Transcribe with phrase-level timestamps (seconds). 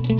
[0.00, 0.16] Добрый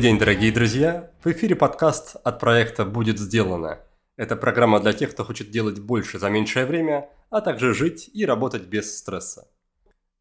[0.00, 1.12] день, дорогие друзья!
[1.22, 3.78] В эфире подкаст от проекта «Будет сделано».
[4.16, 8.26] Это программа для тех, кто хочет делать больше за меньшее время, а также жить и
[8.26, 9.46] работать без стресса.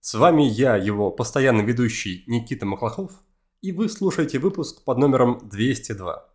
[0.01, 3.23] С вами я, его постоянный ведущий Никита Маклахов,
[3.61, 6.29] и вы слушаете выпуск под номером 202.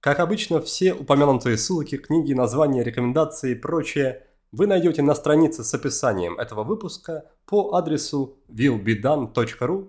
[0.00, 4.22] Как обычно, все упомянутые ссылки, книги, названия, рекомендации и прочее
[4.52, 9.88] вы найдете на странице с описанием этого выпуска по адресу willbedone.ru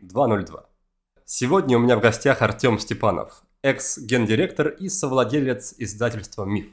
[0.00, 0.66] 202.
[1.24, 6.66] Сегодня у меня в гостях Артем Степанов, экс-гендиректор и совладелец издательства «Миф».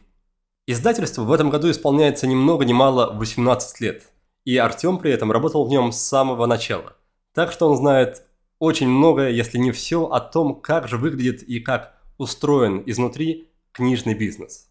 [0.68, 4.04] Издательству в этом году исполняется ни много ни мало 18 лет,
[4.46, 6.96] и Артем при этом работал в нем с самого начала.
[7.34, 8.22] Так что он знает
[8.60, 14.14] очень многое, если не все, о том, как же выглядит и как устроен изнутри книжный
[14.14, 14.69] бизнес.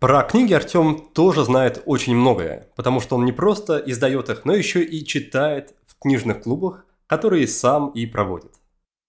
[0.00, 4.54] Про книги Артем тоже знает очень многое, потому что он не просто издает их, но
[4.54, 8.50] еще и читает в книжных клубах, которые сам и проводит.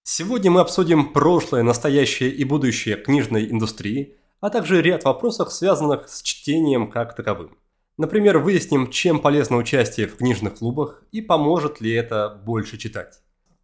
[0.04, 6.22] Сегодня мы обсудим прошлое, настоящее и будущее книжной индустрии, а также ряд вопросов, связанных с
[6.22, 7.58] чтением как таковым.
[7.98, 13.22] Например, выясним, чем полезно участие в книжных клубах и поможет ли это больше читать.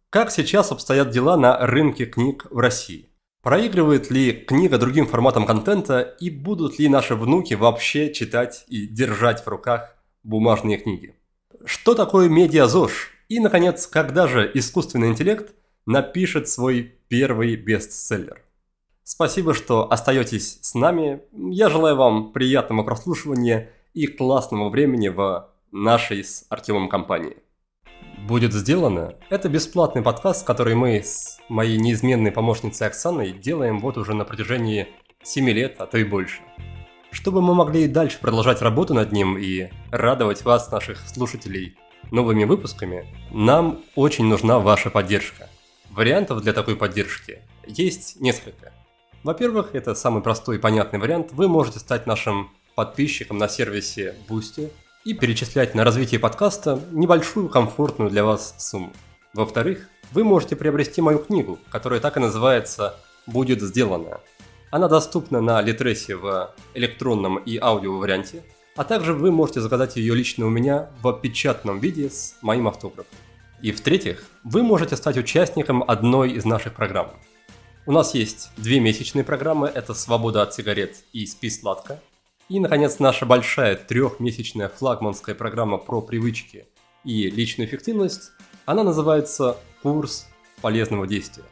[0.08, 3.10] Как сейчас обстоят дела на рынке книг в России?
[3.42, 9.44] Проигрывает ли книга другим форматам контента и будут ли наши внуки вообще читать и держать
[9.44, 11.14] в руках бумажные книги?
[11.64, 13.12] Что такое медиазож?
[13.28, 15.54] И, наконец, когда же искусственный интеллект
[15.86, 18.42] напишет свой первый бестселлер.
[19.04, 21.22] Спасибо, что остаетесь с нами.
[21.32, 27.36] Я желаю вам приятного прослушивания и классного времени в нашей с Артемом компании.
[28.28, 29.14] Будет сделано.
[29.30, 34.88] Это бесплатный подкаст, который мы с моей неизменной помощницей Оксаной делаем вот уже на протяжении
[35.22, 36.42] 7 лет, а то и больше.
[37.10, 41.78] Чтобы мы могли и дальше продолжать работу над ним и радовать вас, наших слушателей,
[42.10, 45.48] новыми выпусками, нам очень нужна ваша поддержка–
[45.90, 48.72] Вариантов для такой поддержки есть несколько.
[49.22, 51.32] Во-первых, это самый простой и понятный вариант.
[51.32, 54.70] Вы можете стать нашим подписчиком на сервисе Boosty
[55.08, 58.92] и перечислять на развитие подкаста небольшую комфортную для вас сумму.
[59.32, 62.94] Во-вторых, вы можете приобрести мою книгу, которая так и называется
[63.26, 64.20] «Будет сделано».
[64.70, 68.42] Она доступна на Литресе в электронном и аудио варианте,
[68.76, 73.16] а также вы можете заказать ее лично у меня в печатном виде с моим автографом.
[73.62, 77.12] И в-третьих, вы можете стать участником одной из наших программ.
[77.86, 81.98] У нас есть две месячные программы, это «Свобода от сигарет» и «Спи сладко».
[82.48, 86.66] И, наконец, наша большая трехмесячная флагманская программа про привычки
[87.04, 88.32] и личную эффективность,
[88.64, 90.26] она называется «Курс
[90.62, 91.44] полезного действия».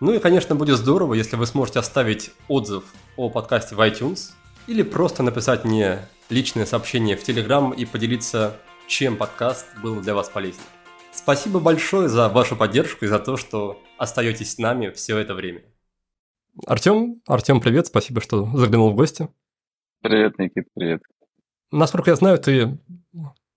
[0.00, 2.84] Ну и, конечно, будет здорово, если вы сможете оставить отзыв
[3.16, 4.30] о подкасте в iTunes
[4.66, 8.56] или просто написать мне личное сообщение в Telegram и поделиться,
[8.86, 10.62] чем подкаст был для вас полезен.
[11.12, 15.62] Спасибо большое за вашу поддержку и за то, что остаетесь с нами все это время.
[16.66, 19.28] Артем, Артем, привет, спасибо, что заглянул в гости.
[20.02, 21.02] Привет, Никит, привет.
[21.70, 22.78] Насколько я знаю, ты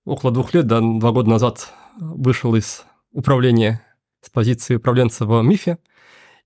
[0.06, 3.81] около двух лет, да, два года назад вышел из управления
[4.22, 5.78] с позиции управленца в МИФе,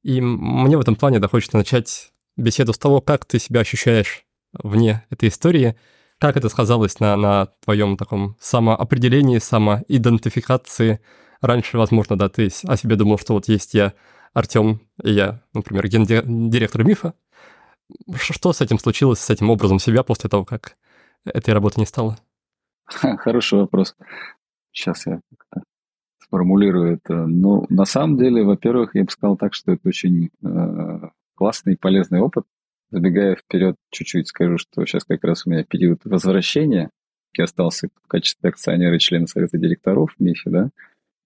[0.04, 4.26] и мне в этом плане да, хочется начать беседу с того, как ты себя ощущаешь
[4.54, 5.76] вне этой истории–
[6.20, 11.02] как это сказалось на, на твоем таком самоопределении, самоидентификации?
[11.42, 13.94] Раньше, возможно, да, ты о себе думал, что вот есть я,
[14.34, 17.14] Артем, и я, например, гендиректор МИФа.
[18.16, 20.78] Что с этим случилось, с этим образом себя после того, как
[21.26, 22.18] этой работы не стало?
[22.86, 23.96] Хороший вопрос.
[24.72, 25.22] Сейчас я
[26.26, 27.26] сформулирую это.
[27.26, 31.78] Ну, на самом деле, во-первых, я бы сказал так, что это очень э, классный и
[31.78, 32.46] полезный опыт.
[32.92, 36.90] Забегая вперед чуть-чуть, скажу, что сейчас как раз у меня период возвращения.
[37.38, 40.70] Я остался в качестве акционера и члена совета директоров в МИФе, да.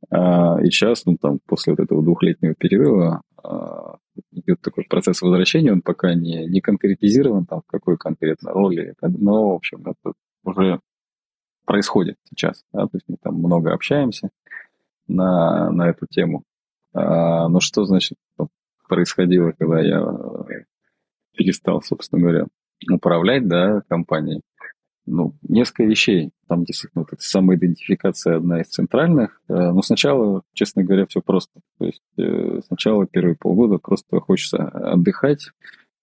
[0.09, 3.97] А, и сейчас, ну, там, после вот этого двухлетнего перерыва а,
[4.31, 9.51] идет такой процесс возвращения, он пока не, не конкретизирован, там, в какой конкретно роли, но,
[9.51, 10.79] в общем, это уже
[11.65, 14.29] происходит сейчас, да, то есть мы там много общаемся
[15.07, 16.43] на, на эту тему.
[16.93, 18.17] А, но что, значит,
[18.87, 20.03] происходило, когда я
[21.35, 22.45] перестал, собственно говоря,
[22.89, 24.41] управлять, да, компанией.
[25.11, 26.29] Ну, несколько вещей.
[26.47, 29.41] Там действительно вот эта самоидентификация одна из центральных.
[29.49, 31.61] Э, но сначала, честно говоря, все просто.
[31.79, 35.49] То есть э, сначала первые полгода просто хочется отдыхать,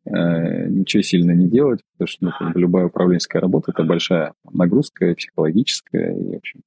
[0.07, 6.13] э, ничего сильно не делать, потому что ну, любая управленческая работа– это большая нагрузка психологическая.
[6.13, 6.63] И, в общем,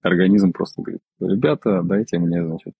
[0.00, 2.72] организм просто говорит, ребята, дайте мне, значит,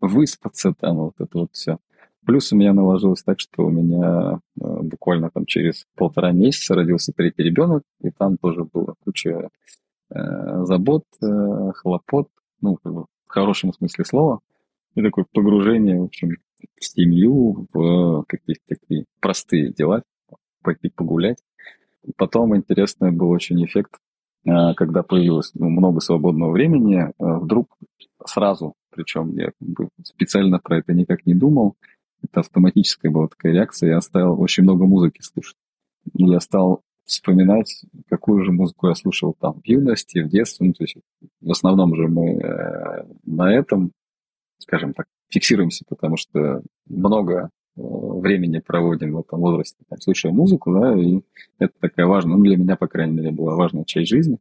[0.00, 1.78] выспаться там, вот это вот все.
[2.26, 7.12] Плюс у меня наложилось так, что у меня э, буквально там через полтора месяца родился
[7.16, 9.48] третий ребенок, и там тоже была куча
[10.10, 12.28] э, забот, э, хлопот,
[12.60, 14.40] ну, в хорошем смысле слова,
[14.96, 16.30] и такое погружение, в общем,
[16.74, 20.02] в семью, в какие-то такие простые дела,
[20.64, 21.38] пойти погулять.
[22.16, 23.98] Потом интересный был очень эффект,
[24.42, 27.76] когда появилось ну, много свободного времени, вдруг
[28.24, 29.50] сразу, причем я
[30.02, 31.76] специально про это никак не думал,
[32.22, 35.56] это автоматическая была такая реакция, я стал очень много музыки слушать.
[36.14, 40.66] И я стал вспоминать, какую же музыку я слушал там в юности, в детстве.
[40.68, 40.96] Ну, то есть
[41.40, 43.92] в основном же мы э, на этом,
[44.58, 50.72] скажем так, фиксируемся, потому что много э, времени проводим в этом возрасте, там, слушая музыку,
[50.72, 51.20] да, и
[51.58, 54.38] это такая важная, ну, для меня, по крайней мере, была важная часть жизни.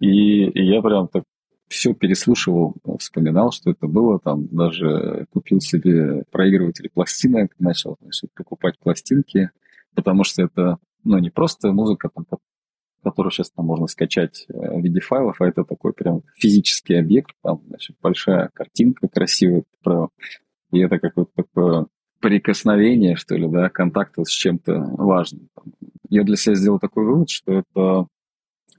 [0.00, 1.24] И, и я прям так
[1.68, 8.78] все переслушивал, вспоминал, что это было, там даже купил себе проигрыватель пластинок, начал значит, покупать
[8.78, 9.50] пластинки,
[9.94, 12.26] потому что это ну, не просто музыка, там,
[13.02, 17.32] которую сейчас там можно скачать э, в виде файлов, а это такой прям физический объект,
[17.42, 19.64] там, значит, большая картинка красивая,
[20.72, 21.86] и это какое-то такое
[22.20, 25.48] прикосновение, что ли, да, контакт с чем-то важным.
[26.08, 28.06] Я для себя сделал такой вывод, что это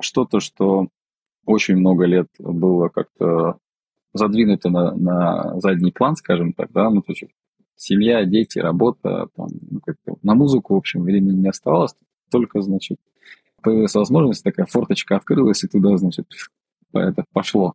[0.01, 0.87] что-то, что
[1.45, 3.57] очень много лет было как-то
[4.13, 7.25] задвинуто на, на задний план, скажем так, да, ну, то есть
[7.75, 9.81] семья, дети, работа, там, ну,
[10.23, 11.95] на музыку, в общем, времени не оставалось,
[12.31, 12.97] только, значит,
[13.61, 16.27] появилась возможность, такая форточка открылась, и туда, значит,
[16.93, 17.73] это пошло.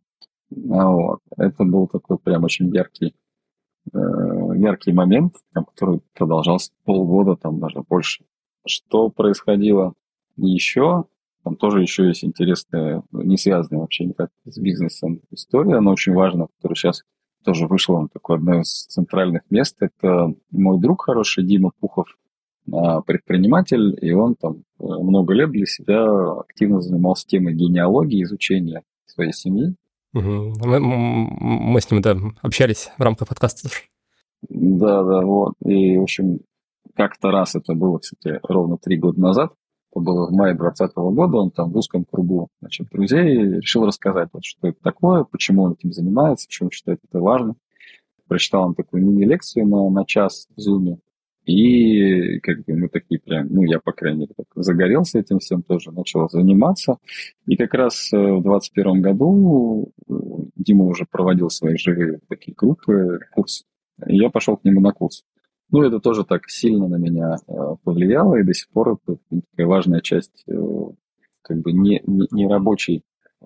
[0.51, 1.19] А вот.
[1.37, 3.15] Это был такой прям очень яркий,
[3.93, 3.97] э,
[4.55, 8.25] яркий момент, который продолжался полгода, там даже больше.
[8.65, 9.93] Что происходило
[10.35, 11.05] еще?
[11.43, 16.47] Там тоже еще есть интересная, не связанная вообще никак с бизнесом история, она очень важна,
[16.57, 17.03] которая сейчас
[17.43, 19.77] тоже вышла на такое одно из центральных мест.
[19.79, 22.07] Это мой друг хороший, Дима Пухов,
[22.71, 28.83] а, предприниматель, и он там э, много лет для себя активно занимался темой генеалогии, изучения
[29.05, 29.75] своей семьи.
[30.13, 30.53] Угу.
[30.65, 33.69] Мы, мы с ним, да, общались в рамках подкаста.
[34.47, 35.53] Да, да, вот.
[35.65, 36.39] И, в общем,
[36.95, 39.53] как-то раз это было, кстати, ровно три года назад,
[39.91, 44.29] это было в мае 2020 года, он там в узком кругу значит, друзей решил рассказать,
[44.33, 47.55] вот, что это такое, почему он этим занимается, почему считает это важно.
[48.27, 50.99] Прочитал он такую мини-лекцию на, на час в Zoom,
[51.45, 55.63] и как бы мы такие прям, ну, я, по крайней мере, так загорелся этим всем
[55.63, 56.97] тоже, начал заниматься.
[57.47, 60.13] И как раз э, в 2021 году э,
[60.55, 63.65] Дима уже проводил свои живые такие группы, курс.
[64.05, 65.23] И я пошел к нему на курс.
[65.71, 67.53] Ну, это тоже так сильно на меня э,
[67.83, 69.17] повлияло, и до сих пор это
[69.51, 70.45] такая важная часть
[71.41, 73.03] как бы не, не, не рабочей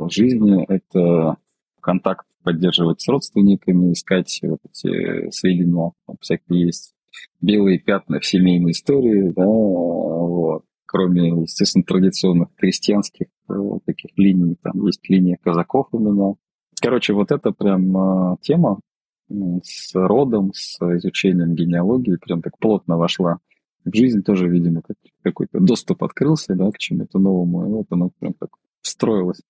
[0.09, 0.65] жизни.
[0.67, 1.37] Это
[1.81, 6.93] контакт поддерживать с родственниками, искать вот эти сведения, всякие есть
[7.41, 10.63] белые пятна в семейной истории, да, вот.
[10.87, 13.53] Кроме, естественно, традиционных крестьянских э,
[13.85, 16.35] таких линий, там есть линия казаков у меня.
[16.79, 18.79] Короче, вот это прям э, тема
[19.63, 23.39] с родом, с изучением генеалогии прям так плотно вошла
[23.83, 24.81] в жизнь тоже, видимо,
[25.23, 28.49] какой-то доступ открылся, да, к чему-то новому, и вот оно прям так
[28.81, 29.41] встроилось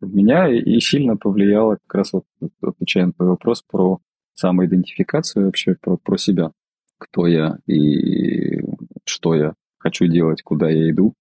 [0.00, 2.24] в меня и, и сильно повлияло как раз вот,
[2.62, 4.00] отвечая на твой вопрос про
[4.34, 6.52] самоидентификацию вообще, про, про себя
[6.98, 8.62] кто я и
[9.04, 11.14] что я хочу делать, куда я иду.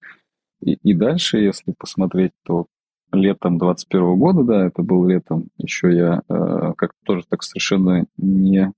[0.61, 2.67] И, и дальше, если посмотреть, то
[3.11, 8.71] летом 21 года, да, это был летом, еще я э, как-то тоже так совершенно не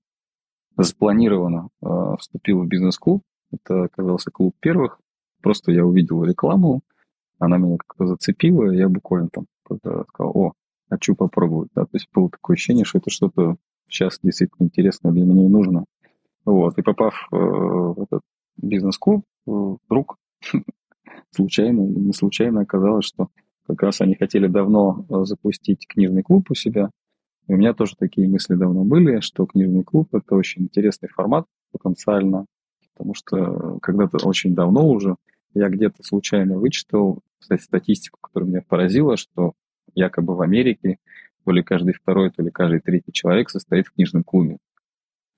[0.76, 1.86] запланированно э,
[2.18, 3.22] вступил в бизнес-клуб.
[3.50, 5.00] Это оказался клуб первых.
[5.42, 6.82] Просто я увидел рекламу,
[7.38, 10.52] она меня как-то зацепила, и я буквально там сказал, о,
[10.88, 11.70] хочу попробовать.
[11.74, 11.84] Да?
[11.84, 13.56] То есть было такое ощущение, что это что-то
[13.88, 15.84] сейчас действительно интересное для меня и нужно.
[16.44, 18.22] Вот, и попав э, в этот
[18.56, 20.16] бизнес-клуб, э, вдруг
[21.30, 23.28] случайно или не случайно оказалось, что
[23.68, 26.90] как раз они хотели давно э, запустить книжный клуб у себя.
[27.46, 31.46] И у меня тоже такие мысли давно были, что книжный клуб– это очень интересный формат
[31.72, 32.46] потенциально,
[32.92, 35.16] потому что когда-то очень давно уже
[35.54, 39.52] я где-то случайно вычитал, кстати, статистику, которая меня поразила, что
[39.94, 40.98] якобы в Америке
[41.44, 44.58] то ли каждый второй, то ли каждый третий человек состоит в книжном клубе.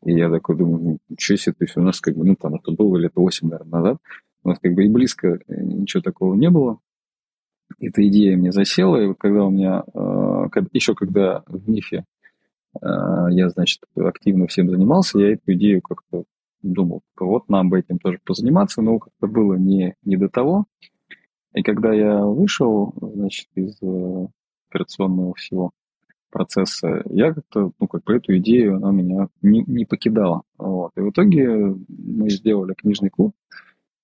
[0.05, 2.57] И я такой думаю, ну, ничего себе, то есть у нас как бы, ну, там,
[2.57, 3.99] это было лет 8, наверное, назад,
[4.43, 6.79] у нас как бы и близко э, ничего такого не было.
[7.79, 12.05] Эта идея мне засела, и вот когда у меня, э, еще когда в МИФе
[12.81, 12.87] э,
[13.31, 16.25] я, значит, активно всем занимался, я эту идею как-то
[16.63, 20.67] думал, вот нам бы этим тоже позаниматься, но как-то было не, не до того.
[21.55, 23.79] И когда я вышел, значит, из
[24.69, 25.73] операционного всего,
[26.31, 30.43] процесса, я как-то, ну, как бы эту идею, она меня не, не покидала.
[30.59, 30.93] Вот.
[30.97, 33.35] И в итоге мы сделали книжный клуб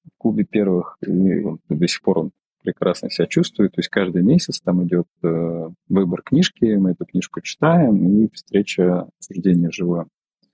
[0.05, 2.31] в клубе первых, и до сих пор он
[2.67, 3.71] прекрасно себя чувствую.
[3.71, 9.03] То есть каждый месяц там идет э, выбор книжки, мы эту книжку читаем, и встреча,
[9.03, 10.07] обсуждение живое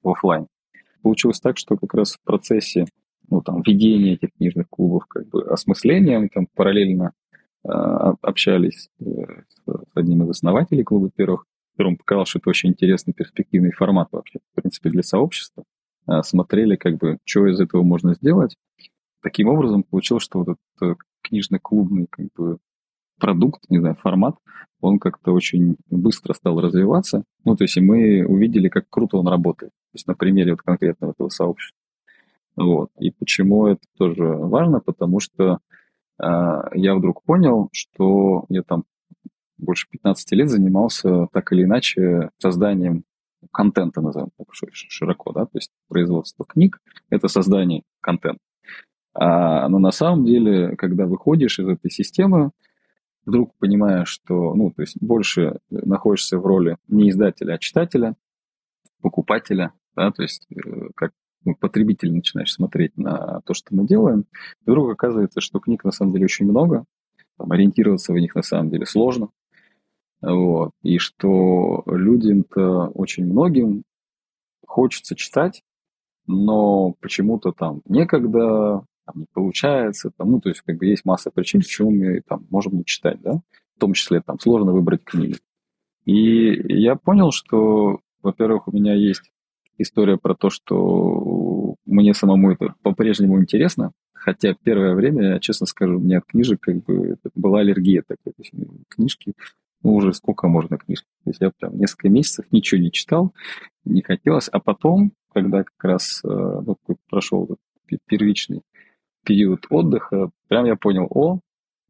[0.03, 0.47] в офлайн.
[1.03, 2.85] Получилось так, что как раз в процессе
[3.31, 7.13] ну, там, ведения этих книжных клубов, как бы осмыслением, там параллельно
[7.65, 9.05] э, общались э,
[9.49, 9.63] с
[9.95, 14.61] одним из основателей клуба первых, которому показалось, что это очень интересный перспективный формат вообще, в
[14.61, 15.65] принципе, для сообщества.
[16.07, 18.57] Э, смотрели, как бы, что из этого можно сделать.
[19.23, 22.59] Таким образом, получилось, что вот этот книжно-клубный как бы,
[23.19, 24.37] продукт, не знаю, формат,
[24.81, 27.25] он как-то очень быстро стал развиваться.
[27.45, 29.71] Ну, то есть и мы увидели, как круто он работает.
[29.93, 31.79] То есть на примере вот конкретно этого сообщества.
[32.57, 32.91] Вот.
[32.99, 34.81] И почему это тоже важно?
[34.81, 35.59] Потому что
[36.23, 36.27] э,
[36.75, 38.85] я вдруг понял, что я там
[39.57, 43.05] больше 15 лет занимался так или иначе созданием
[43.53, 48.41] контента, назовем так широко, да, то есть производство книг– это создание контента.
[49.15, 52.51] А, но на самом деле, когда выходишь из этой системы,
[53.25, 58.15] вдруг понимаешь, что, ну, то есть больше находишься в роли не издателя, а читателя,
[59.01, 61.13] покупателя, да, то есть э, как
[61.45, 64.25] ну, потребитель начинаешь смотреть на то, что мы делаем,
[64.65, 66.85] вдруг оказывается, что книг на самом деле очень много,
[67.37, 69.29] там, ориентироваться в них на самом деле сложно,
[70.21, 73.83] вот, и что людям-то очень многим
[74.67, 75.63] хочется читать,
[76.27, 81.31] но почему-то там некогда, там, не получается, там, ну, то есть, как бы есть масса
[81.31, 83.41] причин, почему мы там можем не читать, да,
[83.77, 85.37] в том числе там сложно выбрать книги.
[86.05, 89.31] И я понял, что, во-первых, у меня есть
[89.79, 95.97] история про то, что мне самому это по-прежнему интересно, хотя первое время, я честно скажу,
[95.97, 98.53] у меня от книжек как бы была аллергия такая, то есть
[98.89, 99.35] книжки,
[99.83, 103.33] ну уже сколько можно книжек, то есть я прям несколько месяцев ничего не читал,
[103.85, 106.77] не хотелось, а потом, когда как раз ну,
[107.09, 107.57] прошел
[108.07, 108.63] первичный
[109.25, 111.41] период отдыха, прям я понял, о,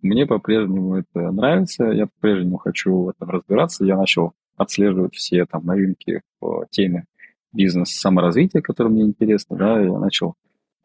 [0.03, 5.65] мне по-прежнему это нравится, я по-прежнему хочу в этом разбираться, я начал отслеживать все там
[5.65, 7.05] новинки по теме
[7.53, 10.35] бизнес-саморазвития, которое мне интересно, да, я начал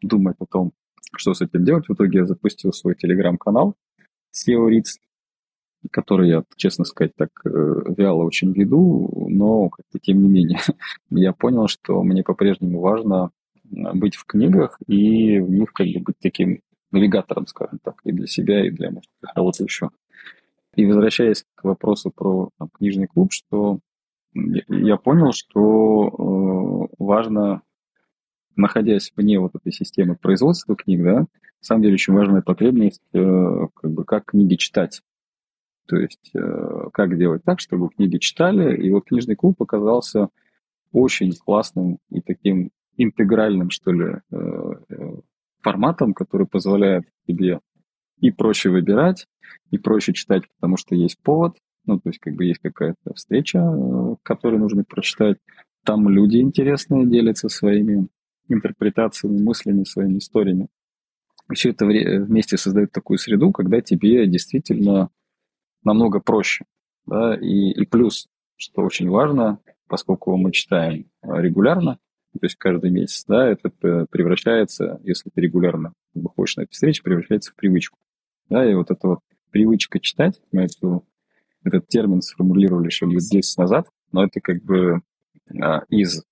[0.01, 0.71] думать о том,
[1.15, 1.87] что с этим делать.
[1.87, 3.75] В итоге я запустил свой телеграм-канал
[4.33, 4.99] SEO Reads,
[5.91, 7.49] который я, честно сказать, так э,
[7.97, 10.59] вяло очень веду, но как-то тем не менее
[11.09, 13.31] я понял, что мне по-прежнему важно
[13.69, 18.27] быть в книгах и в них как бы быть таким навигатором, скажем так, и для
[18.27, 19.89] себя, и для, может, кого-то еще.
[20.75, 23.79] И возвращаясь к вопросу про там, книжный клуб, что
[24.33, 27.61] я понял, что э, важно,
[28.55, 31.27] находясь вне вот этой системы производства книг, да, на
[31.61, 35.01] самом деле очень важная потребность, э, как бы, как книги читать.
[35.87, 38.77] То есть, э, как делать так, чтобы книги читали.
[38.77, 40.29] И вот книжный клуб оказался
[40.91, 44.21] очень классным и таким интегральным, что ли,
[45.61, 47.59] форматом, который позволяет тебе
[48.19, 49.27] и проще выбирать,
[49.71, 53.59] и проще читать, потому что есть повод, ну, то есть, как бы есть какая-то встреча,
[53.59, 55.37] э, которую нужно прочитать.
[55.85, 58.07] Там люди интересные делятся своими
[58.49, 60.67] интерпретациями, мыслями, своими историями.
[61.53, 65.09] Все это вместе создает такую среду, когда тебе действительно
[65.83, 66.65] намного проще.
[67.05, 67.35] Да?
[67.35, 68.27] И, и плюс,
[68.57, 71.99] что очень важно, поскольку мы читаем регулярно,
[72.37, 77.51] то есть каждый месяц, да, это превращается, если ты регулярно выходишь на эти встречи, превращается
[77.51, 77.97] в привычку.
[78.49, 79.19] Да, и вот эта вот
[79.51, 81.05] привычка читать, мы эту
[81.63, 85.01] этот термин сформулировали еще лет 10 назад, но это как бы
[85.61, 86.23] а, из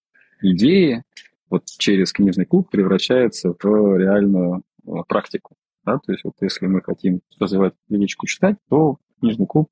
[0.42, 1.04] идеи
[1.50, 5.56] вот через книжный клуб превращается в реальную а, практику.
[5.84, 6.00] Да?
[6.00, 9.70] То есть вот если мы хотим развивать привычку читать, то книжный клуб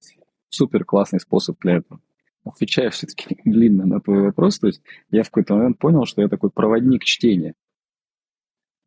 [0.49, 1.99] супер классный способ для этого.
[2.43, 4.81] Отвечая все-таки длинно на твой вопрос, то есть
[5.11, 7.53] я в какой-то момент понял, что я такой проводник чтения.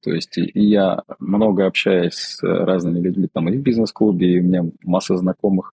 [0.02, 4.64] То есть я много общаюсь с разными людьми там и в бизнес-клубе, и у меня
[4.82, 5.72] масса знакомых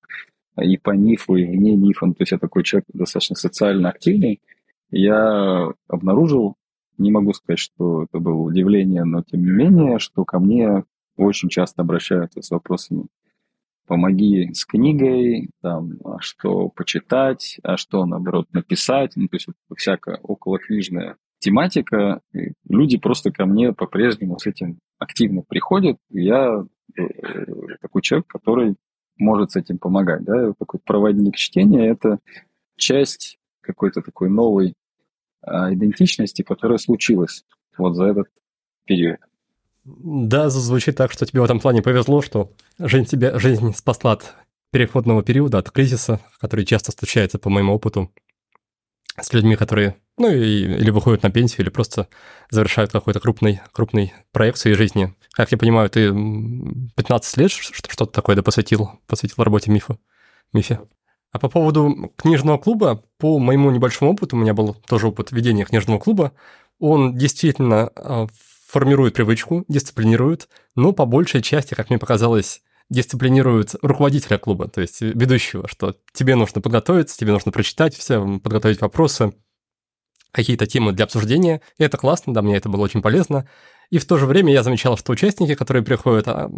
[0.59, 2.07] и по НИФу, и вне НИФа.
[2.07, 4.41] То есть я такой человек достаточно социально активный.
[4.89, 6.55] Я обнаружил,
[6.97, 10.83] не могу сказать, что это было удивление, но тем не менее, что ко мне
[11.17, 13.05] очень часто обращаются с вопросами
[13.85, 19.13] помоги с книгой, там, а что почитать, а что, наоборот, написать.
[19.15, 22.21] Ну, то есть вот, всякая околокнижная тематика.
[22.33, 25.97] И люди просто ко мне по-прежнему с этим активно приходят.
[26.09, 26.65] Я
[26.97, 27.03] э,
[27.81, 28.75] такой человек, который
[29.17, 30.23] может с этим помогать.
[30.23, 30.53] Да?
[30.53, 32.19] Такой проводник чтения– это
[32.77, 34.73] часть какой-то такой новой
[35.41, 37.45] а, идентичности, которая случилась
[37.77, 38.27] вот за этот
[38.85, 39.19] период.
[39.85, 44.33] Да, звучит так, что тебе в этом плане повезло, что жизнь тебя, жизнь спасла от
[44.71, 48.11] переходного периода, от кризиса, который часто случается, по моему опыту,
[49.21, 52.07] с людьми, которые ну и, или выходят на пенсию, или просто
[52.49, 55.13] завершают какой-то крупный, крупный проект в своей жизни.
[55.31, 59.97] Как я понимаю, ты 15 лет что-то такое да, посвятил, посвятил работе МИФа,
[60.53, 60.81] МИФе.
[61.31, 65.65] А по поводу книжного клуба, по моему небольшому опыту, у меня был тоже опыт ведения
[65.65, 66.33] книжного клуба,
[66.79, 68.27] он действительно а,
[68.73, 75.01] формирует привычку, дисциплинирует, но по большей части, как мне показалось, дисциплинирует руководителя клуба, то есть
[75.01, 79.33] ведущего, что тебе нужно подготовиться, тебе нужно прочитать все, подготовить вопросы,
[80.31, 81.61] какие-то темы для обсуждения.
[81.77, 83.47] И это классно, да, мне это было очень полезно.
[83.91, 86.49] И в то же время я замечал, что участники, которые приходят, а,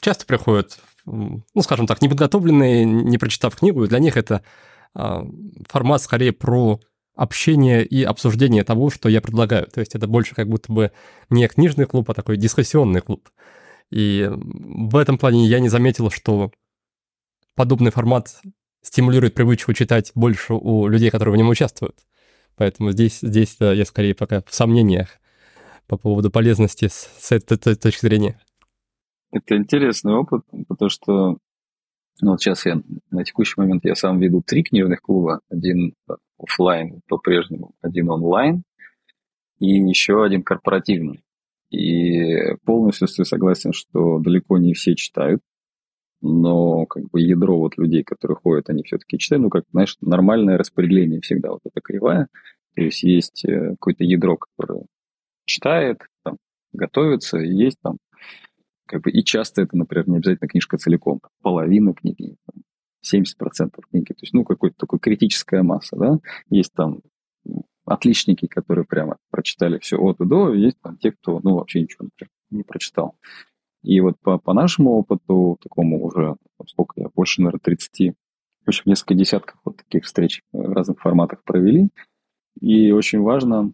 [0.00, 4.44] часто приходят, ну, скажем так, неподготовленные, не прочитав книгу, для них это
[4.94, 5.24] а,
[5.68, 6.78] формат скорее про
[7.20, 9.66] общение и обсуждение того, что я предлагаю.
[9.66, 10.90] То есть это больше как будто бы
[11.28, 13.28] не книжный клуб, а такой дискуссионный клуб.
[13.90, 16.50] И в этом плане я не заметил, что
[17.54, 18.40] подобный формат
[18.80, 21.96] стимулирует привычку читать больше у людей, которые в нем участвуют.
[22.56, 25.10] Поэтому здесь, здесь я скорее пока в сомнениях
[25.88, 28.40] по поводу полезности с, с этой, точки зрения.
[29.30, 31.36] Это интересный опыт, потому что
[32.20, 35.40] ну, вот сейчас я на текущий момент я сам веду три книжных клуба.
[35.48, 35.94] Один
[36.38, 38.62] офлайн по-прежнему, один онлайн
[39.58, 41.22] и еще один корпоративный.
[41.70, 45.40] И полностью согласен, что далеко не все читают,
[46.20, 50.58] но как бы ядро вот людей, которые ходят, они все-таки читают, ну, как, знаешь, нормальное
[50.58, 52.28] распределение всегда, вот эта кривая,
[52.74, 54.84] то есть есть э, какое-то ядро, которое
[55.44, 56.36] читает, там,
[56.72, 57.98] готовится, и есть там,
[58.90, 62.64] как бы, и часто это, например, не обязательно книжка целиком, половина книги, там,
[63.06, 66.18] 70% книги, то есть, ну, какой-то такой критическая масса, да,
[66.48, 67.00] есть там
[67.84, 72.06] отличники, которые прямо прочитали все от и до, есть там те, кто, ну, вообще ничего
[72.06, 73.16] например, не прочитал.
[73.82, 76.34] И вот по, по нашему опыту, такому уже,
[76.66, 78.16] сколько я, больше, наверное, 30,
[78.64, 81.90] в общем, несколько десятков вот таких встреч в разных форматах провели.
[82.60, 83.72] И очень важно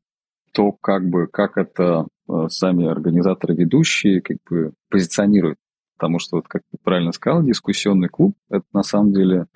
[0.52, 2.04] то, как бы, как это э,
[2.48, 5.58] сами организаторы, ведущие, как бы позиционируют.
[5.96, 9.46] Потому что, вот, как ты правильно сказал, дискуссионный клуб– это на самом деле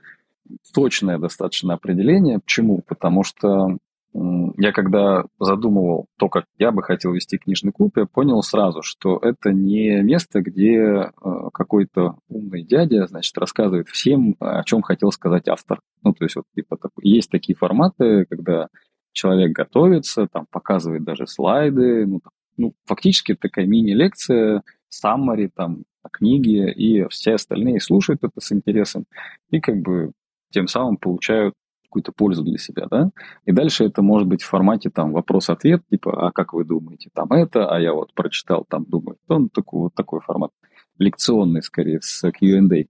[0.72, 2.38] точное достаточно определение.
[2.38, 2.82] Почему?
[2.86, 3.76] Потому что
[4.12, 9.18] я когда задумывал то, как я бы хотел вести книжный клуб, я понял сразу, что
[9.22, 11.10] это не место, где э,
[11.54, 15.80] какой-то умный дядя, значит, рассказывает всем, о чем хотел сказать автор.
[16.02, 18.66] Ну, то есть вот типа есть такие форматы, когда
[19.12, 22.20] человек готовится, там показывает даже слайды, ну,
[22.60, 29.06] ну фактически такая мини-лекция, саммари там книги, и все остальные слушают это с интересом,
[29.50, 30.12] и как бы
[30.50, 33.10] тем самым получают какую-то пользу для себя, да,
[33.46, 37.32] и дальше это может быть в формате там вопрос-ответ, типа, а как вы думаете, там
[37.32, 40.52] это, а я вот прочитал, там думаю, то, ну, такой, вот такой формат,
[40.98, 42.84] лекционный скорее, с Q&A.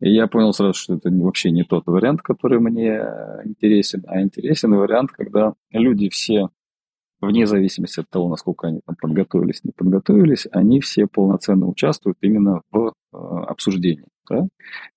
[0.00, 3.00] И я понял сразу, что это вообще не тот вариант, который мне
[3.44, 6.50] интересен, а интересен вариант, когда люди все,
[7.26, 12.62] вне зависимости от того, насколько они там подготовились, не подготовились, они все полноценно участвуют именно
[12.70, 14.06] в э, обсуждении.
[14.28, 14.48] Да?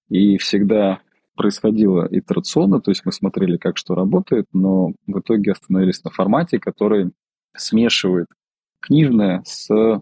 [0.10, 1.02] И всегда
[1.36, 6.60] происходило итерационно, то есть мы смотрели, как что работает, но в итоге остановились на формате,
[6.60, 7.12] который
[7.56, 8.28] смешивает
[8.82, 10.02] книжное с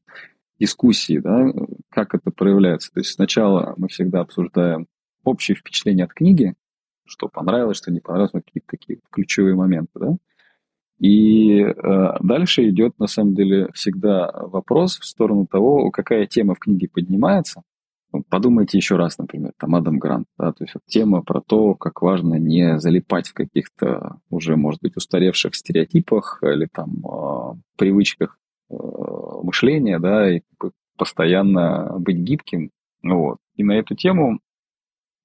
[0.59, 1.51] дискуссией, да,
[1.89, 2.91] как это проявляется.
[2.91, 4.87] То есть сначала мы всегда обсуждаем
[5.23, 6.55] общее впечатление от книги,
[7.05, 10.17] что понравилось, что не понравилось, ну, какие-то такие ключевые моменты, да.
[10.99, 11.73] И э,
[12.21, 17.61] дальше идет, на самом деле, всегда вопрос в сторону того, какая тема в книге поднимается,
[18.29, 22.01] подумайте еще раз, например, там Адам Грант, да, то есть вот тема про то, как
[22.01, 28.75] важно не залипать в каких-то уже, может быть, устаревших стереотипах или там э, привычках э,
[29.43, 30.41] мышления, да, и
[30.97, 32.71] постоянно быть гибким,
[33.03, 33.37] вот.
[33.55, 34.39] И на эту тему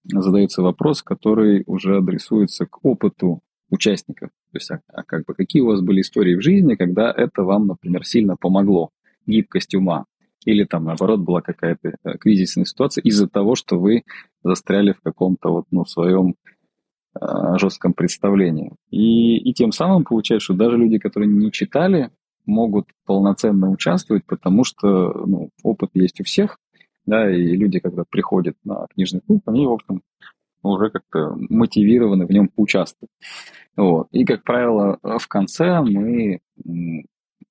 [0.04, 4.30] задается вопрос, который уже адресуется к опыту участников.
[4.52, 7.42] То есть, а, а как бы какие у вас были истории в жизни, когда это
[7.42, 8.90] вам, например, сильно помогло?
[9.26, 10.04] Гибкость ума,
[10.44, 14.02] или там, наоборот, была какая-то э, кризисная ситуация из-за того, что вы
[14.42, 16.34] застряли в каком-то вот, ну, своем
[17.14, 18.72] э, жестком представлении.
[18.90, 22.10] И, и тем самым получается, что даже люди, которые не читали,
[22.44, 26.58] могут полноценно участвовать, потому что ну, опыт есть у всех,
[27.06, 30.02] да, и люди, когда приходят на книжный клуб, они, в общем,
[30.62, 33.11] уже как-то мотивированы в нем поучаствовать.
[33.77, 34.09] Вот.
[34.12, 36.40] И, как правило, в конце мы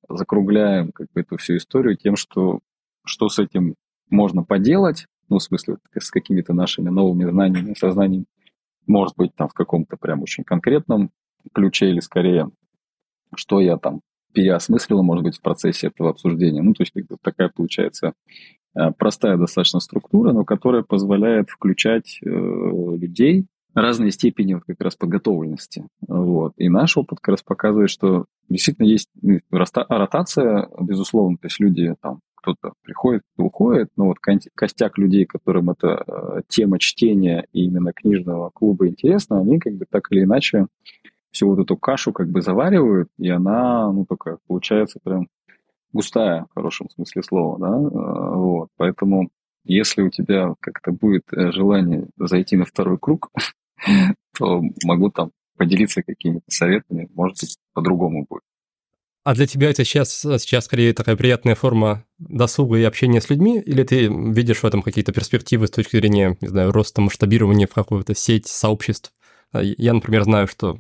[0.08, 2.60] закругляем как бы, эту всю историю тем, что
[3.04, 3.76] что с этим
[4.10, 8.26] можно поделать, ну, в смысле, с какими-то нашими новыми знаниями, сознанием,
[8.88, 11.12] может быть, там в каком-то прям очень конкретном
[11.54, 12.50] ключе или скорее,
[13.36, 14.02] что я там
[14.34, 16.62] переосмыслила, может быть, в процессе этого обсуждения.
[16.62, 18.14] Ну, то есть такая получается
[18.98, 25.88] простая достаточно структура, но которая позволяет включать э, людей разные степени вот как раз подготовленности.
[26.08, 26.54] Вот.
[26.58, 31.94] И наш опыт как раз показывает, что действительно есть ну, ротация, безусловно, то есть люди
[32.02, 37.94] там кто-то приходит, кто уходит, но вот костяк людей, которым эта э, тема чтения именно
[37.94, 40.68] книжного клуба интересна, они как бы так или иначе
[41.32, 45.28] всю вот эту кашу как бы заваривают, и она, ну, такая, получается прям
[45.94, 49.30] густая, в хорошем смысле слова, да, э, вот, поэтому
[49.64, 53.30] если у тебя как-то будет э, желание зайти на второй круг,
[54.38, 58.42] то могу там поделиться какими-то советами, может быть, по-другому будет.
[59.24, 63.60] А для тебя это сейчас, сейчас скорее такая приятная форма досуга и общения с людьми,
[63.60, 67.74] или ты видишь в этом какие-то перспективы с точки зрения, не знаю, роста масштабирования в
[67.74, 69.14] какую-то сеть сообществ?
[69.52, 70.76] А, я, например, знаю, что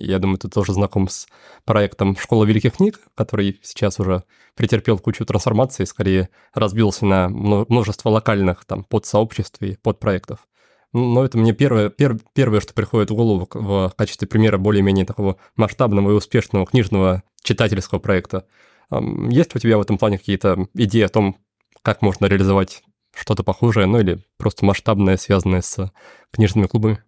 [0.00, 1.26] я думаю, ты тоже знаком с
[1.64, 8.64] проектом «Школа великих книг», который сейчас уже претерпел кучу трансформаций, скорее разбился на множество локальных
[8.64, 10.46] там подсообществ и подпроектов.
[10.92, 15.36] Но это мне первое, пер, первое, что приходит в голову в качестве примера более-менее такого
[15.54, 18.46] масштабного и успешного книжного читательского проекта.
[18.90, 21.36] Есть у тебя в этом плане какие-то идеи о том,
[21.82, 22.82] как можно реализовать
[23.14, 25.92] что-то похожее, ну или просто масштабное, связанное с
[26.30, 27.02] книжными клубами?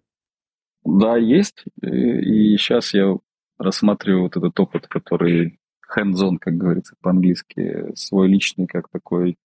[0.83, 1.63] Да, есть.
[1.81, 3.17] И сейчас я
[3.57, 5.59] рассматриваю вот этот опыт, который
[5.95, 9.37] hands-on, как говорится по-английски, свой личный, как такой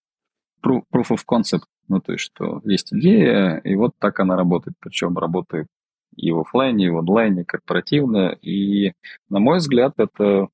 [0.65, 1.65] proof of concept.
[1.89, 4.77] Ну, то есть, что есть идея, и вот так она работает.
[4.81, 5.67] Причем работает
[6.17, 8.37] и в офлайне, и в онлайне, корпоративно.
[8.41, 8.93] И,
[9.29, 10.49] на мой взгляд, это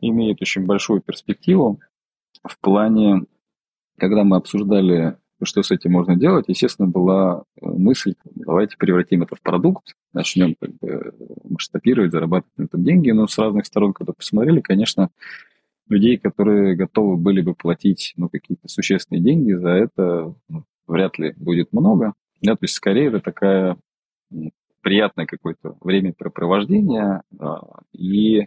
[0.00, 1.80] имеет очень большую перспективу
[2.44, 3.24] в плане,
[3.98, 9.36] когда мы обсуждали что с этим можно делать, естественно, была э, мысль, давайте превратим это
[9.36, 14.12] в продукт, начнем как бы масштабировать, зарабатывать на этом деньги, но с разных сторон, когда
[14.12, 15.10] посмотрели, конечно,
[15.88, 21.34] людей, которые готовы были бы платить ну, какие-то существенные деньги, за это ну, вряд ли
[21.36, 22.14] будет много.
[22.40, 23.76] Да, то есть скорее это такая
[24.80, 27.60] приятное какое-то времяпрепровождение, да,
[27.92, 28.46] и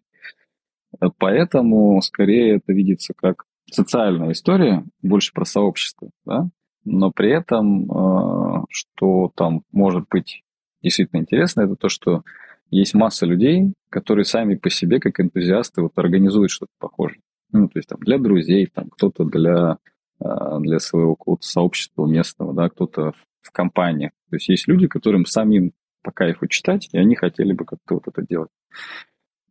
[1.18, 6.50] поэтому скорее это видится как социальная история, больше про сообщество, да,
[6.86, 10.44] но при этом, э, что там может быть
[10.82, 12.24] действительно интересно, это то, что
[12.70, 17.22] есть масса людей, которые сами по себе, как энтузиасты, вот организуют что-то похожее.
[17.52, 19.78] Ну, то есть там для друзей, там кто-то для,
[20.20, 24.12] э, для своего какого-то сообщества местного, да, кто-то в компании.
[24.30, 28.08] То есть есть люди, которым самим по кайфу читать, и они хотели бы как-то вот
[28.08, 28.50] это делать.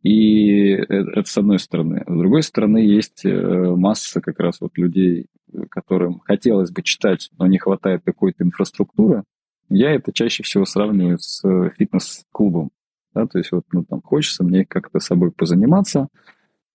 [0.03, 2.03] И это с одной стороны.
[2.05, 5.27] С другой стороны, есть э, масса как раз вот людей,
[5.69, 9.23] которым хотелось бы читать, но не хватает какой-то инфраструктуры.
[9.69, 11.41] Я это чаще всего сравниваю с
[11.77, 12.71] фитнес-клубом.
[13.13, 16.09] Да, то есть вот ну, там хочется мне как-то собой позаниматься,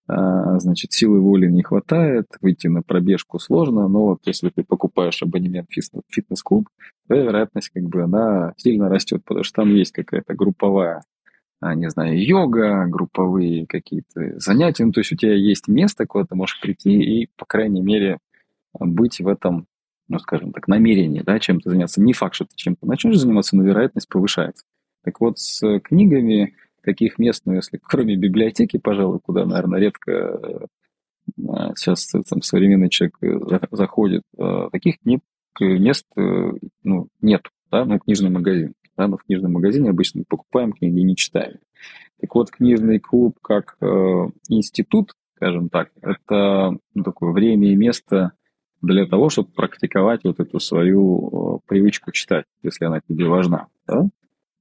[0.06, 5.22] а, значит, силы воли не хватает, выйти на пробежку сложно, но вот если ты покупаешь
[5.22, 5.68] абонемент
[6.08, 6.68] фитнес-клуб,
[7.08, 11.02] то вероятность как бы она сильно растет, потому что там есть какая-то групповая
[11.60, 14.84] не знаю, йога, групповые какие-то занятия.
[14.84, 18.18] Ну, то есть у тебя есть место, куда ты можешь прийти и, по крайней мере,
[18.78, 19.66] быть в этом,
[20.08, 22.00] ну, скажем так, намерении, да, чем-то заняться.
[22.00, 24.64] Не факт, что ты чем-то начнешь заниматься, но вероятность повышается.
[25.04, 30.66] Так вот, с книгами таких мест, ну, если кроме библиотеки, пожалуй, куда, наверное, редко э,
[31.76, 34.96] сейчас там, современный человек э, заходит, э, таких
[35.60, 37.42] мест ну, нет,
[37.72, 38.74] да, ну, книжный магазин.
[38.98, 41.58] Да, но в книжном магазине обычно покупаем книги и не читаем.
[42.20, 43.86] Так вот, книжный клуб как э,
[44.48, 48.32] институт, скажем так, это ну, такое время и место
[48.82, 53.68] для того, чтобы практиковать вот эту свою э, привычку читать, если она тебе важна.
[53.86, 54.08] Да?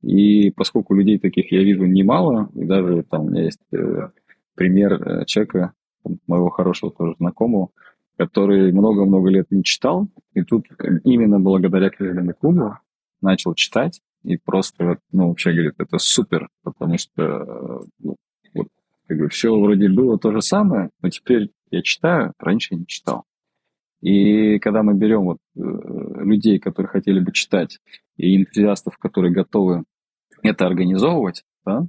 [0.03, 4.09] И поскольку людей таких я вижу немало, и даже там у меня есть э,
[4.53, 5.73] пример э, человека,
[6.27, 7.69] моего хорошего тоже знакомого,
[8.17, 10.67] который много-много лет не читал, и тут
[11.03, 12.77] именно благодаря книжному клубу
[13.19, 18.17] начал читать, и просто, ну, вообще, говорит, это супер, потому что, ну,
[18.53, 18.67] вот,
[19.07, 22.87] как бы все вроде было то же самое, но теперь я читаю, раньше я не
[22.87, 23.23] читал.
[24.01, 25.59] И когда мы берем вот э,
[26.23, 27.79] людей, которые хотели бы читать,
[28.17, 29.83] и энтузиастов, которые готовы
[30.43, 31.87] это организовывать, да,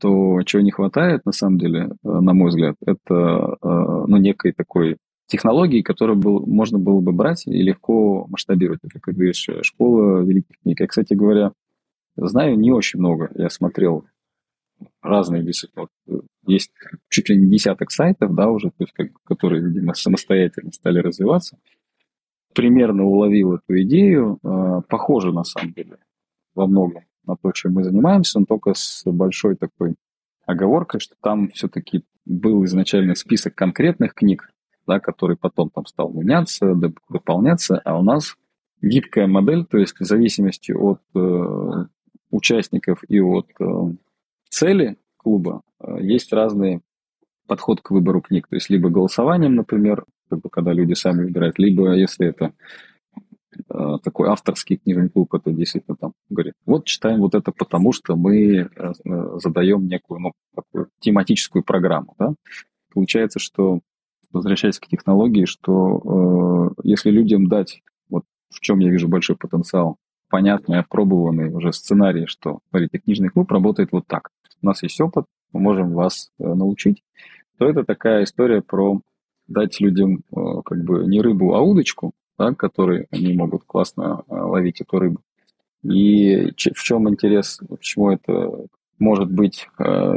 [0.00, 4.52] то чего не хватает, на самом деле, э, на мой взгляд, это э, ну, некой
[4.52, 8.80] такой технологии, которые был, можно было бы брать и легко масштабировать.
[8.90, 10.80] Как ты говоришь, школа великих книг.
[10.80, 11.52] Я, кстати говоря,
[12.16, 13.30] знаю не очень много.
[13.34, 14.04] Я смотрел
[15.02, 15.88] разные дисциплины.
[16.46, 16.72] Есть
[17.08, 21.58] чуть ли не десяток сайтов, да, уже, то есть, как, которые, видимо, самостоятельно стали развиваться.
[22.54, 24.38] Примерно уловил эту идею.
[24.42, 25.98] Э, похоже, на самом деле,
[26.54, 29.94] во многом на то, чем мы занимаемся, но только с большой такой
[30.46, 34.50] оговоркой, что там все-таки был изначально список конкретных книг,
[34.86, 36.74] да, который потом там стал меняться,
[37.08, 38.36] дополняться, а у нас
[38.82, 41.86] гибкая модель, то есть в зависимости от э,
[42.34, 43.64] участников и от э,
[44.48, 46.80] цели клуба э, есть разный
[47.46, 48.48] подход к выбору книг.
[48.48, 50.04] То есть либо голосованием, например,
[50.50, 52.52] когда люди сами выбирают, либо если это
[53.70, 58.16] э, такой авторский книжный клуб, который действительно там говорит, вот читаем вот это потому, что
[58.16, 58.68] мы
[59.40, 62.14] задаем некую ну, такую тематическую программу.
[62.18, 62.34] Да?
[62.92, 63.80] Получается, что,
[64.32, 69.98] возвращаясь к технологии, что э, если людям дать, вот в чем я вижу большой потенциал,
[70.28, 74.30] понятный, опробованный уже сценарий, что, смотрите, книжный клуб работает вот так.
[74.62, 77.02] У нас есть опыт, мы можем вас э, научить,
[77.58, 79.00] то это такая история про
[79.46, 84.34] дать людям э, как бы не рыбу, а удочку, да, которой они могут классно э,
[84.34, 85.20] ловить эту рыбу.
[85.82, 88.66] И в чем интерес, почему это
[88.98, 89.68] может быть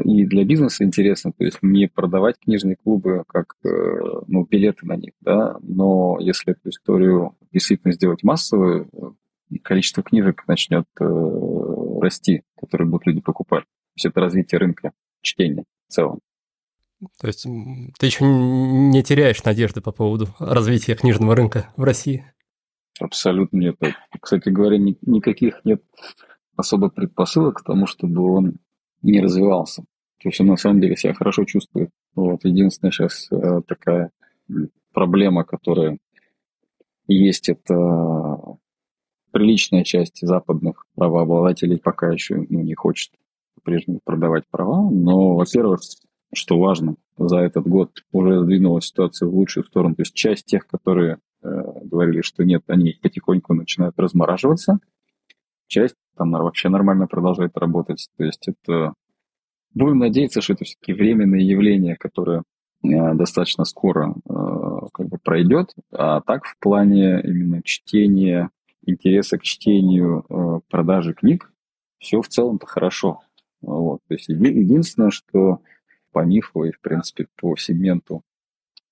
[0.06, 5.12] и для бизнеса интересно, то есть не продавать книжные клубы как ну, билеты на них,
[5.20, 8.88] да, но если эту историю действительно сделать массовую,
[9.64, 13.64] количество книжек начнет расти, которые будут люди покупать.
[13.64, 16.20] То есть это развитие рынка чтения в целом.
[17.20, 17.44] То есть
[18.00, 22.26] ты еще не теряешь надежды по поводу развития книжного рынка в России?
[23.00, 23.76] Абсолютно нет.
[24.20, 25.84] Кстати говоря, ни, никаких нет
[26.56, 28.56] особо предпосылок к тому, чтобы он
[29.04, 29.84] не развивался.
[30.22, 31.92] То есть он на самом деле себя хорошо чувствует.
[32.16, 32.44] Вот.
[32.44, 34.10] Единственная сейчас э, такая
[34.92, 36.00] проблема, которая
[37.08, 38.58] есть, это
[39.32, 43.12] приличная часть западных правообладателей пока еще ну, не хочет
[43.56, 44.90] по-прежнему продавать права.
[44.90, 45.82] Но, во-первых,
[46.34, 49.96] что важно, за этот год уже сдвинулась ситуация в лучшую сторону.
[49.96, 51.48] То есть часть тех, которые э,
[51.84, 54.80] говорили, что нет, они потихоньку начинают размораживаться.
[55.68, 58.10] Часть там вообще нормально продолжает работать.
[58.18, 58.94] То есть это...
[59.74, 62.44] Будем надеяться, что это все-таки временное явление, которое
[62.84, 64.34] э, достаточно скоро э,
[64.94, 65.74] как бы пройдет.
[65.92, 68.50] А так в плане именно чтения,
[68.90, 71.52] интереса к чтению, э, продажи книг,
[72.00, 73.22] все в целом-то хорошо.
[73.62, 74.02] Вот.
[74.08, 75.62] То есть единственное, что
[76.12, 78.24] по мифу и, в принципе, по сегменту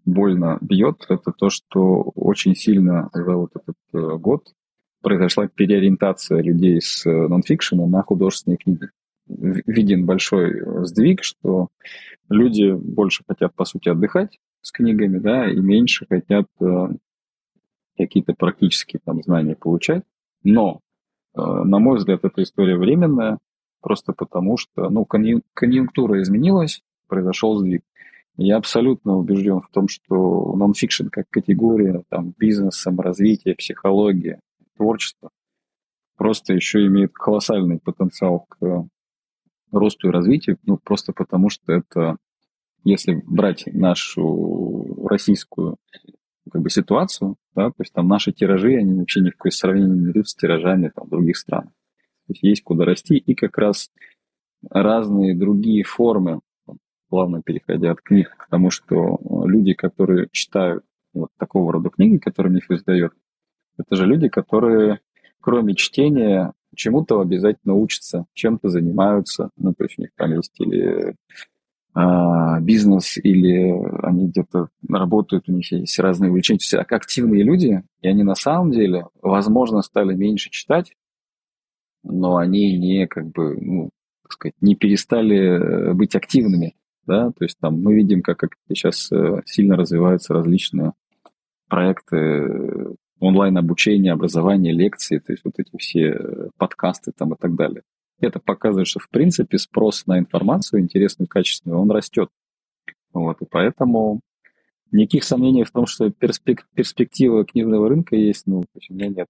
[0.06, 4.54] больно бьет, это то, что очень сильно за вот этот э, год
[5.02, 8.90] произошла переориентация людей с э, нонфикшена на художественные книги.
[9.28, 11.70] Виден большой сдвиг, что
[12.30, 16.46] люди больше хотят, по сути, отдыхать с книгами, да, и меньше хотят
[17.98, 20.04] какие-то практические там знания получать.
[20.44, 20.82] Но,
[21.36, 23.40] э, на мой взгляд, эта история временная,
[23.82, 27.84] просто потому что, ну, конъюнктура изменилась, произошел сдвиг.
[28.38, 34.40] Я абсолютно убежден в том, что нонфикшн как категория, там, бизнес, саморазвитие, психология,
[34.76, 35.30] творчество
[36.18, 38.88] просто еще имеет колоссальный потенциал к
[39.72, 42.18] росту и развитию, ну, просто потому что это,
[42.84, 45.78] если брать нашу российскую
[46.52, 49.98] как бы ситуацию, да, то есть там наши тиражи, они вообще ни в какое сравнение
[49.98, 51.70] не идут с тиражами там, других стран.
[52.28, 53.92] То есть есть куда расти, и как раз
[54.70, 56.42] разные другие формы
[57.10, 62.18] плавно переходя от книг к тому, что э, люди, которые читают вот такого рода книги,
[62.18, 63.14] которые их издает,
[63.78, 65.00] это же люди, которые
[65.40, 71.16] кроме чтения чему-то обязательно учатся, чем-то занимаются, ну, то есть у них там есть или
[72.62, 73.72] бизнес, или
[74.06, 78.36] они где-то работают, у них есть разные увлечения, то есть активные люди, и они на
[78.36, 80.92] самом деле, возможно, стали меньше читать,
[82.04, 83.90] но они не как бы, ну,
[84.24, 88.52] так сказать, не перестали э, быть активными да, то есть там мы видим, как, как
[88.70, 90.94] сейчас э, сильно развиваются различные
[91.68, 96.20] проекты э, онлайн-обучения, образования, лекции, то есть вот эти все
[96.58, 97.84] подкасты там и так далее.
[98.20, 102.30] Это показывает, что в принципе спрос на информацию интересную, качественную, он растет.
[103.14, 104.22] Вот, и поэтому
[104.92, 109.28] никаких сомнений в том, что перспек- перспектива книжного рынка есть, ну, у меня нет.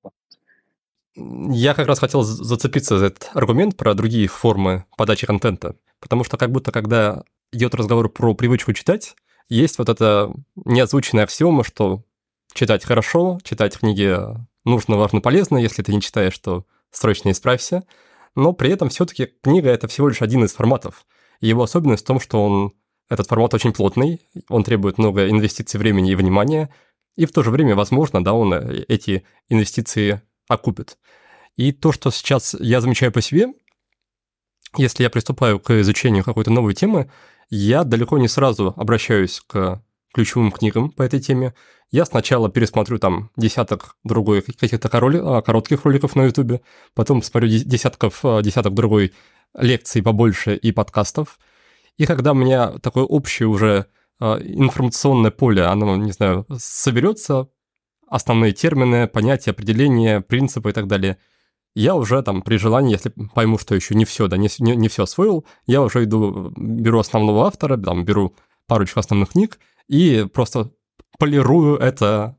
[1.15, 6.37] Я как раз хотел зацепиться за этот аргумент про другие формы подачи контента, потому что
[6.37, 9.15] как будто когда идет разговор про привычку читать,
[9.47, 12.03] есть вот это неозвученная аксиома, что
[12.53, 14.17] читать хорошо, читать книги
[14.65, 17.83] нужно, важно, полезно, если ты не читаешь, то срочно исправься,
[18.35, 21.05] но при этом все-таки книга— это всего лишь один из форматов.
[21.41, 22.73] Его особенность в том, что он,
[23.09, 26.73] этот формат очень плотный, он требует много инвестиций времени и внимания,
[27.15, 30.97] и в то же время, возможно, да, он эти инвестиции окупит.
[31.55, 33.47] И то, что сейчас я замечаю по себе,
[34.77, 37.09] если я приступаю к изучению какой-то новой темы,
[37.49, 39.81] я далеко не сразу обращаюсь к
[40.15, 41.53] ключевым книгам по этой теме.
[41.91, 46.61] Я сначала пересмотрю там десяток другой каких-то а, коротких роликов на ютубе,
[46.93, 49.13] потом смотрю десятков, а, десяток другой
[49.53, 51.37] лекций побольше и подкастов.
[51.97, 53.87] И когда у меня такое общее уже
[54.19, 57.49] а, информационное поле, оно, не знаю, соберется,
[58.07, 61.17] основные термины, понятия, определения, принципы и так далее,
[61.73, 64.87] я уже там при желании, если пойму, что еще не все, да, не, не, не
[64.87, 68.33] все освоил, я уже иду, беру основного автора, там, беру
[68.65, 70.71] парочку основных книг и просто
[71.19, 72.37] полирую это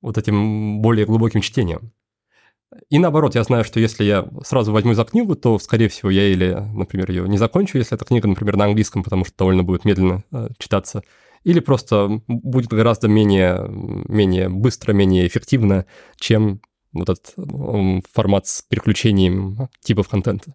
[0.00, 1.92] вот этим более глубоким чтением.
[2.90, 6.26] И наоборот, я знаю, что если я сразу возьму за книгу, то, скорее всего, я
[6.26, 9.84] или, например, ее не закончу, если эта книга, например, на английском, потому что довольно будет
[9.84, 11.02] медленно э, читаться,
[11.44, 16.60] или просто будет гораздо менее, менее быстро, менее эффективно, чем
[16.92, 17.34] вот этот
[18.12, 20.54] формат с переключением типов контента.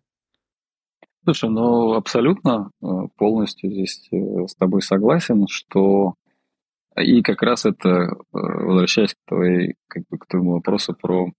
[1.23, 2.85] Слушай, ну абсолютно э,
[3.17, 6.15] полностью здесь э, с тобой согласен, что
[7.01, 11.31] и как раз это, э, возвращаясь к, твоей, как бы, к твоему вопросу про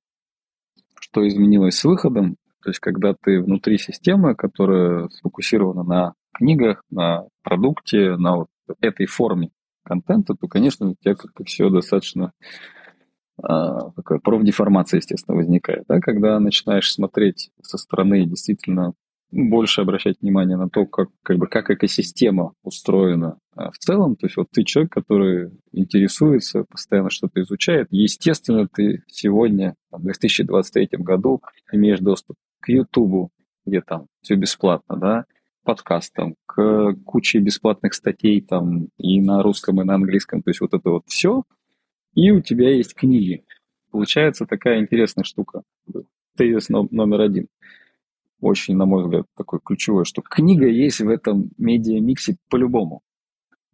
[0.98, 7.24] что изменилось с выходом, то есть когда ты внутри системы, которая сфокусирована на книгах, на
[7.42, 8.48] продукте, на вот
[8.80, 9.50] этой форме
[9.82, 12.32] контента, то, конечно, у тебя как-то все достаточно
[13.42, 15.84] а, такая профдеформация, естественно, возникает.
[15.88, 16.00] Да?
[16.00, 18.92] Когда начинаешь смотреть со стороны действительно
[19.30, 24.16] больше обращать внимание на то, как, как, бы, как экосистема устроена а, в целом.
[24.16, 27.86] То есть вот ты человек, который интересуется, постоянно что-то изучает.
[27.90, 31.40] Естественно, ты сегодня, в 2023 году,
[31.72, 33.30] имеешь доступ к YouTube,
[33.64, 35.24] где там все бесплатно, да,
[35.62, 40.42] подкастам, к куче бесплатных статей там и на русском, и на английском.
[40.42, 41.44] То есть вот это вот все.
[42.14, 43.44] И у тебя есть книги.
[43.92, 45.62] Получается такая интересная штука.
[46.36, 47.48] Тезис номер один
[48.40, 53.02] очень, на мой взгляд, такой ключевой, что книга есть в этом медиа-миксе по-любому.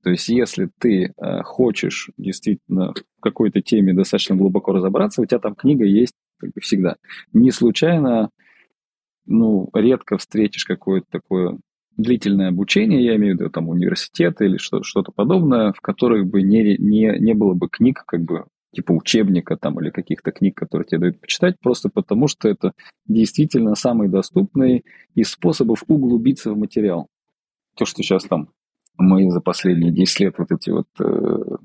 [0.02, 5.40] То есть, если ты э, хочешь действительно в какой-то теме достаточно глубоко разобраться, у тебя
[5.40, 6.96] там книга есть как бы всегда.
[7.32, 8.30] Не случайно,
[9.26, 11.58] ну, редко встретишь какое-то такое
[11.96, 16.42] длительное обучение, я имею в виду там университеты или что- что-то подобное, в которых бы
[16.42, 18.44] не, не, не было бы книг как бы
[18.76, 22.72] типа учебника там или каких-то книг, которые тебе дают почитать, просто потому что это
[23.06, 24.84] действительно самый доступный
[25.14, 27.08] из способов углубиться в материал.
[27.74, 28.50] То, что сейчас там
[28.98, 31.56] мы за последние 10 лет вот эти вот э,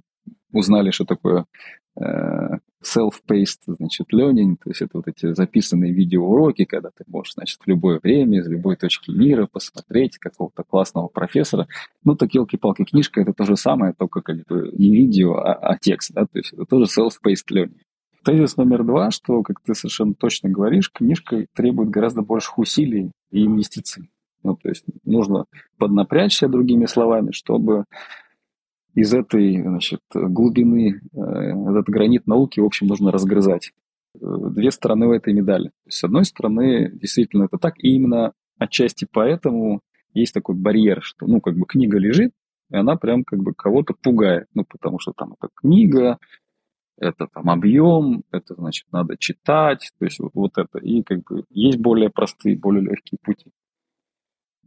[0.53, 1.45] узнали, что такое
[1.99, 7.59] э, self-paced, значит, learning, то есть это вот эти записанные видеоуроки, когда ты можешь, значит,
[7.61, 11.67] в любое время, из любой точки мира посмотреть какого-то классного профессора.
[12.03, 15.77] Ну, так елки-палки, книжка это то же самое, только как бы не видео, а, а
[15.77, 17.79] текст, да, то есть это тоже self-paced learning.
[18.23, 23.45] Тезис номер два, что, как ты совершенно точно говоришь, книжка требует гораздо больших усилий и
[23.45, 24.11] инвестиций.
[24.43, 25.45] Ну, то есть нужно
[25.77, 27.85] поднапрячься, другими словами, чтобы
[28.93, 33.71] из этой значит, глубины, э, этот гранит науки, в общем, нужно разгрызать.
[34.15, 35.71] Э, две стороны в этой медали.
[35.87, 39.81] С одной стороны, действительно это так, и именно отчасти поэтому
[40.13, 42.33] есть такой барьер, что, ну, как бы книга лежит,
[42.69, 46.17] и она прям как бы кого-то пугает, ну, потому что там это книга,
[46.97, 50.77] это там объем, это значит надо читать, то есть вот, вот это.
[50.79, 53.51] И как бы есть более простые, более легкие пути.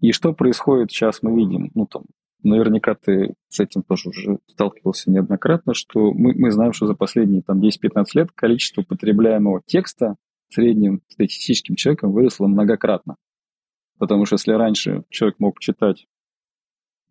[0.00, 2.04] И что происходит сейчас мы видим, ну там
[2.44, 7.42] наверняка ты с этим тоже уже сталкивался неоднократно, что мы, мы знаем, что за последние
[7.42, 10.16] там, 10-15 лет количество потребляемого текста
[10.50, 13.16] средним статистическим человеком выросло многократно.
[13.98, 16.06] Потому что если раньше человек мог читать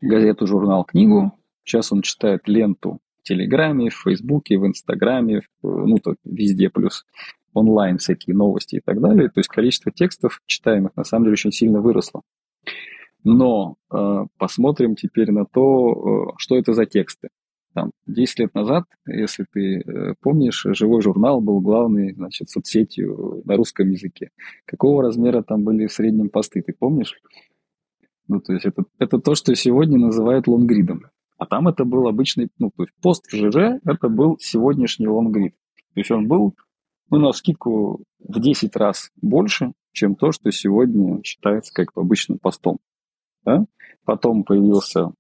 [0.02, 6.16] газету, журнал, книгу, сейчас он читает ленту в Телеграме, в Фейсбуке, в Инстаграме, ну, то
[6.24, 7.06] везде, плюс
[7.54, 9.30] онлайн всякие новости и так далее.
[9.30, 12.22] То есть количество текстов читаемых на самом деле очень сильно выросло.
[13.24, 17.30] Но э, посмотрим теперь на то, э, что это за тексты.
[17.74, 23.56] Там, 10 лет назад, если ты э, помнишь, живой журнал был главной значит, соцсетью на
[23.56, 24.30] русском языке.
[24.66, 27.16] Какого размера там были в среднем посты, ты помнишь?
[28.28, 31.06] Ну, то есть это, это то, что сегодня называют лонгридом.
[31.38, 35.56] А там это был обычный, ну, то есть пост в ЖЖ, это был сегодняшний лонгрид.
[35.94, 36.56] То есть он был,
[37.10, 42.78] ну, на скидку в 10 раз больше, чем то, что сегодня считается как обычным постом.
[43.46, 43.66] Да?
[44.06, 45.12] Потом появился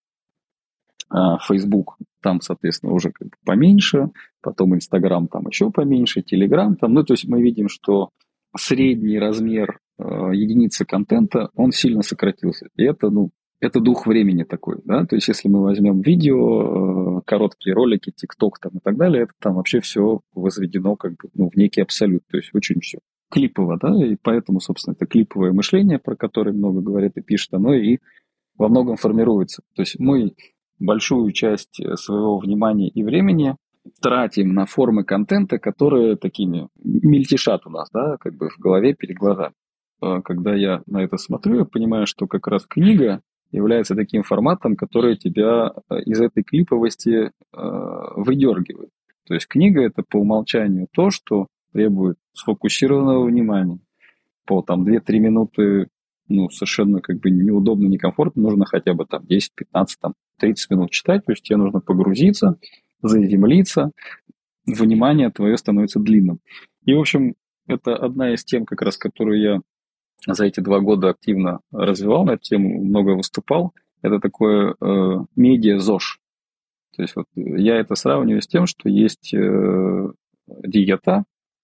[1.09, 4.09] а, Facebook, там, соответственно, уже как бы поменьше,
[4.41, 6.93] потом Instagram там еще поменьше, Telegram там.
[6.93, 8.09] Ну, то есть мы видим, что
[8.57, 12.67] средний размер э, единицы контента, он сильно сократился.
[12.75, 17.21] И это, ну, это дух времени такой, да, то есть если мы возьмем видео, э,
[17.25, 21.49] короткие ролики, ТикТок там и так далее, это там вообще все возведено как бы, ну,
[21.49, 22.99] в некий абсолют, то есть очень все
[23.33, 27.73] клипово, да, и поэтому, собственно, это клиповое мышление, про которое много говорят и пишут, оно
[27.73, 27.97] и
[28.57, 29.63] во многом формируется.
[29.75, 30.33] То есть мы
[30.79, 33.55] большую часть своего внимания и времени
[34.01, 39.17] тратим на формы контента, которые такими мельтешат у нас, да, как бы в голове перед
[39.17, 39.55] глазами.
[39.99, 43.21] А когда я на это смотрю, я понимаю, что как раз книга
[43.51, 47.31] является таким форматом, который тебя э, из этой клиповости э,
[48.15, 48.89] выдергивает.
[49.27, 53.79] То есть книга это по умолчанию то, что требует сфокусированного внимания,
[54.45, 55.87] по там 2-3 минуты
[56.27, 60.91] ну, совершенно как бы неудобно, некомфортно, нужно хотя бы там 10, 15, там 30 минут
[60.91, 62.57] читать, то есть тебе нужно погрузиться,
[63.01, 63.91] заземлиться,
[64.65, 66.39] внимание твое становится длинным.
[66.85, 67.35] И, в общем,
[67.67, 69.61] это одна из тем, как раз, которую я
[70.25, 73.73] за эти два года активно развивал на эту тему, много выступал.
[74.01, 76.19] Это такое э, медиа-ЗОЖ.
[76.95, 80.07] То есть вот я это сравниваю с тем, что есть э,
[80.47, 81.23] диета,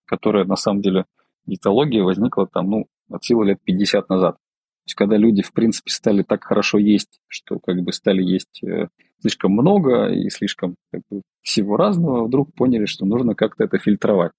[0.09, 1.05] которая на самом деле
[1.45, 4.35] диетология возникла там, ну, от силы лет 50 назад.
[4.35, 8.63] То есть когда люди, в принципе, стали так хорошо есть, что как бы стали есть
[8.63, 8.87] э,
[9.21, 14.31] слишком много и слишком как бы, всего разного, вдруг поняли, что нужно как-то это фильтровать.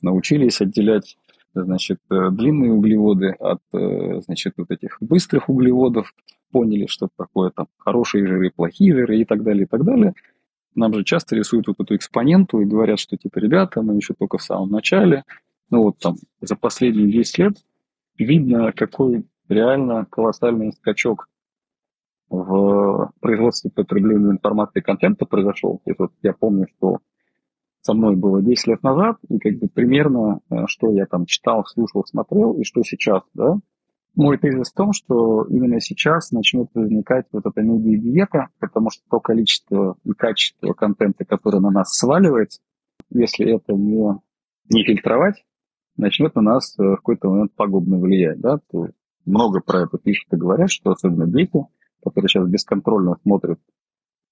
[0.00, 1.18] Научились отделять
[1.54, 6.14] значит, э, длинные углеводы от, э, значит, вот этих быстрых углеводов,
[6.50, 10.14] поняли, что такое там хорошие жиры, плохие жиры и так далее, и так далее.
[10.74, 14.38] Нам же часто рисуют вот эту экспоненту и говорят, что типа, ребята, мы еще только
[14.38, 15.24] в самом начале,
[15.70, 17.54] ну вот там за последние 10 лет
[18.18, 21.28] видно, какой реально колоссальный скачок
[22.28, 25.80] в производстве потребления информации и контента произошел.
[25.86, 26.98] Есть вот я помню, что
[27.80, 31.64] со мной было 10 лет назад, и как бы примерно, э, что я там читал,
[31.64, 33.58] слушал, смотрел, и что сейчас, да,
[34.18, 39.20] мой тезис в том, что именно сейчас начнет возникать вот эта медиа-диета, потому что то
[39.20, 42.60] количество и качество контента, которое на нас сваливается,
[43.10, 44.18] если это не,
[44.70, 45.44] не фильтровать,
[45.96, 48.40] начнет на нас э, в какой-то момент пагубно влиять.
[48.40, 48.58] Да?
[48.70, 48.88] То
[49.24, 51.64] много про это пишут и говорят, что особенно дети,
[52.02, 53.60] которые сейчас бесконтрольно смотрят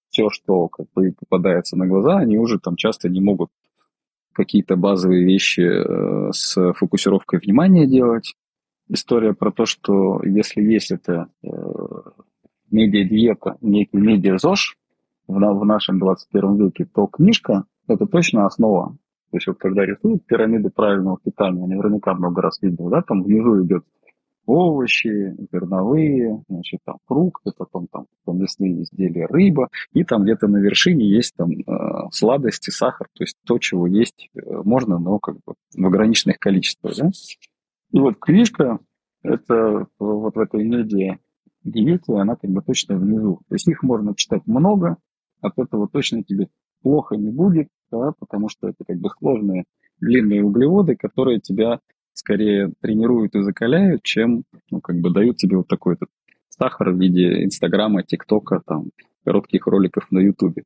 [0.08, 3.50] все, что как бы попадается на глаза, они уже там часто не могут
[4.32, 8.34] какие-то базовые вещи э, с фокусировкой внимания делать.
[8.88, 11.48] История про то, что если есть это э,
[12.70, 14.76] медиа-диета, некий медиа-ЗОЖ
[15.26, 18.96] в, в нашем 21 веке, то книжка– это точно основа.
[19.30, 23.64] То есть вот когда рисуют пирамиды правильного питания, наверняка много раз видел, да, там внизу
[23.64, 23.84] идет
[24.46, 31.08] овощи, зерновые, значит, там фрукты, потом там, мясные изделия, рыба, и там где-то на вершине
[31.08, 35.54] есть там э, сладости, сахар, то есть то, чего есть э, можно, но как бы
[35.74, 37.10] в ограниченных количествах, да.
[37.92, 38.78] И вот книжка,
[39.22, 41.18] это вот в этой медиа
[41.64, 43.40] диете, она как бы точно внизу.
[43.48, 44.96] То есть их можно читать много,
[45.40, 46.48] от этого точно тебе
[46.82, 49.64] плохо не будет, да, потому что это как бы сложные
[50.00, 51.80] длинные углеводы, которые тебя
[52.12, 56.08] скорее тренируют и закаляют, чем ну, как бы дают тебе вот такой этот
[56.48, 58.90] сахар в виде Инстаграма, ТикТока, там,
[59.24, 60.64] коротких роликов на Ютубе.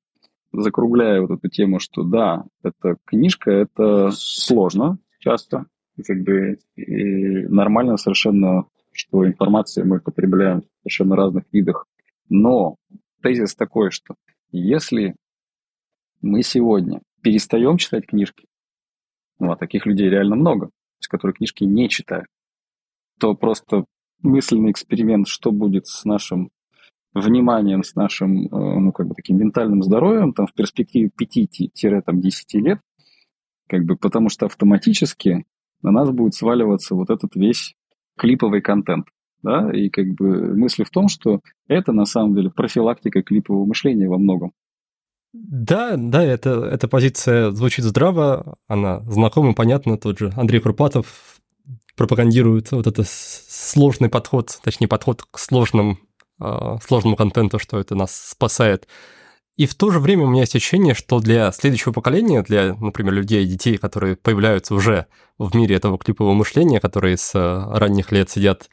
[0.53, 5.67] Закругляя вот эту тему, что да, это книжка, это сложно часто,
[6.07, 11.87] как бы и нормально совершенно, что информацию мы потребляем в совершенно разных видах.
[12.29, 12.77] Но
[13.23, 14.15] тезис такой, что
[14.53, 15.15] если
[16.21, 18.47] мы сегодня перестаем читать книжки,
[19.39, 20.71] ну, а таких людей реально много,
[21.09, 22.27] которые книжки не читают,
[23.19, 23.85] то просто
[24.23, 26.51] мысленный эксперимент, что будет с нашим
[27.13, 32.81] вниманием, с нашим, э, ну, как бы таким ментальным здоровьем, там, в перспективе 5-10 лет,
[33.69, 35.45] как бы, потому что автоматически
[35.83, 37.75] на нас будет сваливаться вот этот весь
[38.17, 39.07] клиповый контент.
[39.43, 39.71] Да?
[39.73, 44.19] И как бы мысль в том, что это на самом деле профилактика клипового мышления во
[44.19, 44.53] многом.
[45.33, 49.97] Да, да, это, эта позиция звучит здраво, она знакома, понятна.
[49.97, 51.41] Тот же Андрей Курпатов
[51.97, 55.99] пропагандирует вот этот сложный подход, точнее, подход к сложным,
[56.41, 58.89] э, сложному контенту, что это нас спасает.
[59.57, 63.13] И в то же время у меня есть ощущение, что для следующего поколения, для, например,
[63.13, 65.07] людей, детей, которые появляются уже
[65.39, 68.71] в мире этого клипового мышления, которые с э, ранних лет сидят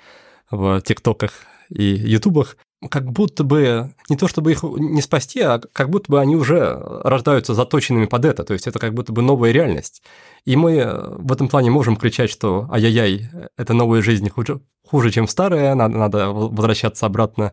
[0.50, 1.32] в ТикТоках
[1.70, 2.58] и Ютубах,
[2.90, 6.78] как будто бы не то чтобы их не спасти, а как будто бы они уже
[7.04, 10.04] рождаются заточенными под это, то есть это как будто бы новая реальность.
[10.46, 15.28] И мы в этом плане можем кричать, что ай-яй-яй, это новая жизнь хуже, хуже чем
[15.28, 17.52] старая, надо, надо возвращаться обратно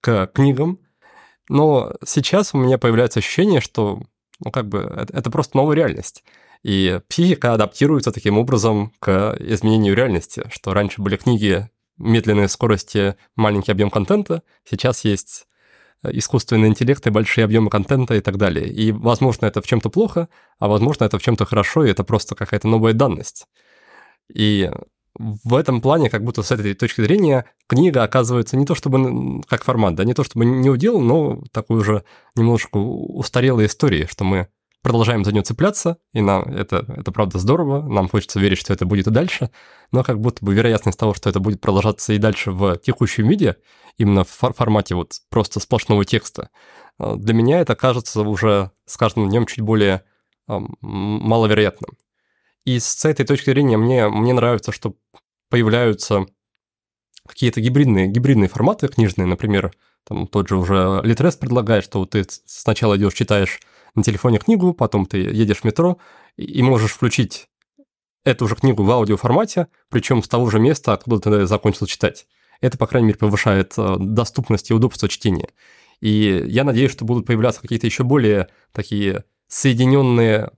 [0.00, 0.78] к книгам.
[1.48, 4.00] Но сейчас у меня появляется ощущение, что
[4.44, 4.80] ну, как бы
[5.12, 6.24] это, просто новая реальность.
[6.62, 11.68] И психика адаптируется таким образом к изменению реальности, что раньше были книги
[11.98, 14.42] медленные скорости, маленький объем контента.
[14.64, 15.46] Сейчас есть
[16.02, 18.66] э, искусственный интеллект и большие объемы контента и так далее.
[18.66, 20.28] И, возможно, это в чем-то плохо,
[20.58, 23.46] а возможно, это в чем-то хорошо, и это просто какая-то новая данность.
[24.32, 24.70] И
[25.18, 29.64] в этом плане, как будто с этой точки зрения, книга оказывается не то чтобы как
[29.64, 32.04] формат, да, не то чтобы не удел, но такой уже
[32.34, 34.48] немножко устарелой истории, что мы
[34.82, 38.84] продолжаем за нее цепляться, и нам это, это правда здорово, нам хочется верить, что это
[38.84, 39.50] будет и дальше,
[39.92, 43.56] но как будто бы вероятность того, что это будет продолжаться и дальше в текущем виде,
[43.96, 46.50] именно в формате вот просто сплошного текста,
[46.98, 50.02] э, для меня это кажется уже с каждым днем чуть более
[50.46, 51.96] маловероятным.
[52.64, 54.94] И с этой точки зрения мне, мне нравится, что
[55.50, 56.26] появляются
[57.26, 59.72] какие-то гибридные, гибридные форматы книжные, например,
[60.04, 63.60] там тот же уже Литрес предлагает, что ты сначала идешь, читаешь
[63.94, 65.98] на телефоне книгу, потом ты едешь в метро
[66.36, 67.48] и можешь включить
[68.24, 72.26] эту же книгу в аудиоформате, причем с того же места, откуда ты закончил читать.
[72.60, 75.50] Это, по крайней мере, повышает э, доступность и удобство чтения.
[76.00, 80.50] И я надеюсь, что будут появляться какие-то еще более такие соединенные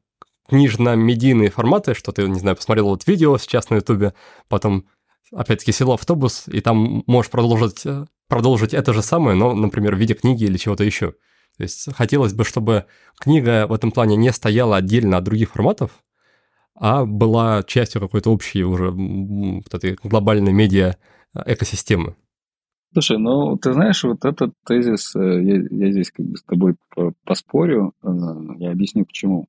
[0.48, 4.14] книжно-медийные форматы, что ты, не знаю, посмотрел вот видео сейчас на ютубе,
[4.48, 4.86] потом
[5.32, 9.98] опять-таки сел автобус, и там можешь продолжить, э, продолжить это же самое, но, например, в
[9.98, 11.12] виде книги или чего-то еще.
[11.56, 12.84] То есть хотелось бы, чтобы
[13.18, 15.90] книга в этом плане не стояла отдельно от других форматов,
[16.74, 20.96] а была частью какой-то общей уже вот этой глобальной медиа
[21.34, 22.14] экосистемы.
[22.92, 26.76] Слушай, ну ты знаешь, вот этот тезис, э, я, я здесь как бы с тобой
[27.24, 28.08] поспорю, э,
[28.58, 29.48] я объясню почему.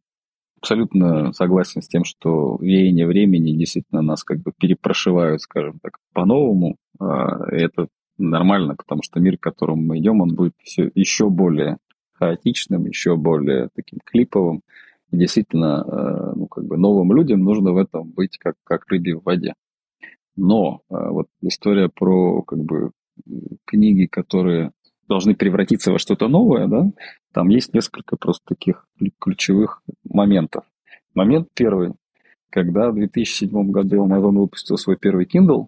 [0.60, 6.78] Абсолютно согласен с тем, что веяние времени действительно нас как бы перепрошивают, скажем так, по-новому.
[6.99, 7.88] А, это
[8.18, 11.78] нормально, потому что мир, к которому мы идем, он будет все еще более
[12.14, 14.62] хаотичным, еще более таким клиповым.
[15.12, 19.16] И действительно, э, ну, как бы новым людям нужно в этом быть как, как рыбе
[19.16, 19.53] в воде.
[20.36, 22.91] Но э, вот история про как бы
[23.66, 24.72] книги, которые
[25.08, 26.91] должны превратиться во что-то новое, да,
[27.38, 28.88] там есть несколько просто таких
[29.19, 30.63] ключевых моментов.
[31.13, 31.93] Момент первый,
[32.49, 35.67] когда в 2007 году Amazon выпустил свой первый Kindle,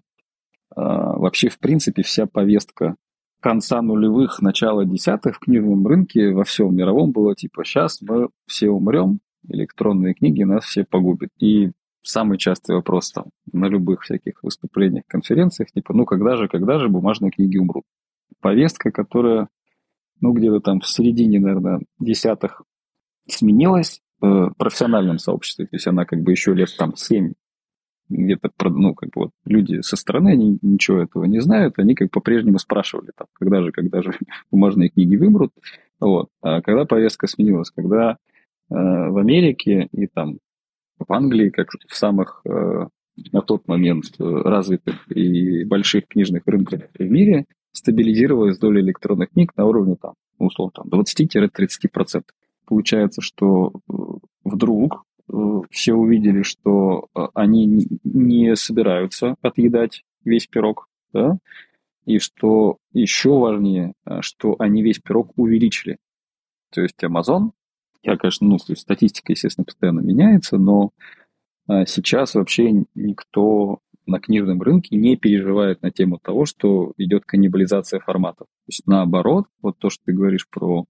[0.74, 2.96] вообще, в принципе, вся повестка
[3.38, 8.68] конца нулевых, начала десятых в книжном рынке во всем мировом было типа «сейчас мы все
[8.68, 11.30] умрем, электронные книги нас все погубят».
[11.38, 11.70] И
[12.02, 16.88] самый частый вопрос там на любых всяких выступлениях, конференциях, типа «ну когда же, когда же
[16.88, 17.84] бумажные книги умрут?»
[18.40, 19.46] Повестка, которая,
[20.20, 22.62] ну где-то там в середине, наверное, десятых
[23.28, 27.32] сменилась в профессиональном сообществе, то есть она как бы еще лет там семь
[28.10, 32.10] где-то, ну, как бы вот люди со стороны, они ничего этого не знают, они как
[32.10, 34.12] по-прежнему спрашивали, там, когда же, когда же
[34.50, 35.52] бумажные книги вымрут,
[36.00, 36.28] вот.
[36.42, 38.16] А когда повестка сменилась, когда э,
[38.68, 40.38] в Америке и там
[40.98, 42.88] в Англии, как в самых э,
[43.32, 49.52] на тот момент э, развитых и больших книжных рынках в мире, стабилизировалась доля электронных книг
[49.56, 52.22] на уровне там, условно, там 20-30%.
[52.66, 53.92] Получается, что э,
[54.44, 61.38] вдруг Э, все увидели, что э, они не собираются отъедать весь пирог, да,
[62.04, 65.98] и что еще важнее, что они весь пирог увеличили.
[66.72, 67.50] То есть Amazon,
[68.02, 70.90] я, конечно, ну, статистика, естественно, постоянно меняется, но
[71.68, 73.80] сейчас вообще никто
[74.10, 78.46] на книжном рынке не переживает на тему того, что идет каннибализация форматов.
[78.46, 80.84] То есть наоборот, вот то, что ты говоришь про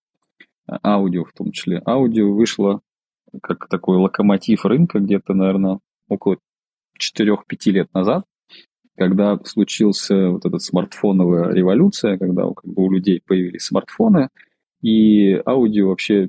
[0.85, 2.81] аудио в том числе, аудио вышло
[3.43, 6.39] как такой локомотив рынка где-то, наверное, около
[6.99, 8.25] 4-5 лет назад,
[8.97, 14.29] когда случился вот этот смартфоновая революция, когда как бы у людей появились смартфоны,
[14.83, 16.29] и аудио вообще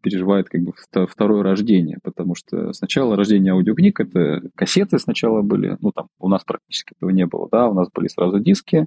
[0.00, 0.72] переживает как бы
[1.06, 6.44] второе рождение, потому что сначала рождение аудиокниг, это кассеты сначала были, ну там у нас
[6.44, 8.86] практически этого не было, да, у нас были сразу диски,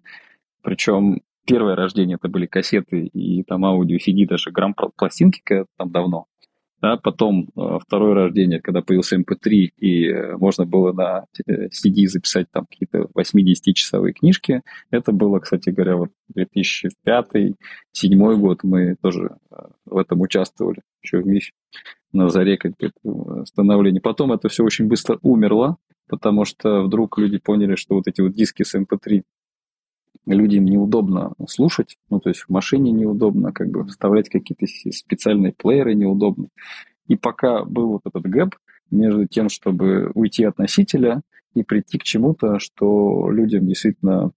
[0.61, 6.25] причем первое рождение это были кассеты и там аудио CD, даже грамм пластинки там давно,
[6.83, 12.07] да, потом э, второе рождение, когда появился MP3, эм и э, можно было на CD
[12.07, 14.63] записать там какие-то 80-часовые книжки.
[14.91, 18.63] Это было, кстати говоря, вот 2005-2007 год.
[18.63, 19.55] Мы тоже э,
[19.85, 21.53] в этом участвовали еще вместе
[22.11, 22.91] на заре как бы,
[23.45, 24.01] становления.
[24.01, 25.77] Потом это все очень быстро умерло,
[26.09, 29.23] потому что вдруг люди поняли, что вот эти вот диски с MP3 эм
[30.25, 35.95] людям неудобно слушать, ну, то есть в машине неудобно, как бы вставлять какие-то специальные плееры
[35.95, 36.47] неудобно.
[37.07, 38.55] И пока был вот этот гэп
[38.89, 41.21] между тем, чтобы уйти от носителя
[41.53, 44.31] и прийти к чему-то, что людям действительно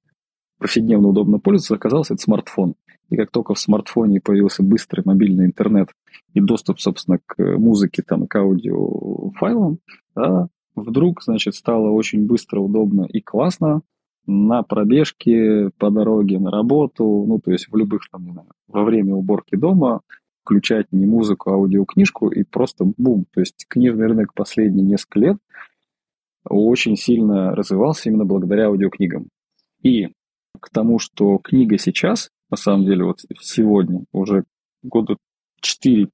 [0.58, 2.74] повседневно удобно пользоваться, оказался это смартфон.
[3.08, 5.90] И как только в смартфоне появился быстрый мобильный интернет
[6.34, 9.78] и доступ, собственно, к музыке, там, к аудиофайлам,
[10.16, 13.82] да, вдруг, значит, стало очень быстро, удобно и классно
[14.26, 19.56] на пробежке по дороге на работу, ну, то есть в любых, там, во время уборки
[19.56, 20.00] дома
[20.42, 23.26] включать не музыку, а аудиокнижку, и просто бум.
[23.32, 25.36] То есть книжный рынок последние несколько лет
[26.48, 29.28] очень сильно развивался именно благодаря аудиокнигам.
[29.82, 30.08] И
[30.60, 34.44] к тому, что книга сейчас, на самом деле, вот сегодня, уже
[34.82, 35.16] года
[35.62, 36.08] 4-5,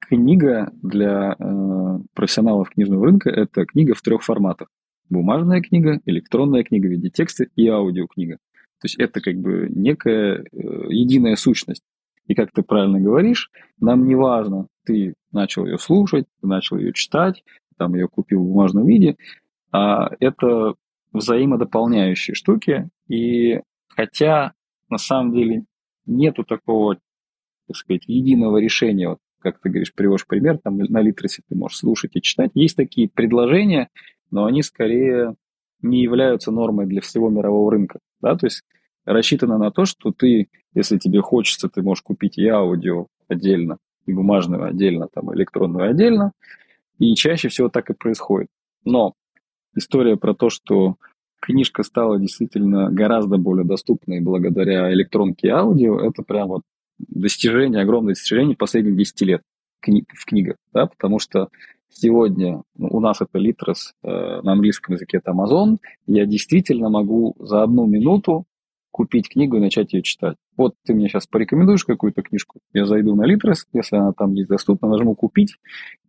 [0.00, 4.68] книга для э, профессионалов книжного рынка– это книга в трех форматах
[5.10, 8.36] бумажная книга, электронная книга в виде текста и аудиокнига.
[8.80, 10.44] То есть это как бы некая э,
[10.90, 11.82] единая сущность.
[12.26, 16.92] И как ты правильно говоришь, нам не важно, ты начал ее слушать, ты начал ее
[16.92, 17.44] читать,
[17.76, 19.16] там ее купил в бумажном виде,
[19.72, 20.74] а это
[21.12, 22.88] взаимодополняющие штуки.
[23.08, 24.52] И хотя
[24.88, 25.64] на самом деле
[26.06, 26.98] нету такого,
[27.66, 31.78] так сказать, единого решения, вот, как ты говоришь, приводишь пример, там на Литресе ты можешь
[31.78, 32.50] слушать и читать.
[32.54, 33.88] Есть такие предложения,
[34.30, 35.34] но они скорее
[35.82, 37.98] не являются нормой для всего мирового рынка.
[38.20, 38.36] Да?
[38.36, 38.62] То есть
[39.04, 44.12] рассчитано на то, что ты, если тебе хочется, ты можешь купить и аудио отдельно, и
[44.12, 46.32] бумажную отдельно, там, электронную отдельно,
[46.98, 48.48] и чаще всего так и происходит.
[48.84, 49.14] Но
[49.76, 50.96] история про то, что
[51.40, 56.62] книжка стала действительно гораздо более доступной благодаря электронке и аудио, это прям вот
[56.98, 59.42] достижение, огромное достижение последних 10 лет
[59.82, 61.48] в книгах, да, потому что
[61.94, 64.08] сегодня ну, у нас это Литрес, э,
[64.42, 68.44] на английском языке это Amazon, я действительно могу за одну минуту
[68.90, 70.36] купить книгу и начать ее читать.
[70.56, 74.48] Вот ты мне сейчас порекомендуешь какую-то книжку, я зайду на Литрес, если она там есть
[74.48, 75.56] доступна, нажму «Купить»,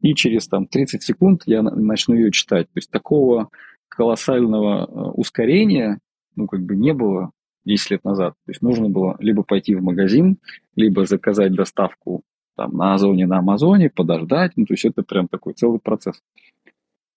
[0.02, 2.68] и через там 30 секунд я начну ее читать.
[2.68, 3.50] То есть такого
[3.88, 6.00] колоссального э, ускорения
[6.36, 7.32] ну, как бы не было
[7.66, 8.34] 10 лет назад.
[8.46, 10.38] То есть нужно было либо пойти в магазин,
[10.76, 12.22] либо заказать доставку
[12.56, 14.54] там, на Озоне, на Амазоне, подождать.
[14.56, 16.22] Ну, то есть это прям такой целый процесс.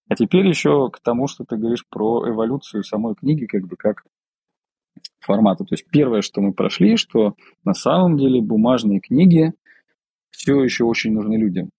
[0.09, 4.05] А теперь еще к тому, что ты говоришь про эволюцию самой книги, как бы как
[5.21, 5.65] формата.
[5.65, 7.35] То есть первое, что мы прошли, что
[7.65, 9.53] на самом деле бумажные книги
[10.31, 11.71] все еще очень нужны людям.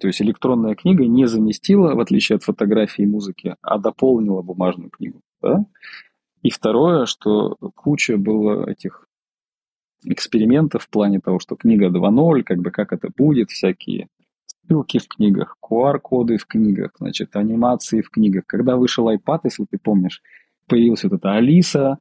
[0.00, 4.90] То есть электронная книга не заместила, в отличие от фотографии и музыки, а дополнила бумажную
[4.90, 5.20] книгу.
[5.40, 5.64] Да?
[6.42, 9.06] И второе, что куча было этих
[10.06, 14.08] экспериментов в плане того, что книга 2.0, как бы как это будет, всякие
[14.66, 18.44] ссылки в книгах, QR-коды в книгах, значит, анимации в книгах.
[18.46, 20.22] Когда вышел iPad, если ты помнишь,
[20.66, 21.98] появилась вот эта Алиса,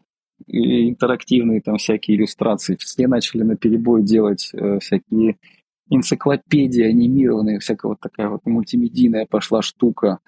[0.48, 2.76] интерактивные там всякие иллюстрации.
[2.76, 5.38] Все начали на перебой делать э, всякие
[5.90, 10.20] энциклопедии анимированные, всякая вот такая вот мультимедийная пошла штука.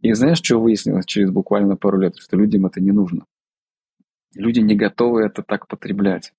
[0.00, 2.16] И знаешь, что выяснилось через буквально пару лет?
[2.16, 3.26] Что людям это не нужно.
[4.34, 6.32] Люди не готовы это так потреблять.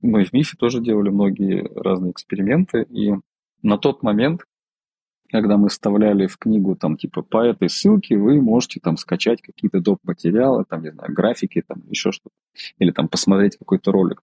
[0.00, 3.14] Мы в МИФе тоже делали многие разные эксперименты, и
[3.62, 4.42] на тот момент
[5.30, 9.80] когда мы вставляли в книгу там типа по этой ссылке вы можете там скачать какие-то
[9.80, 9.98] доп.
[10.02, 12.34] материалы, там, не знаю, графики, там еще что-то,
[12.78, 14.22] или там посмотреть какой-то ролик.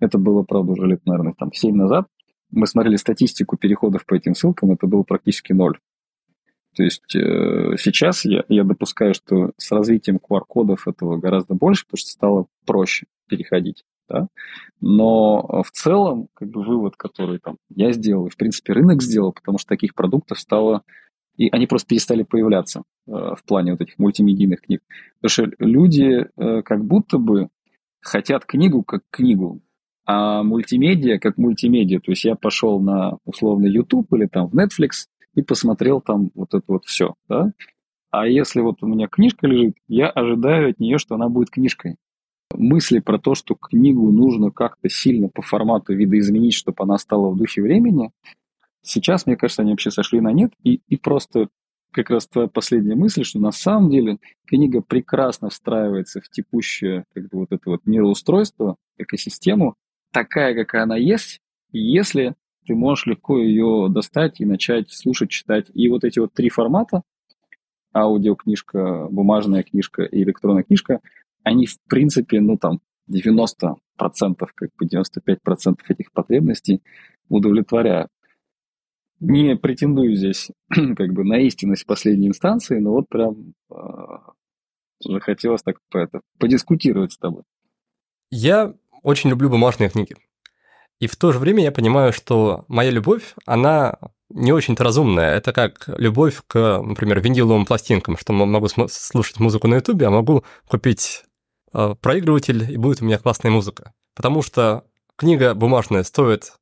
[0.00, 2.06] Это было, правда, уже лет, наверное, там 7 назад.
[2.50, 5.78] Мы смотрели статистику переходов по этим ссылкам, это было практически ноль.
[6.76, 11.98] То есть э, сейчас я, я допускаю, что с развитием QR-кодов этого гораздо больше, потому
[11.98, 14.28] что стало проще переходить да?
[14.80, 19.32] Но в целом, как бы вывод, который там я сделал, и в принципе рынок сделал,
[19.32, 20.82] потому что таких продуктов стало,
[21.36, 24.82] и они просто перестали появляться э, в плане вот этих мультимедийных книг.
[25.20, 27.48] Потому что люди э, как будто бы
[28.00, 29.60] хотят книгу как книгу,
[30.04, 32.00] а мультимедиа как мультимедиа.
[32.00, 36.54] То есть я пошел на условно YouTube или там в Netflix и посмотрел там вот
[36.54, 37.52] это вот все, да?
[38.10, 41.96] А если вот у меня книжка лежит, я ожидаю от нее, что она будет книжкой
[42.62, 47.36] мысли про то, что книгу нужно как-то сильно по формату видоизменить, чтобы она стала в
[47.36, 48.10] духе времени,
[48.82, 51.48] сейчас, мне кажется, они вообще сошли на нет, и, и просто
[51.92, 57.28] как раз твоя последняя мысль, что на самом деле книга прекрасно встраивается в текущее как
[57.28, 59.74] бы, вот это вот мироустройство, экосистему,
[60.10, 61.40] такая, какая она есть,
[61.70, 62.34] если
[62.66, 65.66] ты можешь легко ее достать и начать слушать, читать.
[65.74, 67.02] И вот эти вот три формата,
[67.94, 71.00] аудиокнижка, бумажная книжка и электронная книжка,
[71.42, 72.80] они, в принципе, ну, там,
[73.10, 76.82] 90%, как бы 95% этих потребностей
[77.28, 78.10] удовлетворяют.
[79.20, 83.74] Не претендую здесь как бы на истинность последней инстанции, но вот прям э,
[85.00, 87.44] захотелось так это, подискутировать с тобой.
[88.30, 90.16] Я очень люблю бумажные книги.
[90.98, 93.98] И в то же время я понимаю, что моя любовь, она
[94.30, 95.34] не очень-то разумная.
[95.34, 100.44] Это как любовь к, например, виниловым пластинкам, что могу слушать музыку на ютубе, а могу
[100.68, 101.24] купить
[101.72, 103.92] проигрыватель, и будет у меня классная музыка.
[104.14, 104.84] Потому что
[105.16, 106.52] книга бумажная стоит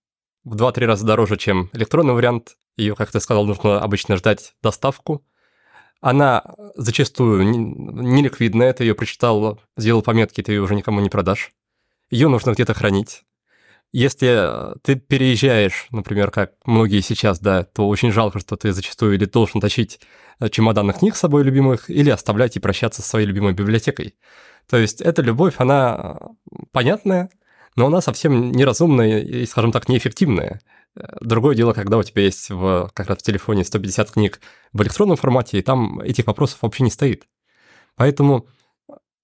[0.45, 2.57] в 2-3 раза дороже, чем электронный вариант.
[2.77, 5.25] Ее, как ты сказал, нужно обычно ждать доставку.
[6.01, 6.45] Она
[6.77, 11.53] зачастую неликвидная, ты ее прочитал, сделал пометки, ты ее уже никому не продашь.
[12.11, 13.25] Ее нужно где-то хранить.
[13.93, 14.49] Если
[14.83, 19.61] ты переезжаешь, например, как многие сейчас, да, то очень жалко, что ты зачастую или должен
[19.61, 20.01] тащить
[20.39, 24.15] э, чемодан книг с собой любимых, или оставлять и прощаться со своей любимой библиотекой.
[24.71, 26.17] То есть эта любовь, она
[26.71, 27.29] понятная,
[27.75, 30.61] но она совсем неразумная и, скажем так, неэффективная.
[31.21, 34.41] Другое дело, когда у тебя есть в, как раз в телефоне 150 книг
[34.73, 37.27] в электронном формате, и там этих вопросов вообще не стоит.
[37.97, 38.47] Поэтому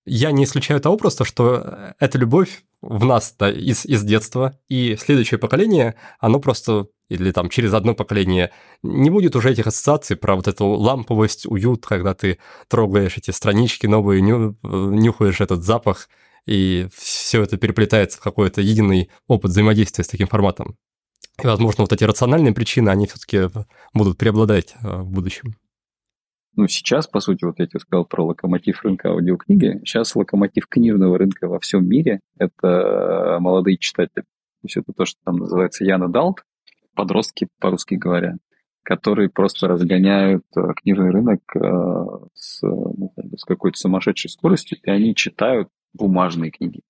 [0.05, 4.97] я не исключаю того просто, что эта любовь в нас да, из, из детства, и
[4.97, 8.51] следующее поколение, оно просто или там через одно поколение
[8.83, 12.39] не будет уже этих ассоциаций про вот эту ламповость, уют, когда ты
[12.69, 16.09] трогаешь эти странички новые, ню, нюхаешь этот запах,
[16.47, 20.77] и все это переплетается в какой-то единый опыт взаимодействия с таким форматом.
[21.43, 23.51] И, возможно, вот эти рациональные причины, они все-таки
[23.93, 25.55] будут преобладать э, в будущем.
[26.55, 29.81] Ну, сейчас, по сути, вот я тебе сказал про локомотив рынка аудиокниги.
[29.85, 34.23] Сейчас локомотив книжного рынка во всем мире– это молодые читатели.
[34.23, 36.43] То есть это то, что там называется Яна Далт,
[36.97, 38.37] подростки, по-русски говоря,
[38.83, 41.61] которые просто разгоняют э, книжный рынок э,
[42.35, 46.81] с, с какой-то сумасшедшей скоростью, и они читают бумажные книги.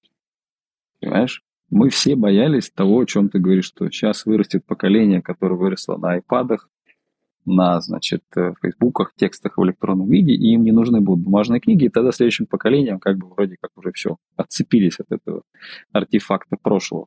[1.01, 1.43] Понимаешь?
[1.69, 6.13] Мы все боялись того, о чем ты говоришь, что сейчас вырастет поколение, которое выросло на
[6.13, 6.69] айпадах,
[7.47, 11.85] на, значит, э, фейсбуках, текстах в электронном виде, и им не нужны будут бумажные книги,
[11.85, 15.43] и тогда следующим поколением как бы вроде как уже все, отцепились от этого
[15.93, 17.07] артефакта прошлого.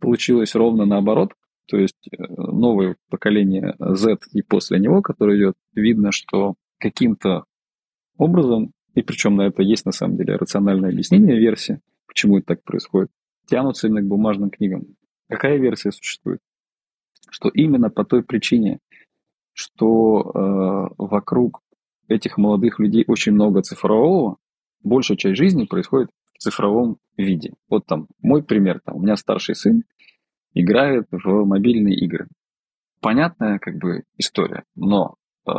[0.00, 1.34] Получилось ровно наоборот,
[1.66, 7.44] то есть э, новое поколение Z и после него, которое идет, видно, что каким-то
[8.16, 12.62] образом, и причем на это есть на самом деле рациональное объяснение версии, почему это так
[12.62, 13.10] происходит,
[13.46, 14.96] тянутся именно к бумажным книгам.
[15.28, 16.40] Какая версия существует?
[17.30, 18.78] Что именно по той причине,
[19.52, 21.62] что э, вокруг
[22.08, 24.36] этих молодых людей очень много цифрового,
[24.82, 27.54] большая часть жизни происходит в цифровом виде.
[27.68, 29.84] Вот там мой пример, там, у меня старший сын
[30.54, 32.28] играет в мобильные игры.
[33.00, 35.52] Понятная как бы история, но э,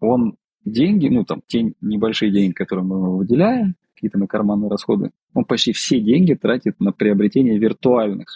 [0.00, 5.44] он деньги, ну там те небольшие деньги, которые мы выделяем, какие-то на карманные расходы, он
[5.44, 8.28] почти все деньги тратит на приобретение виртуальных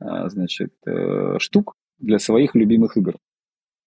[0.00, 3.14] э, значит, э, штук для своих любимых игр.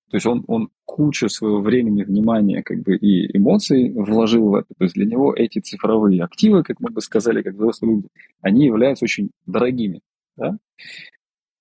[0.10, 4.68] То есть он, он кучу своего времени, внимания как бы, и эмоций вложил в это.
[4.78, 8.08] То есть для него эти цифровые активы, как мы бы сказали, как взрослые люди,
[8.42, 10.02] они являются очень дорогими.
[10.38, 10.58] Да?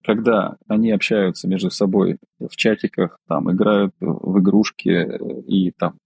[0.05, 5.99] Когда они общаются между собой в чатиках, там, играют в игрушки и там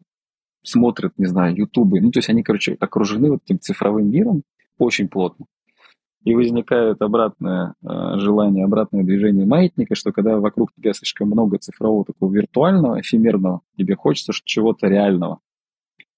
[0.62, 4.42] смотрят, не знаю, ютубы, ну, то есть они, короче, окружены вот этим цифровым миром
[4.78, 5.46] очень плотно
[6.24, 12.04] и возникает обратное э, желание, обратное движение маятника, что когда вокруг тебя слишком много цифрового
[12.04, 15.40] такого виртуального, эфемерного, тебе хочется чего-то реального.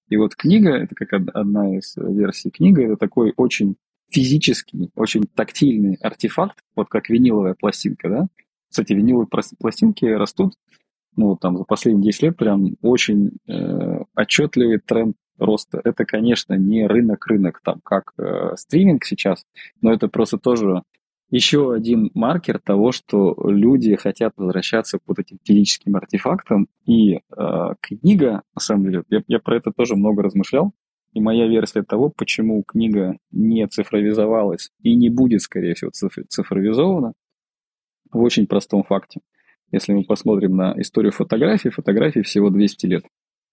[0.09, 3.75] И вот книга, это как одна из версий книги, это такой очень
[4.11, 8.27] физический, очень тактильный артефакт, вот как виниловая пластинка, да?
[8.69, 9.27] Кстати, виниловые
[9.59, 10.53] пластинки растут,
[11.15, 15.81] ну, там, за последние 10 лет прям очень э, отчетливый тренд роста.
[15.83, 19.45] Это, конечно, не рынок-рынок, там, как э, стриминг сейчас,
[19.81, 20.83] но это просто тоже
[21.29, 26.67] еще один маркер того, что люди хотят возвращаться к вот этим физическим артефактам.
[26.85, 27.19] И э,
[27.79, 30.73] книга, на самом деле, я, я про это тоже много размышлял,
[31.13, 37.13] и моя версия того, почему книга не цифровизовалась и не будет, скорее всего, цифровизована,
[38.11, 39.21] в очень простом факте.
[39.71, 43.03] Если мы посмотрим на историю фотографии, фотографии всего 200 лет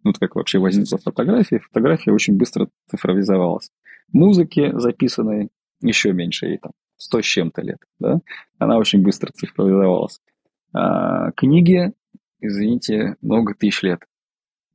[0.05, 3.71] ну, как вообще возникла фотография, фотография очень быстро цифровизовалась.
[4.13, 5.51] Музыки записанной
[5.81, 8.21] еще меньше, ей там 100 с чем-то лет, да,
[8.59, 10.21] она очень быстро цифровизовалась.
[10.73, 11.93] А книги,
[12.41, 14.01] извините, много тысяч лет.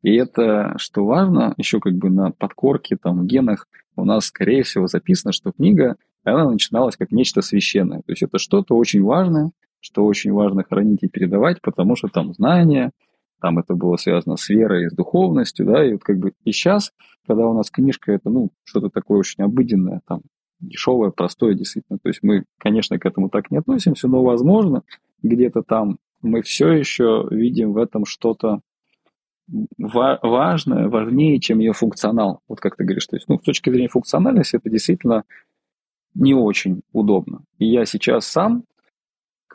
[0.03, 4.63] И это, что важно, еще как бы на подкорке, там, в генах у нас, скорее
[4.63, 7.99] всего, записано, что книга, она начиналась как нечто священное.
[7.99, 12.33] То есть это что-то очень важное, что очень важно хранить и передавать, потому что там
[12.33, 12.91] знания,
[13.41, 16.91] там это было связано с верой, с духовностью, да, и вот как бы и сейчас,
[17.25, 20.21] когда у нас книжка, это, ну, что-то такое очень обыденное, там,
[20.59, 24.83] дешевое, простое, действительно, то есть мы, конечно, к этому так не относимся, но, возможно,
[25.21, 28.61] где-то там мы все еще видим в этом что-то
[29.77, 33.89] важное, важнее, чем ее функционал, вот как ты говоришь, то есть, ну, с точки зрения
[33.89, 35.23] функциональности это действительно
[36.15, 37.43] не очень удобно.
[37.57, 38.63] И я сейчас сам,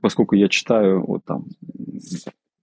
[0.00, 1.46] поскольку я читаю вот там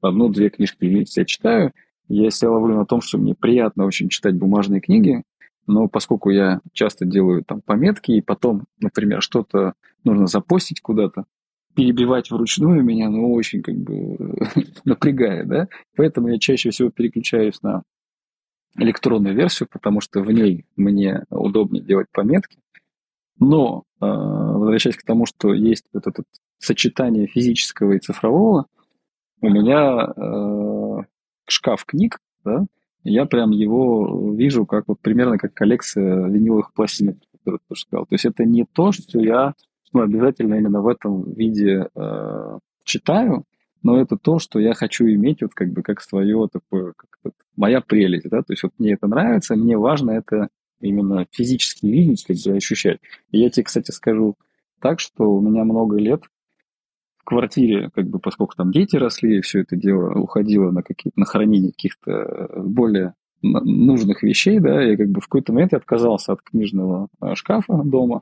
[0.01, 1.71] одну-две книжки в месяц я читаю.
[2.07, 5.23] Я себя ловлю на том, что мне приятно очень читать бумажные книги,
[5.65, 9.73] но поскольку я часто делаю там пометки, и потом, например, что-то
[10.03, 11.26] нужно запостить куда-то,
[11.76, 14.17] перебивать вручную меня, ну, очень как бы
[14.86, 15.67] напрягает, да?
[15.95, 17.84] Поэтому я чаще всего переключаюсь на
[18.78, 22.59] электронную версию, потому что в ней мне удобнее делать пометки.
[23.39, 26.23] Но, э, возвращаясь к тому, что есть вот это
[26.57, 28.65] сочетание физического и цифрового,
[29.41, 31.03] у меня э,
[31.47, 32.65] шкаф книг, да,
[33.03, 38.05] я прям его вижу как вот примерно как коллекция виниловых пластинок, которые ты сказал.
[38.05, 39.53] То есть это не то, что я
[39.95, 43.43] ну, обязательно именно в этом виде э, читаю,
[43.81, 47.81] но это то, что я хочу иметь вот как бы как свое такое, как моя
[47.81, 52.37] прелесть, да, то есть вот мне это нравится, мне важно это именно физически видеть, как
[52.45, 52.99] бы ощущать.
[53.31, 54.35] И я тебе, кстати, скажу
[54.81, 56.23] так, что у меня много лет
[57.25, 61.71] квартире, как бы, поскольку там дети росли, все это дело уходило на какие-то, на хранение
[61.71, 66.41] каких-то э, более нужных вещей, да, и как бы в какой-то момент я отказался от
[66.41, 68.21] книжного э, шкафа дома,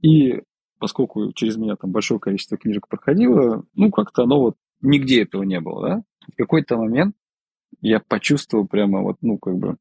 [0.00, 0.40] и
[0.78, 5.60] поскольку через меня там большое количество книжек проходило, ну, как-то оно вот нигде этого не
[5.60, 6.02] было, да.
[6.32, 7.14] В какой-то момент
[7.80, 9.76] я почувствовал прямо вот, ну, как бы,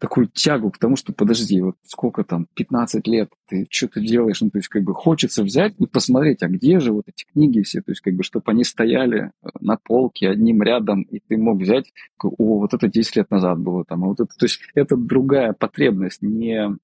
[0.00, 4.50] такую тягу к тому, что подожди, вот сколько там, 15 лет, ты что-то делаешь, ну,
[4.50, 7.82] то есть как бы хочется взять и посмотреть, а где же вот эти книги все,
[7.82, 11.60] то есть как бы, чтобы они стояли э, на полке одним рядом, и ты мог
[11.60, 14.96] взять, о, вот это 10 лет назад было там, а вот это, то есть это
[14.96, 16.76] другая потребность, не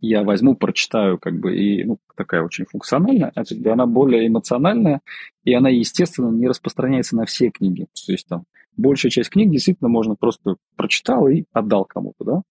[0.00, 4.26] я возьму, прочитаю, как бы, и, ну, такая очень функциональная, а как бы она более
[4.26, 5.00] эмоциональная,
[5.44, 7.86] и она, естественно, не распространяется на все книги.
[8.06, 8.44] То есть там
[8.76, 12.42] большая часть книг действительно можно просто прочитал и отдал кому-то, да.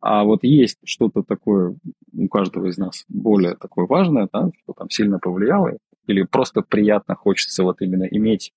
[0.00, 1.76] А вот есть что-то такое
[2.12, 5.76] у каждого из нас более такое важное, да, что там сильно повлияло,
[6.06, 8.52] или просто приятно хочется вот именно иметь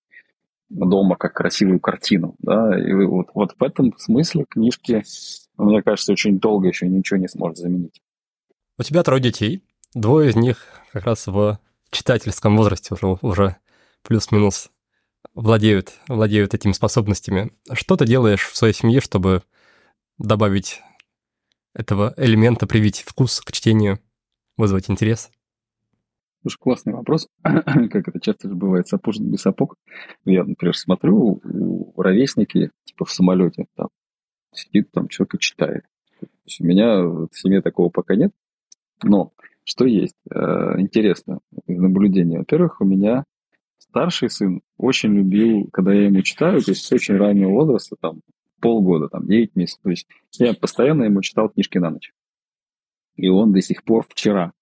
[0.70, 5.04] дома как красивую картину, да, и вот, вот в этом смысле книжки,
[5.58, 8.02] мне кажется, очень долго еще ничего не сможет заменить.
[8.80, 9.62] У тебя трое детей,
[9.94, 11.60] двое из них как раз в
[11.92, 13.58] читательском возрасте уже, уже
[14.04, 14.72] плюс-минус
[15.34, 17.52] владеют, владеют этими способностями.
[17.74, 19.44] Что ты делаешь в своей семье, чтобы
[20.18, 20.82] добавить
[21.74, 24.00] этого элемента, привить вкус к чтению,
[24.56, 25.30] вызвать интерес?
[26.44, 27.28] Слушай, классный вопрос.
[27.44, 29.76] как это часто же бывает, сапожник без сапог.
[30.24, 33.90] Я, например, смотрю, у ровесники, типа в самолете, там
[34.54, 35.84] сидит там человек и читает.
[36.22, 38.32] То есть у меня в семье такого пока нет.
[39.04, 39.32] Но
[39.64, 40.16] что есть?
[40.32, 42.40] Э, интересно наблюдение.
[42.40, 43.24] Во-первых, у меня
[43.78, 48.22] старший сын очень любил, когда я ему читаю, то есть с очень раннего возраста, там,
[48.60, 49.82] полгода, там, 9 месяцев.
[49.84, 52.14] То есть я постоянно ему читал книжки на ночь.
[53.16, 54.54] И он до сих пор вчера,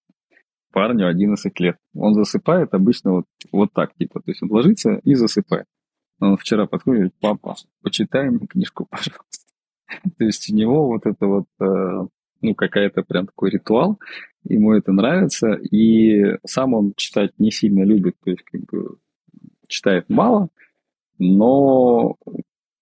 [0.72, 5.14] парню 11 лет, он засыпает обычно вот, вот так, типа, то есть он ложится и
[5.14, 5.66] засыпает.
[6.20, 9.46] Он вчера подходит, папа, почитай мне книжку, пожалуйста.
[10.18, 12.06] То есть у него вот это вот э,
[12.40, 13.98] ну, какая-то прям такой ритуал,
[14.44, 18.96] ему это нравится, и сам он читать не сильно любит, то есть как бы
[19.66, 20.48] читает мало,
[21.18, 22.16] но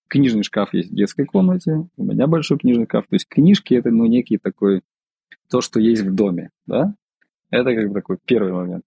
[0.08, 3.90] книжный шкаф есть в детской комнате, у меня большой книжный шкаф, то есть книжки это,
[3.90, 4.82] ну, некий такой,
[5.50, 6.94] то, что есть в доме, да,
[7.50, 8.84] это как бы такой первый момент.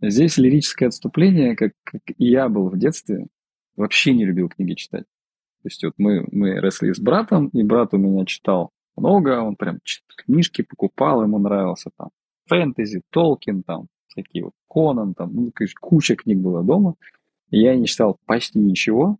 [0.00, 3.26] Здесь лирическое отступление, как, как я был в детстве,
[3.76, 5.04] вообще не любил книги читать.
[5.62, 9.56] То есть вот мы, мы росли с братом, и брат у меня читал много, он
[9.56, 9.78] прям
[10.16, 12.10] книжки покупал, ему нравился там
[12.46, 16.94] фэнтези, Толкин, там всякие вот Конан, там, ну, конечно, куча книг было дома.
[17.50, 19.18] Я не читал почти ничего,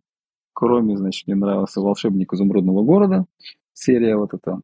[0.53, 3.25] кроме, значит, мне нравился «Волшебник изумрудного города»,
[3.73, 4.61] серия вот эта.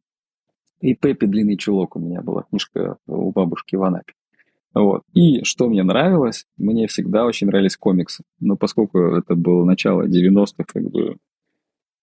[0.80, 1.26] И «Пеппи.
[1.26, 4.12] Длинный чулок» у меня была книжка у бабушки в Анапе.
[4.74, 5.04] Вот.
[5.14, 8.24] И что мне нравилось, мне всегда очень нравились комиксы.
[8.40, 11.16] Но поскольку это было начало 90-х, как бы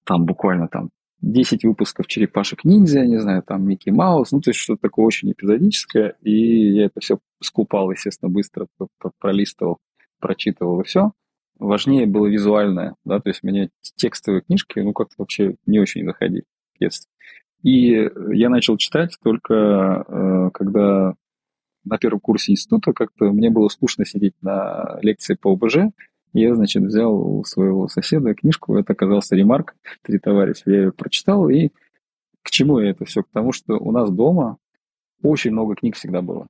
[0.05, 0.89] там буквально там
[1.23, 5.31] 10 выпусков черепашек ниндзя, не знаю, там Микки Маус, ну, то есть что-то такое очень
[5.31, 8.67] эпизодическое, и я это все скупал, естественно, быстро
[9.19, 9.77] пролистывал,
[10.19, 11.13] прочитывал и все.
[11.57, 16.43] Важнее было визуальное, да, то есть мне текстовые книжки, ну, как-то вообще не очень заходили
[16.75, 17.09] в детстве.
[17.61, 21.13] И я начал читать только э, когда
[21.85, 25.93] на первом курсе института как-то мне было скучно сидеть на лекции по ОБЖ,
[26.33, 30.63] я, значит, взял у своего соседа книжку, это оказался ремарк «Три товарища».
[30.65, 31.69] Я ее прочитал, и
[32.41, 33.23] к чему это все?
[33.23, 34.57] К тому, что у нас дома
[35.21, 36.47] очень много книг всегда было.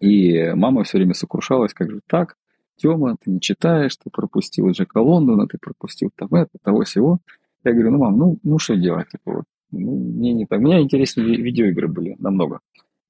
[0.00, 2.36] И мама все время сокрушалась, как же так,
[2.76, 7.20] Тёма, ты не читаешь, ты пропустил Джека Лондона, ты пропустил там это, того всего.
[7.64, 9.08] Я говорю, ну, мам, ну, ну что делать?
[9.08, 10.58] Типа, вот, ну, мне не так.
[10.58, 12.60] У меня интереснее видеоигры были намного.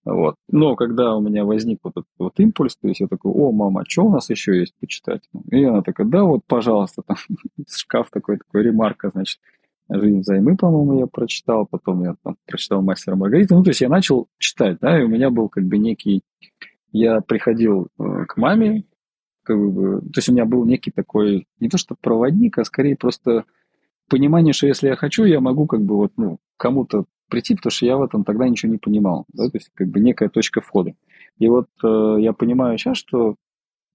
[0.06, 0.36] Вот.
[0.48, 3.84] Но когда у меня возник вот этот вот импульс, то есть я такой, о, мама,
[3.88, 5.28] что у нас еще есть почитать?
[5.50, 7.16] И она такая, да, вот, пожалуйста, там
[7.68, 9.40] шкаф такой, такой ремарка, значит,
[9.88, 13.56] «Жизнь взаймы», по-моему, я прочитал, потом я там прочитал «Мастера Маргарита».
[13.56, 16.22] Ну, то есть я начал читать, да, и у меня был как бы некий...
[16.92, 18.84] Я приходил э, к маме,
[19.42, 22.96] как бы, то есть у меня был некий такой, не то что проводник, а скорее
[22.96, 23.44] просто
[24.08, 27.86] понимание, что если я хочу, я могу как бы вот, ну, кому-то прийти, потому что
[27.86, 29.26] я в этом тогда ничего не понимал.
[29.32, 29.48] Да?
[29.48, 30.94] То есть как бы некая точка входа.
[31.38, 33.36] И вот э, я понимаю сейчас, что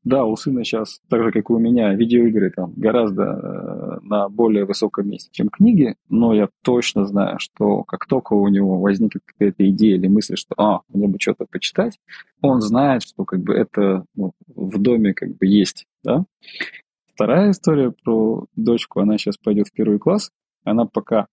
[0.03, 4.29] да, у сына сейчас, так же, как и у меня, видеоигры там гораздо э, на
[4.29, 9.21] более высоком месте, чем книги, но я точно знаю, что как только у него возникнет
[9.25, 11.99] какая-то идея или мысль, что, а, мне бы что-то почитать,
[12.41, 16.25] он знает, что как бы это ну, в доме как бы есть, да.
[17.13, 20.31] Вторая история про дочку, она сейчас пойдет в первый класс,
[20.63, 21.27] она пока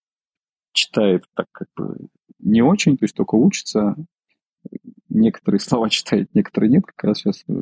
[0.73, 2.09] читает так как бы
[2.39, 3.97] не очень, то есть только учится.
[5.09, 6.85] Некоторые слова читает, некоторые нет.
[6.87, 7.53] Как раз сейчас э,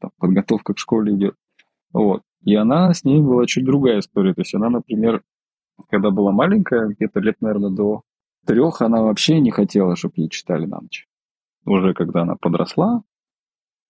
[0.00, 1.36] там, подготовка к школе идет.
[1.92, 2.22] Вот.
[2.42, 4.34] И она, с ней была чуть другая история.
[4.34, 5.22] То есть она, например,
[5.88, 8.02] когда была маленькая, где-то лет, наверное, до
[8.46, 11.06] трех, она вообще не хотела, чтобы ей читали на ночь.
[11.64, 13.02] Уже когда она подросла,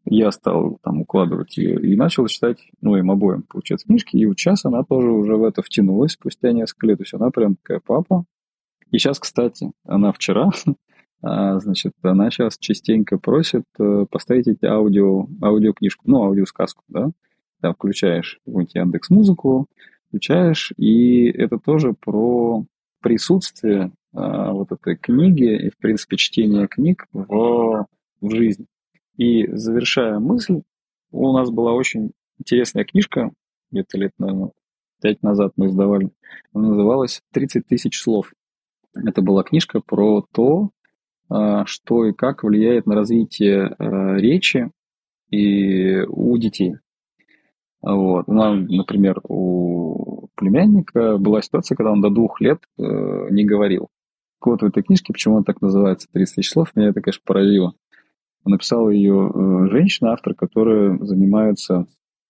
[0.07, 4.17] я стал там укладывать ее и начал читать, ну, им обоим, получается, книжки.
[4.17, 6.99] И вот сейчас она тоже уже в это втянулась спустя несколько лет.
[6.99, 8.25] То есть она прям такая папа.
[8.91, 10.51] И сейчас, кстати, она вчера,
[11.23, 17.11] а, значит, она сейчас частенько просит э, поставить эти аудио, аудиокнижку, ну, аудиосказку, да,
[17.61, 19.67] там включаешь какую-нибудь Яндекс Музыку,
[20.09, 22.65] включаешь, и это тоже про
[23.01, 27.87] присутствие а, вот этой книги и, в принципе, чтение книг в,
[28.21, 28.67] в жизни.
[29.17, 30.63] И завершая мысль,
[31.11, 33.31] у нас была очень интересная книжка,
[33.71, 34.51] где-то лет, наверное,
[35.01, 36.11] пять назад мы издавали.
[36.53, 38.33] Она называлась «30 тысяч слов».
[38.95, 40.71] Это была книжка про то,
[41.29, 44.71] а, что и как влияет на развитие а, речи
[45.31, 46.77] и у детей.
[47.83, 48.29] Вот.
[48.29, 52.83] Нам, например, у племянника была ситуация, когда он до двух лет э,
[53.31, 53.89] не говорил.
[54.41, 57.75] Вот в этой книжке, почему она так называется, 30 тысяч слов, меня это, конечно, поразило.
[58.45, 61.87] Написала ее э, женщина, автор, которая занимается,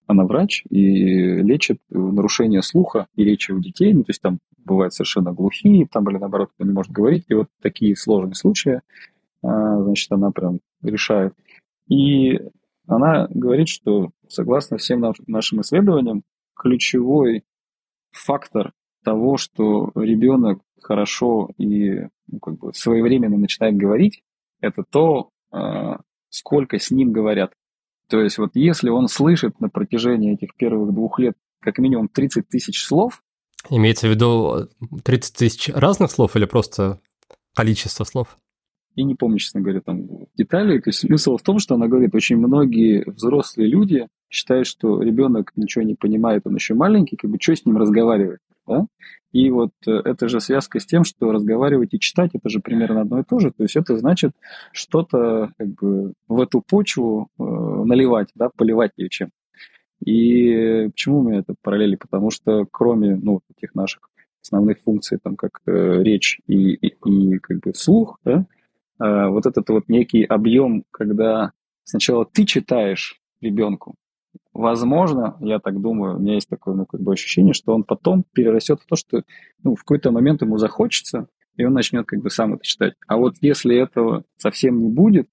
[0.07, 3.93] она врач и лечит нарушение слуха и речи у детей.
[3.93, 7.25] Ну, то есть там бывают совершенно глухие, там, или наоборот, кто не может говорить.
[7.29, 8.81] И вот такие сложные случаи,
[9.43, 11.35] а, значит, она прям решает.
[11.89, 12.41] И
[12.87, 16.23] она говорит, что согласно всем нашим исследованиям,
[16.55, 17.45] ключевой
[18.13, 24.23] фактор того, что ребенок хорошо и ну, как бы своевременно начинает говорить,
[24.61, 25.31] это то,
[26.29, 27.53] сколько с ним говорят.
[28.09, 31.35] То есть вот если он слышит на протяжении этих первых двух лет
[31.65, 33.23] как минимум 30 тысяч слов.
[33.71, 34.69] Имеется в виду
[35.03, 37.01] 30 тысяч разных слов или просто
[37.55, 38.39] количество слов?
[38.97, 40.79] Я не помню, честно говоря, там детали.
[40.79, 45.53] То есть смысл в том, что она говорит, очень многие взрослые люди считают, что ребенок
[45.57, 48.41] ничего не понимает, он еще маленький, как бы что с ним разговаривать.
[48.67, 48.87] Да?
[49.35, 53.01] И вот э, это же связка с тем, что разговаривать и читать это же примерно
[53.01, 53.51] одно и то же.
[53.51, 54.31] То есть это значит
[54.71, 59.31] что-то как бы в эту почву э, наливать, да, поливать ее чем.
[60.07, 61.97] И почему у меня это параллели?
[61.97, 64.09] Потому что кроме ну, этих наших
[64.41, 68.47] основных функций, там, как э, речь и, и, и как бы слух, да,
[69.01, 71.51] э, вот этот вот некий объем, когда
[71.83, 73.97] сначала ты читаешь ребенку,
[74.55, 78.25] возможно, я так думаю, у меня есть такое ну, как бы ощущение, что он потом
[78.33, 79.25] перерастет в то, что
[79.63, 81.27] ну, в какой-то момент ему захочется,
[81.57, 82.95] и он начнет как бы сам это читать.
[83.07, 85.29] А вот если этого совсем не будет,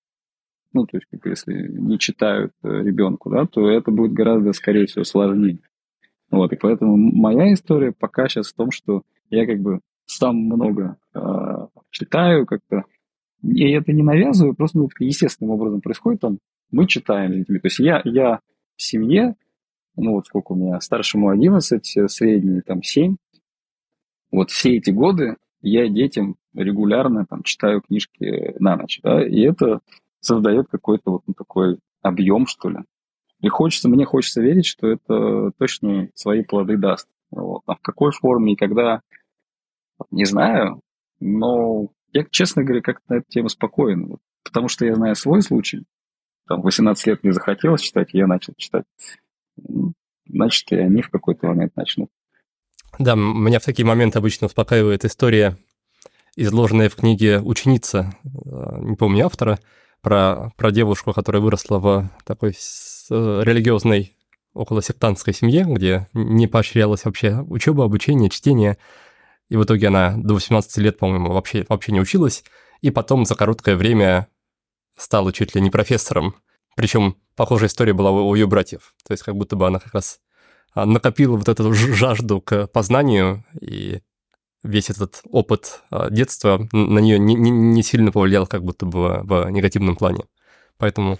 [0.74, 4.86] ну, то есть, как если не читают э, ребенку, да, то это будет гораздо, скорее
[4.88, 5.60] всего, сложнее.
[6.30, 10.98] Вот, и поэтому моя история пока сейчас в том, что я как бы сам много
[11.14, 11.20] э,
[11.90, 12.86] читаю как-то,
[13.44, 16.40] и это не навязываю, просто ну, естественным образом происходит там,
[16.72, 17.60] мы читаем детьми.
[17.60, 18.40] То есть я, я
[18.82, 19.36] в семье,
[19.96, 23.16] ну вот сколько у меня, старшему 11, средний там 7,
[24.32, 29.82] вот все эти годы я детям регулярно там читаю книжки на ночь, да, и это
[30.20, 32.80] создает какой-то вот ну, такой объем, что ли.
[33.42, 37.08] И хочется, мне хочется верить, что это точно свои плоды даст.
[37.32, 37.64] Вот.
[37.66, 39.02] А в какой форме и когда,
[40.12, 40.82] не знаю,
[41.20, 45.42] но я, честно говоря, как-то на эту тему спокоен, вот, потому что я знаю свой
[45.42, 45.84] случай,
[46.52, 48.84] там 18 лет мне захотелось читать, я начал читать.
[50.28, 52.10] Значит, и они в какой-то момент начнут.
[53.00, 55.58] Да, меня в такие моменты обычно успокаивает история,
[56.36, 59.60] изложенная в книге «Ученица», э, не помню автора,
[60.02, 62.50] про, про девушку, которая выросла в такой
[63.10, 64.18] религиозной
[64.54, 68.78] около сектантской семье, где не поощрялась вообще учеба, обучение, чтение.
[69.48, 72.44] И в итоге она до 18 лет, по-моему, вообще, вообще не училась.
[72.82, 74.28] И потом за короткое время
[75.02, 76.36] стала чуть ли не профессором.
[76.76, 78.94] Причем похожая история была у ее братьев.
[79.06, 80.20] То есть как будто бы она как раз
[80.74, 84.02] а, накопила вот эту жажду к познанию, и
[84.64, 89.22] весь этот опыт а, детства на нее не, не, не сильно повлиял как будто бы
[89.24, 90.26] в негативном плане.
[90.78, 91.20] Поэтому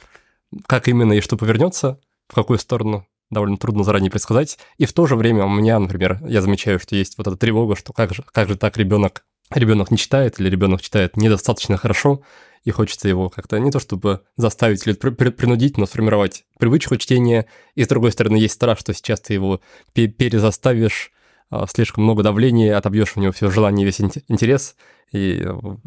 [0.68, 4.60] как именно и что повернется, в какую сторону, довольно трудно заранее предсказать.
[4.78, 7.76] И в то же время у меня, например, я замечаю, что есть вот эта тревога,
[7.76, 12.22] что как же, как же так ребенок, ребенок не читает или ребенок читает недостаточно хорошо,
[12.64, 17.48] и хочется его как-то не то чтобы заставить или принудить, но сформировать привычку чтения.
[17.76, 19.62] И с другой стороны, есть страх, что сейчас ты его
[19.94, 21.12] перезаставишь,
[21.50, 24.76] а, слишком много давления, отобьешь у него все желание, весь интерес.
[25.12, 25.46] И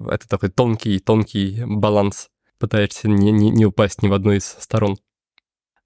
[0.08, 2.28] это такой тонкий-тонкий баланс.
[2.58, 4.96] Пытаешься не, не, не упасть ни в одну из сторон.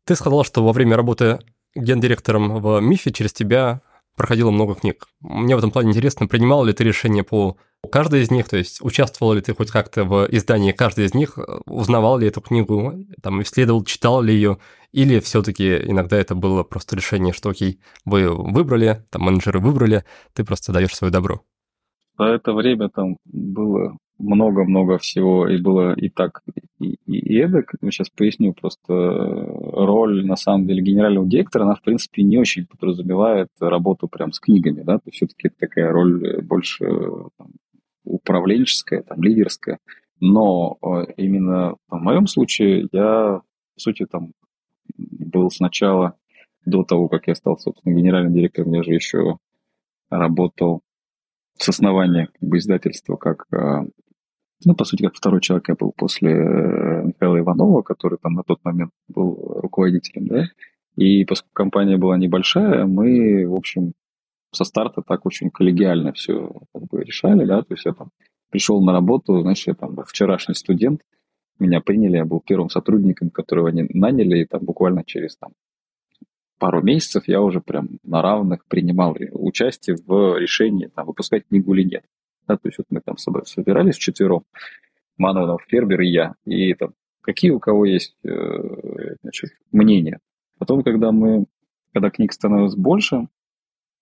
[0.05, 1.39] Ты сказал, что во время работы
[1.75, 3.83] гендиректором в МИФе через тебя
[4.17, 5.07] проходило много книг.
[5.21, 7.57] Мне в этом плане интересно, принимал ли ты решение по
[7.93, 11.39] Каждый из них, то есть участвовал ли ты хоть как-то в издании каждой из них,
[11.67, 14.59] узнавал ли эту книгу, там, исследовал, читал ли ее,
[14.93, 20.05] или все-таки иногда это было просто решение, что окей, вы выбрали, там менеджеры выбрали,
[20.35, 21.43] ты просто даешь свое добро?
[22.19, 26.43] За это время там было много-много всего, и было и так,
[26.81, 27.73] и, и, эдак.
[27.81, 33.49] Сейчас поясню просто роль, на самом деле, генерального директора, она, в принципе, не очень подразумевает
[33.61, 36.87] работу прям с книгами, да, то есть все-таки такая роль больше
[37.37, 37.53] там,
[38.09, 39.79] управленческая, там, лидерская.
[40.21, 43.41] Но э, именно в моем случае я,
[43.75, 44.33] по сути, там
[44.97, 46.17] был сначала,
[46.65, 49.39] до того, как я стал, собственно, генеральным директором, я же еще
[50.11, 50.83] работал
[51.57, 53.87] с основания как бы, издательства как э,
[54.65, 58.43] ну, по сути, как второй человек я был после э, Михаила Иванова, который там на
[58.43, 60.45] тот момент был руководителем, да,
[60.97, 63.93] и поскольку компания была небольшая, мы, в общем,
[64.51, 68.11] со старта так очень коллегиально все как бы, решали, да, то есть я там
[68.51, 71.03] пришел на работу, знаешь, я там вчерашний студент,
[71.59, 75.53] меня приняли, я был первым сотрудником, которого они наняли, и там буквально через там,
[76.59, 81.83] пару месяцев я уже прям на равных принимал участие в решении, там, выпускать книгу или
[81.83, 82.05] нет.
[82.47, 84.45] Да, то есть вот мы там с собой собирались вчетвером,
[85.19, 90.21] Манонов, Фербер и я, и там, какие у кого есть э, значит, мнения.
[90.59, 91.47] Потом, когда мы,
[91.93, 93.27] когда книг становилось больше,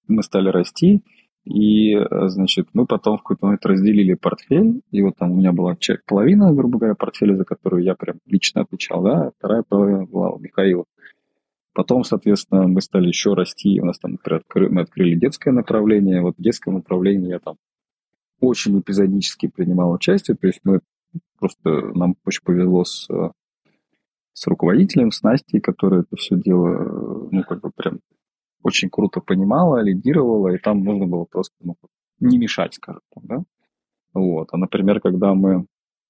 [0.08, 1.02] мы стали расти,
[1.46, 5.52] и, э, значит, мы потом в какой-то момент разделили портфель, и вот там у меня
[5.52, 10.30] была половина, грубо говоря, портфеля, за которую я прям лично отвечал, да, вторая половина была
[10.30, 10.84] у Михаила.
[11.72, 16.34] Потом, соответственно, мы стали еще расти, у нас там, например, мы открыли детское направление, вот
[16.36, 17.56] в детском направлении я там
[18.40, 20.80] очень эпизодически принимал участие, то есть мы
[21.38, 23.08] просто, нам очень повезло с,
[24.32, 28.00] с руководителем, с Настей, которая это все дело, ну, как бы прям
[28.66, 31.76] очень круто понимала, лидировала, и там нужно было просто ну,
[32.20, 33.42] не мешать, скажем так, да.
[34.12, 34.48] Вот.
[34.52, 35.66] А, например, когда мы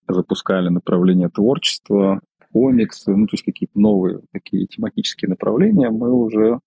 [0.09, 2.21] запускали направление творчества,
[2.53, 6.61] комиксы, ну, то есть какие-то новые такие тематические направления, мы уже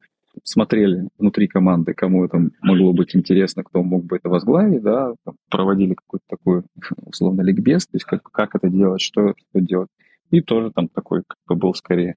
[0.44, 5.16] смотрели внутри команды, кому это могло быть интересно, кто мог бы это возглавить, да,
[5.50, 6.64] проводили какой-то такой,
[7.06, 9.90] условно, ликбез, то есть как, как это делать, что, что делать.
[10.30, 12.16] И тоже там такой как бы был скорее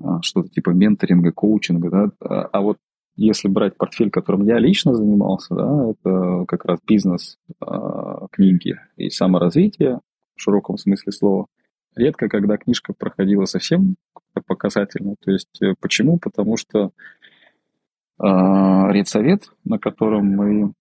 [0.00, 2.10] а, что-то типа менторинга, коучинга, да.
[2.20, 2.78] А, а вот
[3.18, 9.10] если брать портфель, которым я лично занимался, да, это как раз бизнес, а, книги и
[9.10, 10.00] саморазвитие
[10.36, 11.46] в широком смысле слова.
[11.96, 13.96] Редко, когда книжка проходила совсем
[14.46, 15.16] показательно.
[15.20, 16.18] То есть э, почему?
[16.18, 16.92] Потому что
[18.20, 20.72] э, редсовет, на котором мы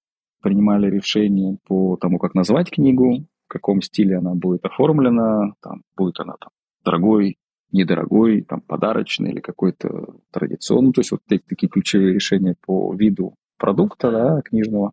[0.41, 6.19] принимали решение по тому, как назвать книгу, в каком стиле она будет оформлена, там, будет
[6.19, 6.51] она там
[6.85, 7.38] дорогой,
[7.72, 10.93] недорогой, там, подарочный или какой-то традиционный.
[10.93, 14.91] То есть вот эти такие ключевые решения по виду продукта да, книжного.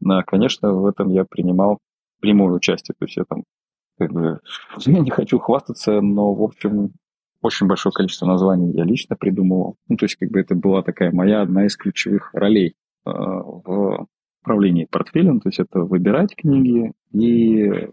[0.00, 1.78] Да, конечно, в этом я принимал
[2.20, 2.94] прямое участие.
[2.98, 3.44] То есть я там,
[3.98, 4.40] как бы,
[4.86, 6.92] я не хочу хвастаться, но, в общем,
[7.42, 9.76] очень большое количество названий я лично придумывал.
[9.88, 12.74] Ну, то есть, как бы это была такая моя одна из ключевых ролей
[13.06, 14.06] э, в
[14.42, 17.88] управлении портфелем, то есть это выбирать книги и э,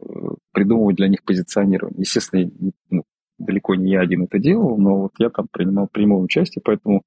[0.54, 2.02] придумывать для них позиционирование.
[2.02, 2.50] Естественно,
[2.90, 3.04] ну,
[3.38, 7.04] далеко не я один это делал, но вот я там принимал прямое участие, поэтому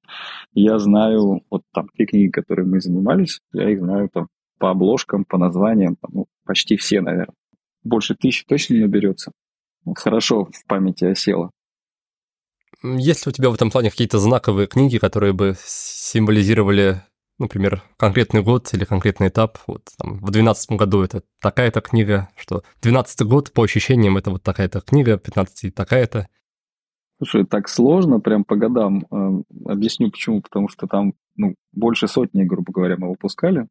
[0.53, 4.29] я знаю вот там те книги, которые мы занимались, я их знаю там
[4.59, 7.35] по обложкам, по названиям, там, ну, почти все, наверное.
[7.83, 9.33] Больше тысячи точно не наберется.
[9.97, 11.51] Хорошо в памяти осело.
[12.83, 17.03] Есть ли у тебя в этом плане какие-то знаковые книги, которые бы символизировали,
[17.41, 19.59] например, конкретный год или конкретный этап?
[19.67, 24.43] Вот там, в 2012 году это такая-то книга, что 12 год по ощущениям это вот
[24.43, 26.29] такая-то книга, 15 такая-то.
[27.19, 29.07] Слушай, так сложно прям по годам.
[29.11, 30.41] Э, объясню почему.
[30.41, 33.67] Потому что там ну, больше сотни, грубо говоря, мы выпускали.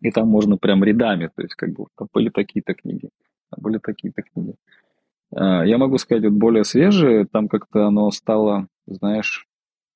[0.00, 1.30] И там можно прям рядами.
[1.34, 3.10] То есть как бы там были такие-то книги,
[3.50, 4.54] там были такие-то книги.
[5.34, 9.46] А, я могу сказать, вот более свежие, там как-то оно стало, знаешь,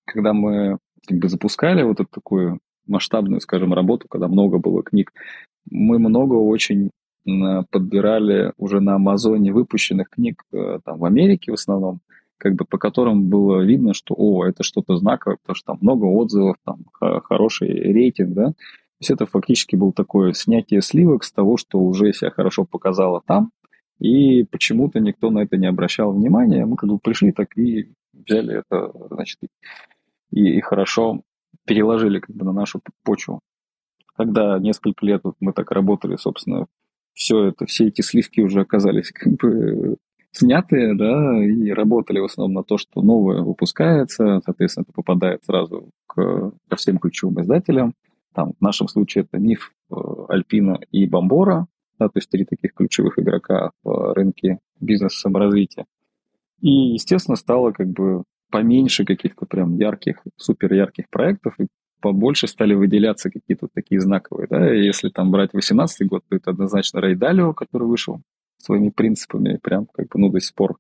[0.05, 5.13] когда мы как бы запускали вот эту такую масштабную, скажем, работу, когда много было книг,
[5.71, 6.91] мы много очень
[7.71, 11.99] подбирали уже на Амазоне выпущенных книг э, там, в Америке в основном,
[12.39, 16.05] как бы по которым было видно, что, о, это что-то знаковое, потому что там много
[16.05, 18.47] отзывов, там хороший рейтинг, да.
[18.47, 23.23] То есть это фактически был такое снятие сливок с того, что уже себя хорошо показало
[23.27, 23.51] там,
[23.99, 26.65] и почему-то никто на это не обращал внимания.
[26.65, 29.39] Мы как бы пришли так и взяли это, значит,
[30.31, 31.23] и, и хорошо
[31.65, 33.41] переложили как бы на нашу почву.
[34.17, 36.67] Когда несколько лет вот мы так работали, собственно,
[37.13, 39.97] все это, все эти сливки уже оказались как бы
[40.33, 45.91] снятые, да, и работали в основном на то, что новое выпускается, соответственно, это попадает сразу
[46.07, 47.95] к, ко всем ключевым издателям.
[48.35, 49.95] Там, в нашем случае это Миф, э,
[50.29, 51.67] Альпина и Бомбора,
[51.99, 55.87] да, то есть три таких ключевых игрока в рынке бизнес-саморазвития.
[56.61, 61.67] И, естественно, стало как бы поменьше каких-то прям ярких, супер ярких проектов, и
[62.01, 64.47] побольше стали выделяться какие-то такие знаковые.
[64.49, 64.73] Да?
[64.73, 68.21] Если там брать 18 год, то это однозначно Рэй Далио, который вышел
[68.59, 70.77] своими принципами, прям как бы, ну, до сих пор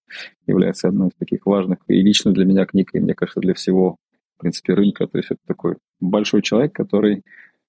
[0.47, 3.97] является одной из таких важных и лично для меня книг, и мне кажется, для всего,
[4.37, 5.07] в принципе, рынка.
[5.07, 7.23] То есть это такой большой человек, который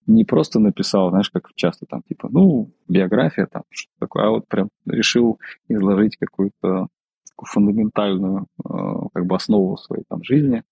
[0.07, 4.47] не просто написал, знаешь, как часто там, типа, ну, биография там, что такое, а вот
[4.47, 6.87] прям решил изложить какую-то
[7.45, 8.69] фундаментальную э,
[9.13, 10.63] как бы основу своей там жизни.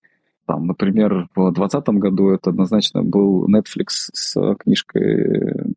[0.46, 5.74] Там, например, в 2020 году это однозначно был Netflix с книжкой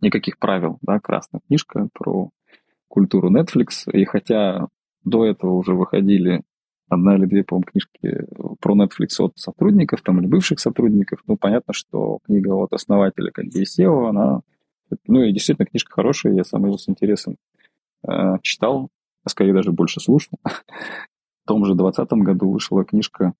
[0.00, 2.30] «Никаких правил», да, красная книжка про
[2.88, 3.90] культуру Netflix.
[3.92, 4.68] И хотя
[5.02, 6.42] до этого уже выходили
[6.88, 8.26] одна или две, по-моему, книжки
[8.60, 14.08] про Netflix от сотрудников там, или бывших сотрудников, ну, понятно, что книга от основателя, SEO,
[14.08, 14.40] она,
[15.06, 17.36] ну, и действительно книжка хорошая, я сам ее с интересом
[18.06, 18.88] э, читал,
[19.24, 20.38] а скорее даже больше слушал.
[20.44, 23.34] В том же 2020 году вышла книжка,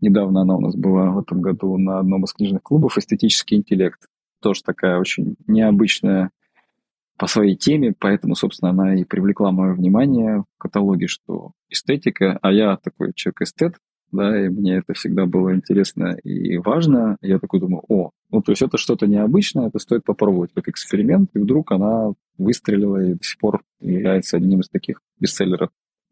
[0.00, 4.00] недавно она у нас была в этом году на одном из книжных клубов «Эстетический интеллект».
[4.40, 6.30] Тоже такая очень необычная
[7.16, 12.52] по своей теме, поэтому, собственно, она и привлекла мое внимание в каталоге, что эстетика, а
[12.52, 13.76] я такой человек-эстет,
[14.14, 17.16] да, и мне это всегда было интересно и важно.
[17.20, 21.30] Я такой думаю, о, ну, то есть это что-то необычное, это стоит попробовать как эксперимент,
[21.34, 25.70] и вдруг она выстрелила и до сих пор является одним из таких бестселлеров.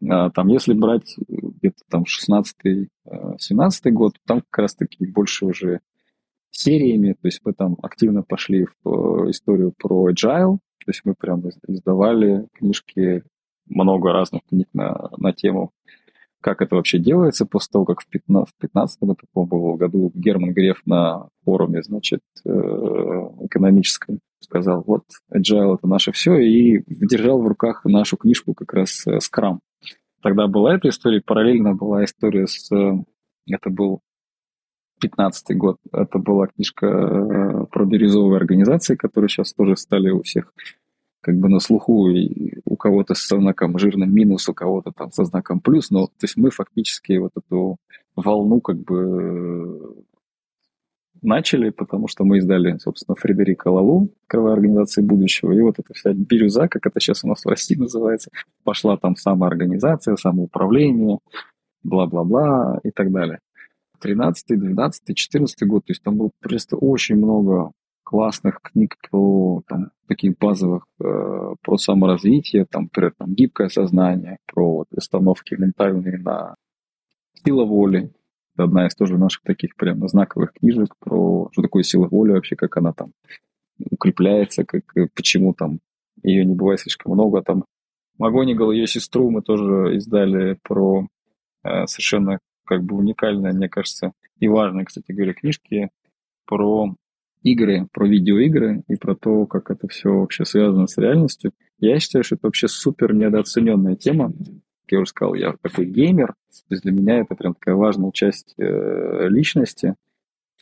[0.09, 5.81] А, там, если брать где-то там 16-17 э, год, там как раз-таки больше уже
[6.51, 11.15] сериями, то есть мы там активно пошли в э, историю про agile, то есть мы
[11.15, 13.23] прям издавали книжки,
[13.69, 15.73] много разных книг на, на тему,
[16.43, 18.99] как это вообще делается после того, как в 15
[19.33, 19.45] по
[19.77, 26.83] году Герман Греф на форуме, значит, э, экономическом сказал, вот agile это наше все, и
[26.87, 29.61] держал в руках нашу книжку как раз э, Scrum.
[30.21, 32.71] Тогда была эта история, параллельно была история с...
[32.73, 32.95] Э,
[33.47, 34.01] это был
[35.01, 35.79] 15 год.
[35.93, 40.53] Это была книжка про бирюзовые организации, которые сейчас тоже стали у всех
[41.23, 45.25] как бы на слуху, и у кого-то со знаком жирным минус, у кого-то там со
[45.25, 47.77] знаком плюс, но то есть мы фактически вот эту
[48.17, 50.05] волну как бы
[51.23, 56.13] начали, потому что мы издали, собственно, Фредерика Лалу, открывая организации будущего, и вот эта вся
[56.13, 58.31] бирюза, как это сейчас у нас в России называется,
[58.65, 61.19] пошла там самоорганизация, самоуправление,
[61.85, 63.39] бла-бла-бла и так далее.
[64.01, 67.71] 13, 12, 14 год, то есть там было просто очень много
[68.13, 74.71] классных книг про там, таких базовых, э, про саморазвитие, там, например, там, гибкое сознание, про
[74.71, 76.57] вот, установки ментальные на
[77.43, 78.13] сила воли.
[78.55, 82.55] Это одна из тоже наших таких прям знаковых книжек про что такое сила воли вообще,
[82.55, 83.13] как она там
[83.91, 84.85] укрепляется, как,
[85.15, 85.81] почему там
[86.23, 87.41] ее не бывает слишком много.
[87.41, 87.65] Там
[88.19, 91.09] Магонигал, ее сестру мы тоже издали про
[91.65, 95.89] э, совершенно как бы уникальные, мне кажется, и важные, кстати говоря, книжки
[96.45, 96.95] про
[97.43, 101.53] игры, про видеоигры и про то, как это все вообще связано с реальностью.
[101.79, 104.33] Я считаю, что это вообще супер недооцененная тема.
[104.33, 108.13] Как я уже сказал, я такой геймер, то есть для меня это прям такая важная
[108.13, 109.95] часть э, личности,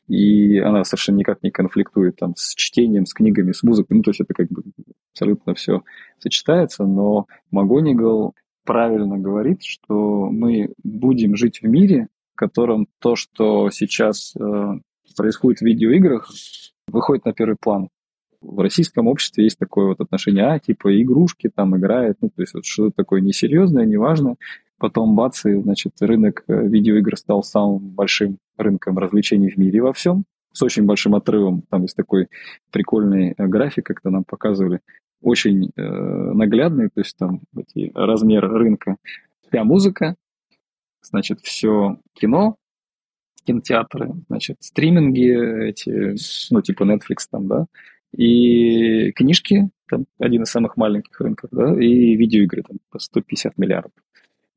[0.09, 4.11] и она совершенно никак не конфликтует там с чтением, с книгами, с музыкой, ну, то
[4.11, 4.63] есть это как бы
[5.13, 5.83] абсолютно все
[6.19, 8.35] сочетается, но Магонигал
[8.65, 14.73] правильно говорит, что мы будем жить в мире, в котором то, что сейчас э,
[15.17, 16.31] происходит в видеоиграх,
[16.89, 17.89] выходит на первый план.
[18.41, 22.55] В российском обществе есть такое вот отношение, а, типа, игрушки там играют, ну, то есть
[22.55, 24.37] вот что-то такое несерьезное, неважно.
[24.79, 29.93] Потом, бац, и, значит, рынок э, видеоигр стал самым большим рынком развлечений в мире во
[29.93, 31.65] всем, с очень большим отрывом.
[31.69, 32.29] Там есть такой
[32.71, 34.81] прикольный э, график, как-то нам показывали,
[35.21, 38.97] очень э, наглядный, то есть там эти размеры рынка.
[39.47, 40.15] Вся музыка,
[41.03, 42.57] значит, все кино,
[43.51, 46.15] кинотеатры, значит, стриминги эти,
[46.53, 47.67] ну, типа Netflix там, да,
[48.17, 53.93] и книжки, там, один из самых маленьких рынков, да, и видеоигры, там, по 150 миллиардов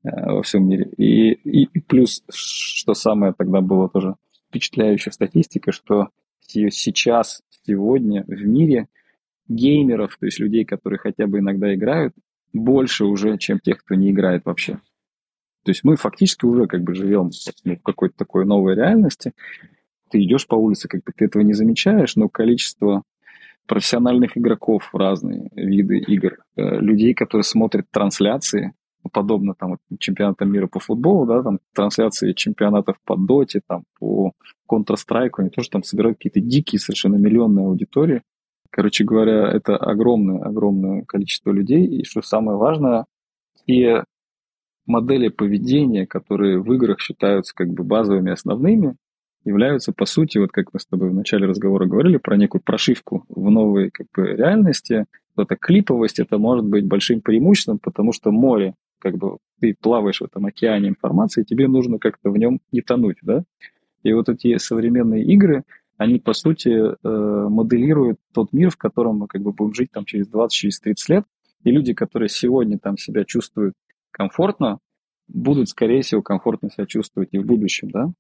[0.04, 0.90] э, во всем мире.
[0.98, 4.16] И, и, плюс, что самое тогда было тоже
[4.50, 6.10] впечатляющая статистика, что
[6.46, 8.88] сейчас, сегодня в мире
[9.48, 12.14] геймеров, то есть людей, которые хотя бы иногда играют,
[12.54, 14.80] больше уже, чем тех, кто не играет вообще.
[15.64, 19.34] То есть мы фактически уже как бы живем в какой-то такой новой реальности.
[20.10, 23.04] Ты идешь по улице, как бы ты этого не замечаешь, но количество
[23.66, 28.74] профессиональных игроков в разные виды игр, э, людей, которые смотрят трансляции,
[29.12, 34.34] подобно там чемпионатам мира по футболу, да, там трансляции чемпионатов по доте, там по
[34.70, 38.22] Counter-Strike, они тоже там собирают какие-то дикие совершенно миллионные аудитории.
[38.70, 41.86] Короче говоря, это огромное-огромное количество людей.
[41.86, 43.06] И что самое важное,
[43.68, 44.04] те
[44.86, 48.96] модели поведения, которые в играх считаются как бы базовыми, основными,
[49.46, 53.26] являются, по сути, вот как мы с тобой в начале разговора говорили, про некую прошивку
[53.30, 55.06] в новой как бы, реальности.
[55.36, 60.22] Вот эта клиповость, это может быть большим преимуществом, потому что море, как бы ты плаваешь
[60.22, 63.44] в этом океане информации, тебе нужно как-то в нем не тонуть, да?
[64.04, 65.64] И вот эти современные игры,
[65.98, 70.06] они, по сути, э, моделируют тот мир, в котором мы как бы будем жить там
[70.06, 71.26] через 20, через 30 лет.
[71.64, 73.74] И люди, которые сегодня там себя чувствуют
[74.14, 74.80] комфортно,
[75.28, 78.12] будут, скорее всего, комфортно себя чувствовать и в будущем, да?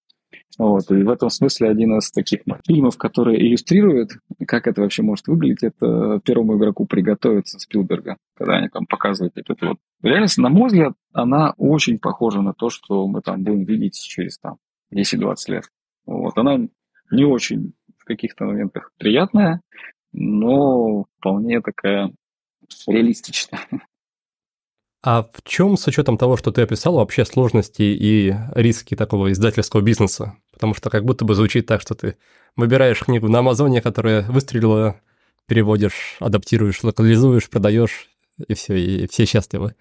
[0.57, 4.11] Вот, и в этом смысле один из таких фильмов, который иллюстрирует,
[4.47, 9.55] как это вообще может выглядеть, это первому игроку приготовиться Спилберга, когда они там показывают это
[9.61, 9.77] вот.
[10.01, 14.39] Реальность, на мой взгляд, она очень похожа на то, что мы там будем видеть через
[14.39, 14.57] там
[14.93, 15.65] 10-20 лет.
[16.05, 16.67] Вот, она
[17.11, 19.61] не очень в каких-то моментах приятная,
[20.11, 22.11] но вполне такая
[22.87, 23.61] реалистичная.
[25.03, 29.81] А в чем, с учетом того, что ты описал, вообще сложности и риски такого издательского
[29.81, 30.37] бизнеса?
[30.53, 32.15] Потому что как будто бы звучит так, что ты
[32.55, 35.01] выбираешь книгу на Амазоне, которая выстрелила,
[35.45, 38.07] переводишь, адаптируешь, локализуешь, продаешь,
[38.47, 39.75] и все, и все счастливы.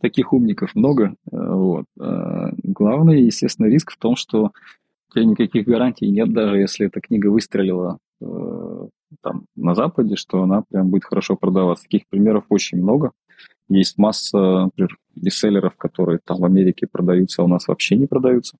[0.00, 1.14] Таких умников много.
[1.30, 1.84] Э, вот.
[2.00, 7.00] Э, главный, естественно, риск в том, что у тебя никаких гарантий нет, даже если эта
[7.00, 8.88] книга выстрелила э,
[9.22, 11.84] там, на Западе, что она прям будет хорошо продаваться.
[11.84, 13.12] Таких примеров очень много.
[13.68, 18.58] Есть масса, например, бестселлеров, которые там в Америке продаются, а у нас вообще не продаются.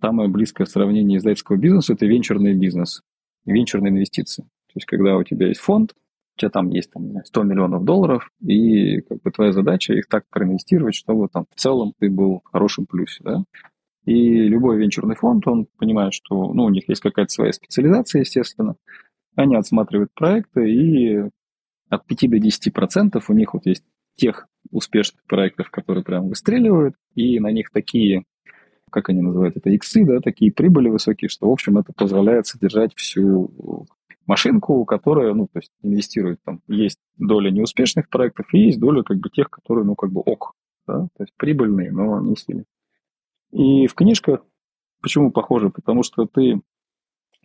[0.00, 3.02] Самое близкое сравнение издательского бизнеса– это венчурный бизнес,
[3.44, 4.42] венчурные инвестиции.
[4.42, 5.94] То есть, когда у тебя есть фонд,
[6.36, 10.24] у тебя там есть там, 100 миллионов долларов, и как бы твоя задача их так
[10.30, 13.44] проинвестировать, чтобы там в целом ты был в хорошем плюсе, да?
[14.06, 18.76] И любой венчурный фонд, он понимает, что ну, у них есть какая-то своя специализация, естественно.
[19.36, 21.30] Они отсматривают проекты, и
[21.90, 23.84] от 5 до 10 процентов у них вот есть
[24.14, 28.24] тех успешных проектов, которые прям выстреливают, и на них такие,
[28.90, 32.94] как они называют это, иксы, да, такие прибыли высокие, что, в общем, это позволяет содержать
[32.94, 33.86] всю
[34.26, 39.18] машинку, которая, ну, то есть инвестирует там, есть доля неуспешных проектов и есть доля как
[39.18, 40.54] бы тех, которые, ну, как бы ок,
[40.86, 42.64] да, то есть прибыльные, но не сильно.
[43.52, 44.44] И в книжках
[45.00, 45.70] почему похоже?
[45.70, 46.60] Потому что ты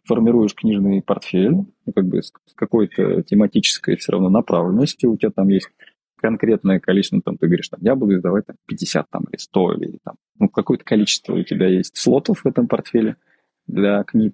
[0.06, 5.50] формируешь книжный портфель, ну, как бы с какой-то тематической все равно направленностью, у тебя там
[5.50, 5.70] есть
[6.18, 10.00] конкретное количество, там ты говоришь, там, я буду издавать там, 50 там, или 100, или
[10.04, 13.18] там, ну, какое-то количество у тебя есть слотов в этом портфеле
[13.68, 14.34] для книг.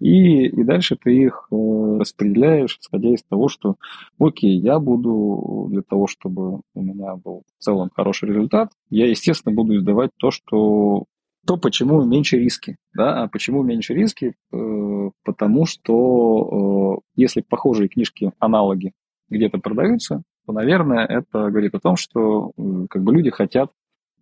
[0.00, 1.54] И, и дальше ты их э,
[1.98, 3.76] распределяешь, исходя из того, что,
[4.18, 9.54] окей, я буду для того, чтобы у меня был в целом хороший результат, я, естественно,
[9.54, 11.04] буду издавать то, что
[11.46, 12.76] то почему меньше риски.
[12.94, 13.22] Да?
[13.22, 14.34] А почему меньше риски?
[14.52, 18.92] Э, потому что э, если похожие книжки, аналоги
[19.28, 23.70] где-то продаются, то, наверное, это говорит о том, что э, как бы люди хотят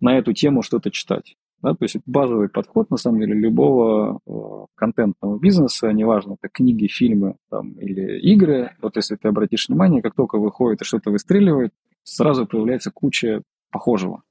[0.01, 1.36] на эту тему что-то читать.
[1.62, 1.74] Да?
[1.74, 4.19] То есть базовый подход, на самом деле, любого
[4.74, 8.73] контентного бизнеса, неважно, это книги, фильмы там, или игры.
[8.82, 11.73] Вот если ты обратишь внимание, как только выходит и что-то выстреливает,
[12.03, 14.23] сразу появляется куча похожего.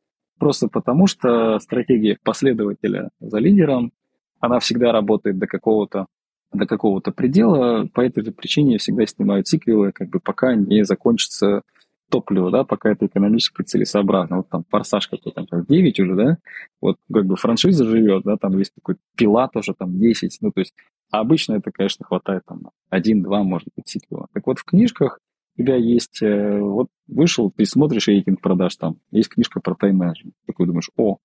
[0.41, 3.91] Просто потому, что стратегия последователя за лидером,
[4.39, 6.07] она всегда работает до какого-то
[6.51, 11.61] до какого-то предела, по этой же причине всегда снимают сиквелы, как бы пока не закончится
[12.09, 14.37] топливо, да, пока это экономически целесообразно.
[14.37, 16.37] Вот там форсаж какой-то, там 9 уже, да,
[16.81, 20.61] вот как бы франшиза живет, да, там есть такой пила тоже, там 10, ну, то
[20.61, 20.73] есть,
[21.11, 24.25] обычно это, конечно, хватает там один-два, может быть, сиквела.
[24.33, 25.19] Так вот, в книжках
[25.61, 30.33] тебя есть, э, вот вышел, ты смотришь рейтинг продаж там, есть книжка про тайм-менеджмент.
[30.45, 31.17] Такой думаешь, о,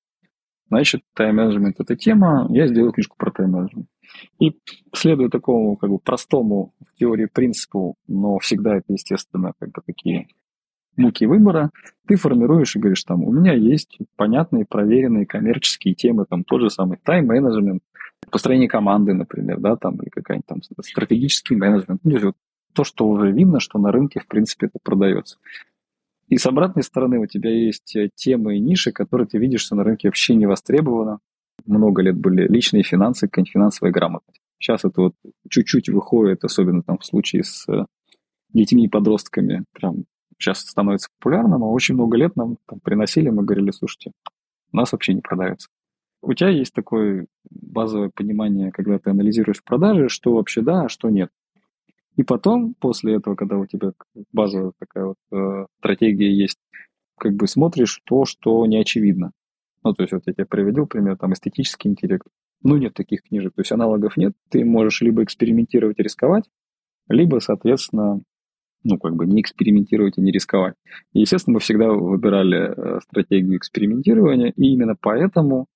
[0.69, 3.87] значит, тайм-менеджмент– это тема, я сделаю книжку про тайм-менеджмент.
[4.39, 4.57] И
[4.95, 10.29] следуя такому как бы простому в теории принципу, но всегда это, естественно, как бы такие
[10.97, 11.71] муки выбора,
[12.07, 16.71] ты формируешь и говоришь, там, у меня есть понятные, проверенные коммерческие темы, там, тот же
[16.71, 17.83] самый тайм-менеджмент,
[18.31, 22.01] построение команды, например, да, там, или какая-нибудь там стратегический менеджмент.
[22.03, 22.37] Ну, вот
[22.77, 25.39] то, что уже видно, что на рынке, в принципе, это продается.
[26.29, 29.77] И с обратной стороны у тебя есть э, темы и ниши, которые ты видишь, что
[29.77, 31.21] на рынке вообще не востребовано.
[31.65, 34.41] Много лет были личные финансы, финансовая грамотность.
[34.59, 35.15] Сейчас это вот
[35.49, 37.87] чуть-чуть выходит, особенно там в случае с э,
[38.53, 40.05] детьми и подростками, прям
[40.39, 44.13] сейчас становится популярным, а очень много лет нам там, приносили, мы говорили, слушайте,
[44.73, 45.69] у нас вообще не продается.
[46.23, 51.09] У тебя есть такое базовое понимание, когда ты анализируешь продажи, что вообще да, а что
[51.09, 51.31] нет.
[52.17, 53.93] И потом, после этого, когда у тебя
[54.33, 56.59] базовая такая вот э, стратегия есть,
[57.19, 59.33] как бы смотришь то, что не очевидно.
[59.85, 62.27] Ну, то есть вот я тебе приводил пример, там, эстетический интеллект.
[62.63, 64.33] Ну, нет таких книжек, то есть аналогов нет.
[64.51, 66.45] Ты можешь либо экспериментировать и рисковать,
[67.09, 68.21] либо, соответственно,
[68.83, 70.75] ну, как бы не экспериментировать и не рисковать.
[71.13, 75.67] Естественно, мы всегда выбирали э, стратегию экспериментирования, и именно поэтому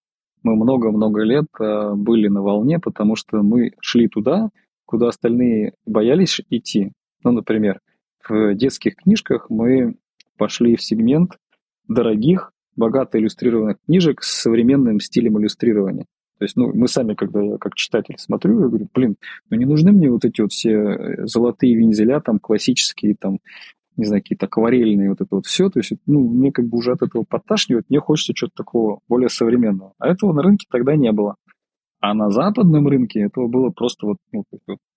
[0.43, 4.51] мы много-много лет э, были на волне, потому что мы шли туда,
[4.91, 6.91] куда остальные боялись идти.
[7.23, 7.79] Ну, например,
[8.29, 9.95] в детских книжках мы
[10.37, 11.39] пошли в сегмент
[11.87, 16.07] дорогих, богато иллюстрированных книжек с современным стилем иллюстрирования.
[16.39, 19.15] То есть, ну, мы сами, когда я как читатель смотрю, я говорю, блин,
[19.49, 23.39] ну не нужны мне вот эти вот все э, золотые вензеля, там, классические, там,
[23.97, 25.71] не знаю, какие-то акварельные, вот это вот все.
[25.71, 29.29] То есть, ну, мне как бы уже от этого подташнивает, мне хочется чего-то такого более
[29.29, 29.93] современного.
[29.99, 31.37] А этого на рынке тогда не было.
[32.01, 34.45] А на западном рынке этого было просто вот, ну,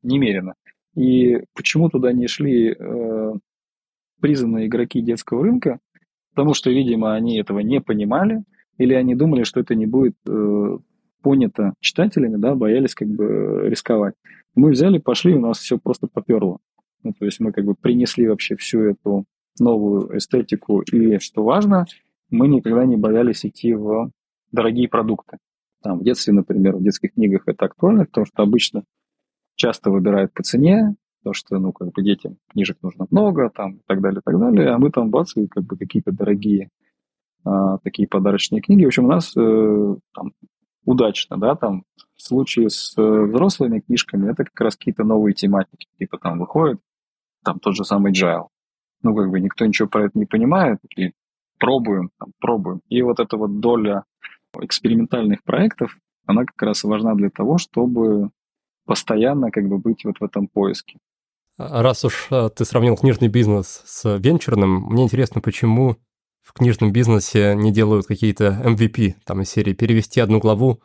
[0.02, 0.54] немерено.
[0.96, 3.34] И почему туда не шли э,
[4.22, 5.80] признанные игроки детского рынка?
[6.34, 8.44] Потому что, видимо, они этого не понимали,
[8.78, 10.78] или они думали, что это не будет э,
[11.22, 14.16] понято читателями, да, боялись как бы рисковать.
[14.56, 16.60] Мы взяли, пошли, у нас все просто поперло.
[17.04, 19.26] Ну, то есть мы как бы принесли вообще всю эту
[19.60, 21.86] новую эстетику, и, что важно,
[22.30, 24.10] мы никогда не боялись идти в
[24.52, 25.38] дорогие продукты.
[25.84, 28.84] Там, в детстве, например, в детских книгах это актуально, потому что обычно
[29.56, 33.82] часто выбирают по цене, потому что, ну, как бы детям книжек нужно много, там, и
[33.86, 36.70] так далее, и так далее, а мы там, бац, как бы какие-то дорогие
[37.44, 38.86] а, такие подарочные книги.
[38.86, 40.32] В общем, у нас э, там
[40.86, 41.84] удачно, да, там
[42.16, 46.80] в случае с э, взрослыми книжками это как раз какие-то новые тематики, типа там выходит
[47.44, 48.48] там тот же самый Джайл.
[49.02, 51.12] Ну, как бы никто ничего про это не понимает, и
[51.60, 52.80] пробуем, там, пробуем.
[52.88, 54.06] И вот эта вот доля
[54.62, 58.30] экспериментальных проектов, она как раз важна для того, чтобы
[58.86, 61.00] постоянно как бы быть вот в этом поиске.
[61.58, 65.98] А раз уж э, ты сравнил книжный бизнес с венчурным, мне интересно, почему
[66.42, 70.82] в книжном бизнесе не делают какие-то MVP, там, из серии перевести одну главу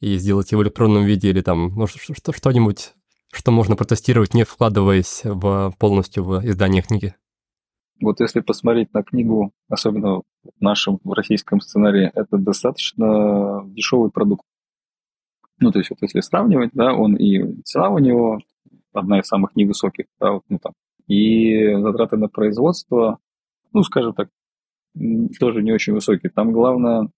[0.00, 2.92] и сделать его в электронном виде, или там, ну, что-нибудь,
[3.32, 7.14] что можно протестировать, не вкладываясь в, полностью в издание книги.
[8.00, 14.44] Вот если посмотреть на книгу, особенно в нашем в российском сценарии, это достаточно дешевый продукт.
[15.60, 18.40] Ну, то есть вот если сравнивать, да, он и цена у него
[18.92, 20.72] одна из самых невысоких, да, вот, ну, там,
[21.06, 23.18] и затраты на производство,
[23.72, 24.28] ну, скажем так,
[25.38, 26.30] тоже не очень высокие.
[26.30, 27.10] Там главное,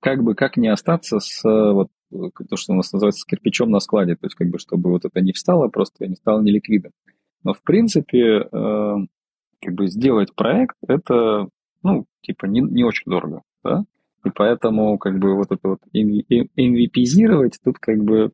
[0.00, 3.80] как бы, как не остаться с, вот, то, что у нас называется, с кирпичом на
[3.80, 6.92] складе, то есть, как бы, чтобы вот это не встало просто, не стало неликвидом.
[7.42, 8.94] Но, в принципе, э,
[9.64, 11.48] как бы сделать проект, это,
[11.82, 13.84] ну, типа, не, не очень дорого, да,
[14.24, 18.32] и поэтому, как бы, вот это вот MVP-зировать, тут, как бы,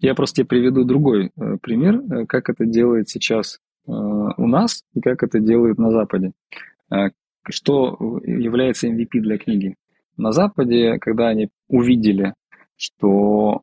[0.00, 4.82] я просто тебе приведу другой э, пример, э, как это делает сейчас э, у нас
[4.94, 6.32] и как это делают на Западе.
[7.48, 9.76] Что является MVP для книги.
[10.16, 12.34] На Западе, когда они увидели,
[12.76, 13.62] что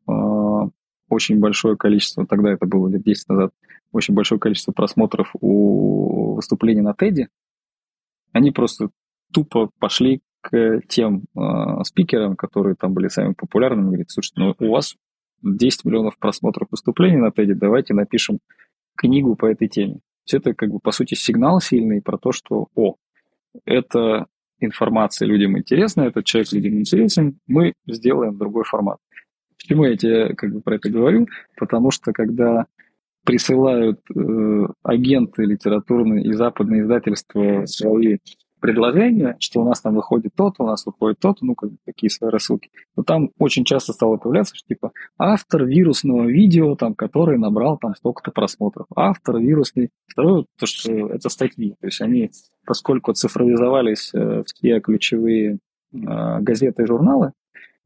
[1.20, 3.52] очень большое количество, тогда это было лет 10 назад,
[3.92, 7.28] очень большое количество просмотров у выступлений на Теди,
[8.32, 8.88] они просто
[9.30, 14.70] тупо пошли к тем э, спикерам, которые там были самыми популярными, говорит, слушайте, ну у
[14.70, 14.96] вас
[15.42, 18.38] 10 миллионов просмотров выступлений на Теди, давайте напишем
[18.96, 19.98] книгу по этой теме.
[20.24, 22.94] Все это как бы по сути сигнал сильный про то, что о,
[23.66, 24.26] эта
[24.58, 28.98] информация людям интересна, этот человек людям интересен, мы сделаем другой формат.
[29.62, 31.26] Почему я тебе как бы про это говорю?
[31.56, 32.66] Потому что когда
[33.24, 38.18] присылают э, агенты литературные и западные издательства свои
[38.60, 42.30] предложение, что у нас там выходит тот, у нас выходит тот, ну, как такие свои
[42.30, 42.70] рассылки.
[42.94, 47.94] Но там очень часто стало появляться, что типа автор вирусного видео, там, который набрал там
[47.94, 48.86] столько-то просмотров.
[48.94, 49.90] Автор вирусный.
[50.06, 51.74] Второе, то, что это статьи.
[51.80, 52.30] То есть они,
[52.66, 55.58] поскольку цифровизовались э, все ключевые
[55.92, 55.96] э,
[56.40, 57.32] газеты и журналы,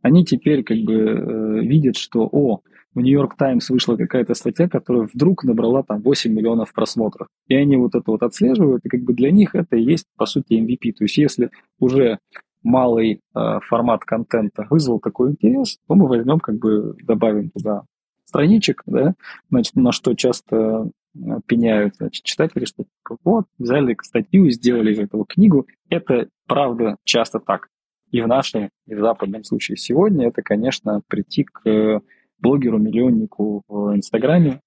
[0.05, 2.61] они теперь как бы э, видят, что, о,
[2.95, 7.29] в Нью-Йорк Таймс вышла какая-то статья, которая вдруг набрала там 8 миллионов просмотров.
[7.49, 10.27] И они вот это вот отслеживают, и как бы для них это и есть, по
[10.27, 10.93] сути, MVP.
[10.93, 12.19] То есть если уже
[12.63, 17.85] малый э, формат контента вызвал такой интерес, то мы возьмем, как бы добавим туда
[18.27, 19.15] страничек, да,
[19.49, 22.85] значит, на что часто э, пеняют значит, читатели, что
[23.25, 25.67] вот, взяли статью, сделали из этого книгу.
[25.89, 27.69] Это правда часто так.
[28.15, 32.01] И в нашем, и в западном случае сегодня это, конечно, прийти к
[32.39, 34.61] блогеру-миллионнику в Инстаграме,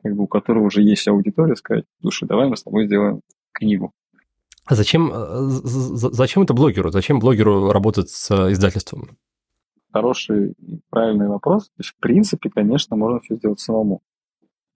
[0.00, 3.90] как бы у которого уже есть аудитория, сказать, слушай, давай мы с тобой сделаем книгу.
[4.64, 6.92] А зачем, э, зачем это блогеру?
[6.92, 9.18] Зачем блогеру работать с издательством?
[9.92, 11.70] Хороший и правильный вопрос.
[11.70, 14.02] То есть, в принципе, конечно, можно все сделать самому.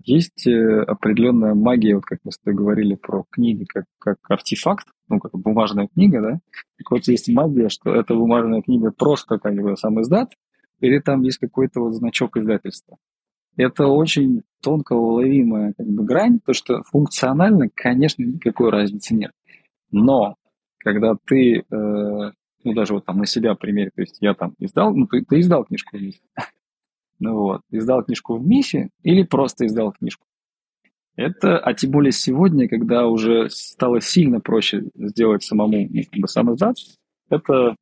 [0.03, 4.89] Есть э, определенная магия, вот как мы с тобой говорили про книги, как, как артефакт,
[5.13, 6.41] ну, как бумажная книга, да?
[6.79, 10.33] Так вот есть магия, что эта бумажная книга просто как бы сам издат,
[10.81, 12.99] или там есть какой-то вот значок издательства.
[13.57, 19.33] это очень тонко уловимая как бы, грань, то что функционально, конечно, никакой разницы нет.
[19.91, 20.37] Но
[20.79, 24.95] когда ты, э, ну даже вот там на себя примере, то есть я там издал,
[24.95, 26.21] ну ты, ты издал книжку в МИСе,
[27.21, 30.27] ну вот, издал книжку в МИСе или просто издал книжку.
[31.17, 36.29] Это, а тем более сегодня, когда уже стало сильно проще сделать самому ну, как бы,
[36.29, 36.77] сам издат,
[37.29, 37.77] это,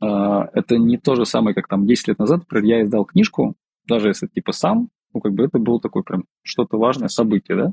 [0.00, 0.06] э,
[0.54, 3.54] это не то же самое, как там 10 лет назад, например, я издал книжку,
[3.86, 7.72] даже если типа сам, ну как бы это было такое прям что-то важное событие, да.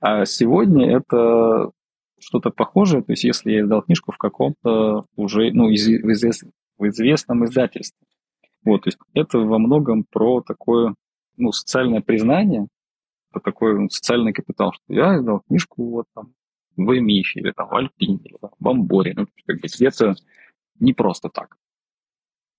[0.00, 1.70] А сегодня это
[2.18, 6.44] что-то похожее, то есть если я издал книжку в каком-то уже, ну, из, в, извест,
[6.78, 8.06] в известном издательстве.
[8.64, 10.94] Вот, то есть это во многом про такое,
[11.36, 12.66] ну, социальное признание,
[13.34, 16.32] про такой ну, социальный капитал, что я издал книжку вот там
[16.76, 20.14] в Эмифе или там в Альпине, или там, в Амборе, ну, как бы где-то
[20.80, 21.56] не просто так.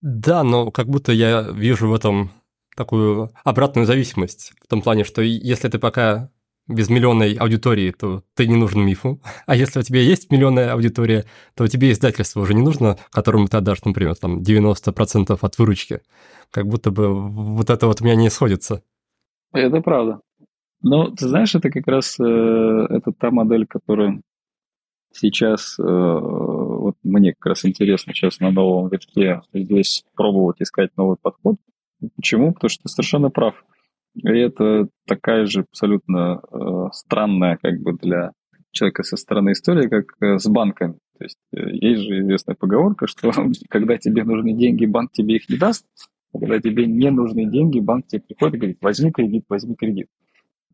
[0.01, 2.29] Да, но как будто я вижу в этом
[2.75, 6.29] такую обратную зависимость, в том плане, что если ты пока
[6.67, 9.21] без миллионной аудитории, то ты не нужен мифу.
[9.45, 11.25] А если у тебя есть миллионная аудитория,
[11.55, 16.01] то тебе издательство уже не нужно, которому ты отдашь, например, там 90% от выручки.
[16.51, 18.81] Как будто бы вот это вот у меня не сходится.
[19.53, 20.21] Это правда.
[20.85, 24.21] Но ты знаешь, это как раз э, это та модель, которая
[25.11, 31.17] сейчас, э, вот мне как раз интересно сейчас на новом витке здесь пробовать искать новый
[31.19, 31.55] подход.
[32.15, 32.53] Почему?
[32.53, 33.65] Потому что ты совершенно прав.
[34.13, 38.33] И это такая же абсолютно э, странная как бы для
[38.69, 40.99] человека со стороны истории, как э, с банками.
[41.17, 43.31] То есть э, есть же известная поговорка, что
[43.69, 45.87] когда тебе нужны деньги, банк тебе их не даст,
[46.31, 50.09] а когда тебе не нужны деньги, банк тебе приходит и говорит, возьми кредит, возьми кредит.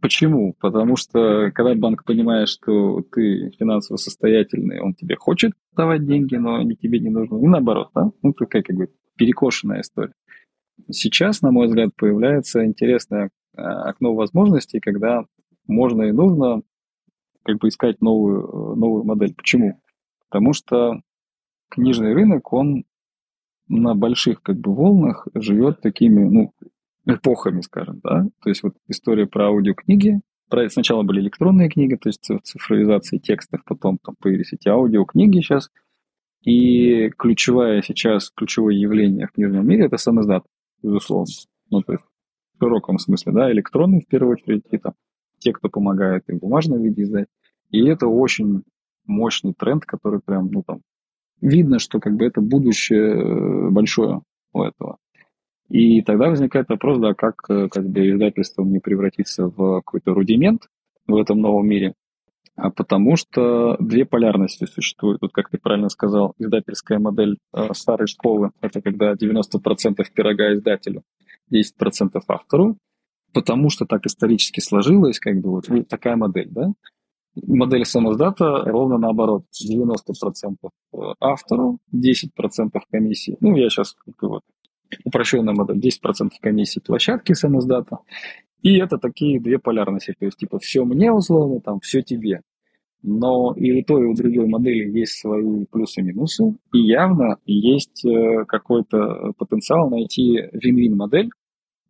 [0.02, 0.56] Почему?
[0.60, 6.56] Потому что когда банк понимает, что ты финансово состоятельный, он тебе хочет давать деньги, но
[6.56, 7.40] они тебе не нужны.
[7.44, 8.12] И наоборот, да?
[8.24, 10.14] Ну, такая как бы перекошенная история.
[10.90, 15.26] Сейчас, на мой взгляд, появляется интересное э, окно возможностей, когда
[15.68, 16.64] можно и нужно
[17.44, 19.36] как бы искать новую, новую модель.
[19.36, 19.80] Почему?
[20.30, 21.02] Потому что
[21.70, 22.86] книжный рынок, он
[23.68, 26.54] на больших как бы волнах живет такими, ну,
[27.06, 28.26] эпохами, скажем, да.
[28.42, 33.62] То есть вот история про аудиокниги, про, сначала были электронные книги, то есть цифровизация текстов,
[33.66, 35.70] потом там появились эти аудиокниги сейчас.
[36.44, 40.44] И ключевое сейчас, ключевое явление в книжном мире– это сам издат
[40.82, 41.32] безусловно.
[41.70, 42.04] Ну, то есть
[42.56, 44.94] в широком смысле, да, электронный в первую очередь, и там
[45.38, 47.28] те, кто помогает и в бумажном виде издать.
[47.70, 48.64] И это очень
[49.06, 50.82] мощный тренд, который прям, ну там,
[51.42, 54.22] видно, что как бы это будущее э, большое
[54.54, 54.98] у этого.
[55.72, 60.68] И тогда возникает вопрос, да, как, э, как бы издательство не превратиться в какой-то рудимент
[61.08, 61.94] в этом новом мире,
[62.58, 65.22] а потому что две полярности существуют.
[65.22, 71.04] Вот как ты правильно сказал, издательская модель э, старой школы– это когда 90% пирога издателю,
[71.54, 72.78] 10% автору,
[73.34, 76.74] потому что так исторически сложилось, как бы вот такая модель, да?
[77.48, 79.96] Модель самоздата ровно наоборот, 90%
[80.66, 82.28] э, автору, 10%
[82.92, 83.38] комиссии.
[83.40, 84.44] Ну, я сейчас вот
[85.04, 88.00] упрощенная модель, 10% комиссии площадки самоздата,
[88.62, 92.42] и это такие две полярности, то есть типа все мне условно, там все тебе.
[93.04, 97.38] Но и у той, и у другой модели есть свои плюсы и минусы, и явно
[97.46, 101.32] есть э, какой-то потенциал найти вин-вин модель,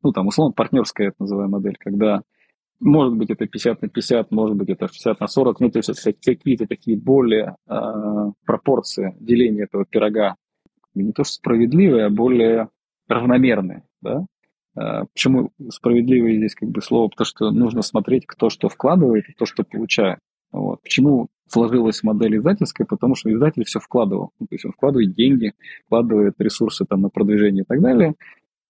[0.04, 2.22] ну там условно партнерская это называемая модель, когда
[2.80, 5.90] может быть это 50 на 50, может быть это 60 на 40, ну то есть
[5.90, 10.36] это какие-то такие более э, пропорции деления этого пирога.
[10.96, 12.70] Не то что справедливые, а более
[13.14, 14.26] равномерные, да,
[14.76, 17.10] а, Почему справедливое здесь как бы слово?
[17.10, 20.20] Потому что нужно смотреть, кто что вкладывает и то, что получает.
[20.52, 20.82] Вот.
[20.82, 22.88] Почему сложилась модель издательская?
[22.88, 24.32] Потому что издатель все вкладывал.
[24.40, 25.54] Ну, то есть он вкладывает деньги,
[25.86, 28.16] вкладывает ресурсы там, на продвижение и так далее.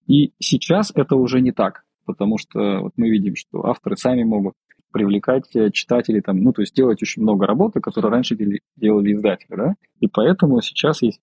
[0.08, 4.56] И сейчас это уже не так, потому что вот мы видим, что авторы сами могут
[4.92, 8.36] привлекать э, читателей, там, ну, то есть делать очень много работы, которую раньше
[8.76, 11.22] делали издатели, да, и поэтому сейчас есть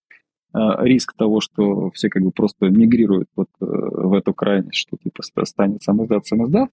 [0.55, 5.23] риск того, что все как бы просто мигрируют вот э, в эту крайность, что типа
[5.45, 6.71] станет сам издат, сам издат,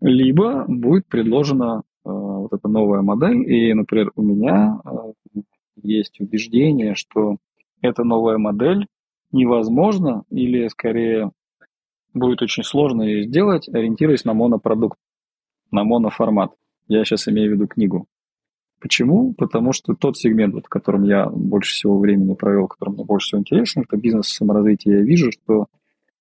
[0.00, 5.40] либо будет предложена э, вот эта новая модель, и, например, у меня э,
[5.82, 7.38] есть убеждение, что
[7.80, 8.86] эта новая модель
[9.32, 11.32] невозможно или скорее
[12.14, 14.98] будет очень сложно ее сделать, ориентируясь на монопродукт,
[15.70, 16.52] на моноформат.
[16.88, 18.06] Я сейчас имею в виду книгу.
[18.80, 19.34] Почему?
[19.34, 20.68] Потому что тот сегмент, вот, в
[21.04, 24.98] я больше всего времени провел, который мне больше всего интересен, это бизнес саморазвитие.
[24.98, 25.66] Я вижу, что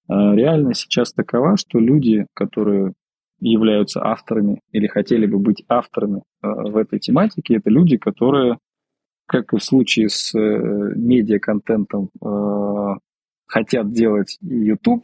[0.09, 2.93] э, реальность сейчас такова, что люди, которые
[3.39, 8.57] являются авторами или хотели бы быть авторами э, в этой тематике, это люди, которые,
[9.27, 10.39] как и в случае с э,
[10.95, 12.95] медиа-контентом, э,
[13.45, 15.03] хотят делать YouTube,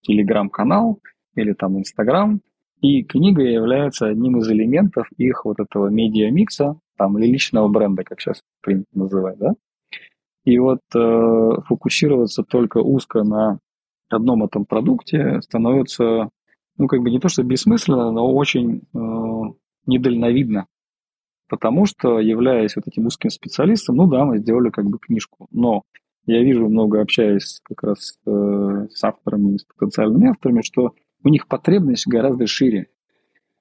[0.00, 1.00] телеграм-канал
[1.34, 2.40] или там Инстаграм,
[2.80, 8.20] и книга является одним из элементов их вот этого медиа-микса, там, или личного бренда, как
[8.20, 9.54] сейчас принято называть, да.
[10.44, 13.58] И вот э, фокусироваться только узко на
[14.10, 16.28] одном этом продукте становится,
[16.76, 19.52] ну, как бы не то, что бессмысленно, но очень э,
[19.86, 20.66] недальновидно.
[21.48, 25.82] Потому что, являясь вот этим узким специалистом, ну да, мы сделали как бы книжку, но
[26.26, 31.46] я вижу много, общаясь как раз э, с авторами, с потенциальными авторами, что у них
[31.46, 32.88] потребность гораздо шире.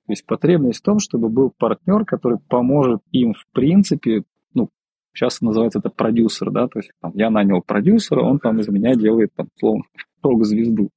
[0.05, 4.23] То есть потребность в том, чтобы был партнер, который поможет им, в принципе,
[4.53, 4.69] ну,
[5.13, 8.95] сейчас называется это продюсер, да, то есть там, я нанял продюсера, он там из меня
[8.95, 9.83] делает, там, словно,
[10.21, 10.89] рок-звезду.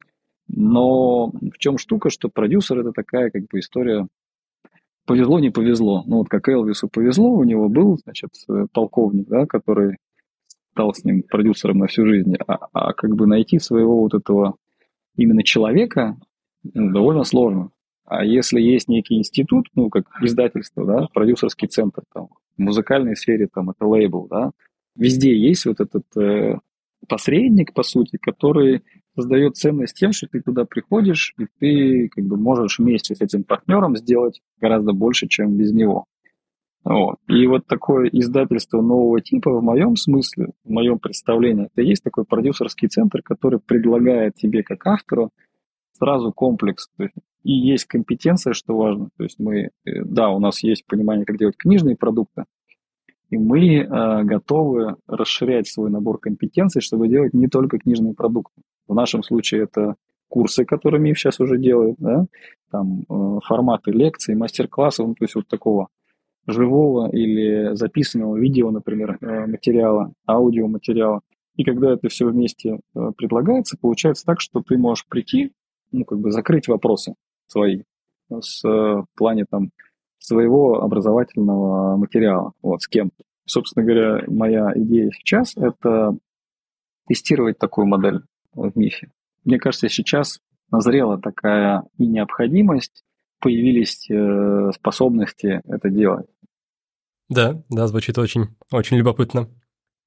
[0.48, 4.06] Но в чем штука, что продюсер это такая как бы история
[5.06, 6.02] повезло, не повезло.
[6.06, 8.30] Ну вот как Элвису повезло, у него был, значит,
[8.72, 9.98] полковник, да, который
[10.72, 14.56] стал с ним продюсером на всю жизнь, а, а как бы найти своего вот этого
[15.16, 16.16] именно человека
[16.74, 17.70] ну, довольно сложно.
[18.06, 23.48] А если есть некий институт, ну, как издательство, да, продюсерский центр, там, в музыкальной сфере,
[23.52, 24.52] там, это лейбл, да,
[24.94, 26.58] везде есть вот этот э,
[27.08, 28.82] посредник, по сути, который
[29.16, 33.42] создает ценность тем, что ты туда приходишь, и ты как бы можешь вместе с этим
[33.42, 36.04] партнером сделать гораздо больше, чем без него.
[36.84, 37.16] Вот.
[37.26, 42.24] И вот такое издательство нового типа в моем смысле, в моем представлении, это есть такой
[42.24, 45.30] продюсерский центр, который предлагает тебе как автору
[45.98, 46.88] сразу комплекс.
[47.46, 49.10] И есть компетенция, что важно.
[49.16, 49.68] То есть мы, э,
[50.04, 52.44] да, у нас есть понимание, как делать книжные продукты,
[53.30, 58.62] и мы э, готовы расширять свой набор компетенций, чтобы делать не только книжные продукты.
[58.88, 59.94] В нашем случае это
[60.28, 62.26] курсы, которые МИФ сейчас уже делает, да,
[62.72, 65.86] там э, форматы лекций, мастер-классов, ну, то есть вот такого
[66.48, 71.20] живого или записанного видео, например, э, материала, аудиоматериала.
[71.54, 75.52] И когда это все вместе э, предлагается, получается так, что ты можешь прийти,
[75.92, 77.14] ну, как бы закрыть вопросы
[77.46, 77.82] свои
[78.30, 79.70] с э, в плане там
[80.18, 83.24] своего образовательного материала, вот, с кем-то.
[83.44, 86.16] Собственно говоря, моя идея сейчас– это
[87.06, 89.12] тестировать такую модель в МИФе.
[89.44, 90.40] Мне кажется, сейчас
[90.72, 93.04] назрела такая и необходимость,
[93.40, 96.26] появились э, способности это делать.
[97.28, 99.48] Да, да, звучит очень, очень любопытно.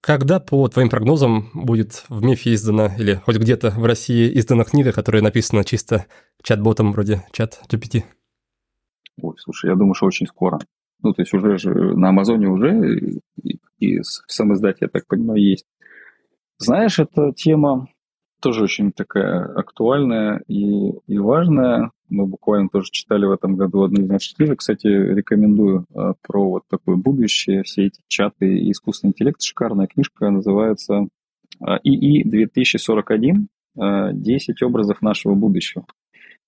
[0.01, 4.93] Когда, по твоим прогнозам, будет в МИФе издана, или хоть где-то в России издана книга,
[4.93, 6.05] которая написана чисто
[6.41, 8.03] чат-ботом вроде чат GPT?
[9.21, 10.59] Ой, слушай, я думаю, что очень скоро.
[11.01, 15.41] Ну, то есть уже же на Амазоне уже и, и сам издате, я так понимаю,
[15.41, 15.65] есть.
[16.57, 17.87] Знаешь, эта тема
[18.39, 21.91] тоже очень такая актуальная и, и важная.
[22.09, 24.59] Мы буквально тоже читали в этом году одну из наших книжек.
[24.59, 29.41] Кстати, рекомендую а, про вот такое будущее, все эти чаты и искусственный интеллект.
[29.41, 31.07] Шикарная книжка, называется
[31.59, 35.85] а, ИИ 2041 10 образов нашего будущего.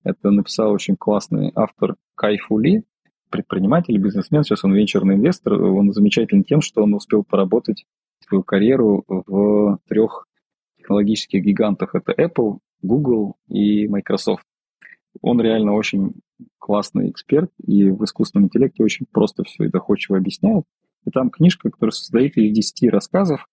[0.04, 2.84] Это написал очень классный автор Кай Фули,
[3.30, 5.54] предприниматель, бизнесмен, сейчас он венчурный инвестор.
[5.54, 7.86] Он замечателен тем, что он успел поработать
[8.28, 10.28] свою карьеру в трех
[10.92, 11.96] технологических гигантах.
[11.96, 14.44] Это Apple, Google и Microsoft.
[15.22, 16.14] Он реально очень
[16.60, 20.66] классный эксперт и в искусственном интеллекте очень просто все и доходчиво объясняет.
[21.06, 23.48] И там книжка, которая состоит из 10 рассказов,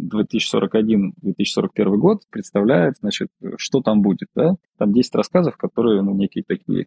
[0.00, 4.56] 2041-2041 год представляет, значит, что там будет, да?
[4.78, 6.86] Там 10 рассказов, которые, ну, некие такие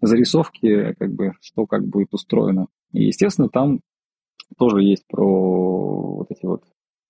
[0.00, 2.66] зарисовки, как бы, что как будет устроено.
[2.92, 3.80] И, естественно, там
[4.56, 6.62] тоже есть про вот эти вот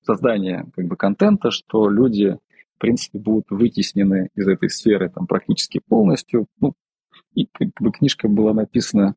[0.05, 2.39] создания, как бы, контента, что люди,
[2.77, 6.47] в принципе, будут вытеснены из этой сферы там практически полностью.
[6.61, 6.75] Ну,
[7.35, 9.15] и как бы книжка была написана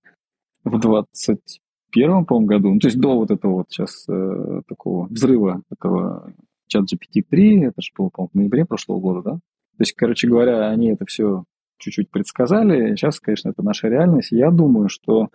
[0.63, 1.61] в 20
[1.91, 6.33] первом, по-моему, году, ну, то есть до вот этого вот сейчас э, такого взрыва этого
[6.67, 9.31] чат GPT-3, это же было, по-моему, в ноябре прошлого года, да?
[9.35, 11.43] То есть, короче говоря, они это все
[11.77, 12.95] чуть-чуть предсказали.
[12.95, 14.31] Сейчас, конечно, это наша реальность.
[14.31, 15.29] Я думаю, что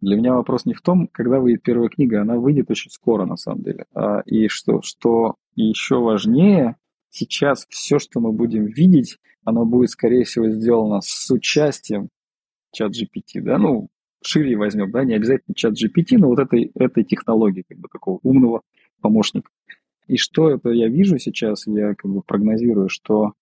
[0.00, 3.36] для меня вопрос не в том, когда выйдет первая книга, она выйдет очень скоро, на
[3.36, 3.86] самом деле.
[3.94, 6.76] А, и что, что еще важнее,
[7.10, 12.08] сейчас все, что мы будем видеть, оно будет, скорее всего, сделано с участием
[12.72, 13.88] чат GPT, да, ну,
[14.22, 18.18] шире возьмем, да, не обязательно чат GPT, но вот этой, этой технологии, как бы такого
[18.22, 18.62] умного
[19.00, 19.50] помощника.
[20.08, 23.32] И что это я вижу сейчас, я как бы прогнозирую, что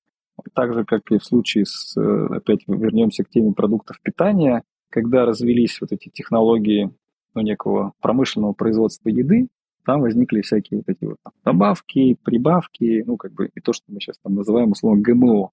[0.54, 4.62] так же, как и в случае с, э, опять вернемся к теме продуктов питания,
[4.94, 6.88] когда развелись вот эти технологии
[7.34, 9.48] ну, некого промышленного производства еды,
[9.84, 13.82] там возникли всякие вот эти вот там, добавки, прибавки, ну, как бы и то, что
[13.88, 15.50] мы сейчас там называем условно ГМО.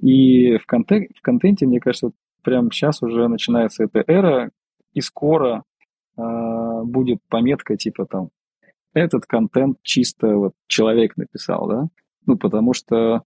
[0.00, 4.50] И в, контек- в контенте, мне кажется, вот прямо сейчас уже начинается эта эра,
[4.92, 5.64] и скоро
[6.18, 8.28] э, будет пометка типа там
[8.92, 11.88] этот контент чисто вот человек написал, да,
[12.26, 13.22] ну потому что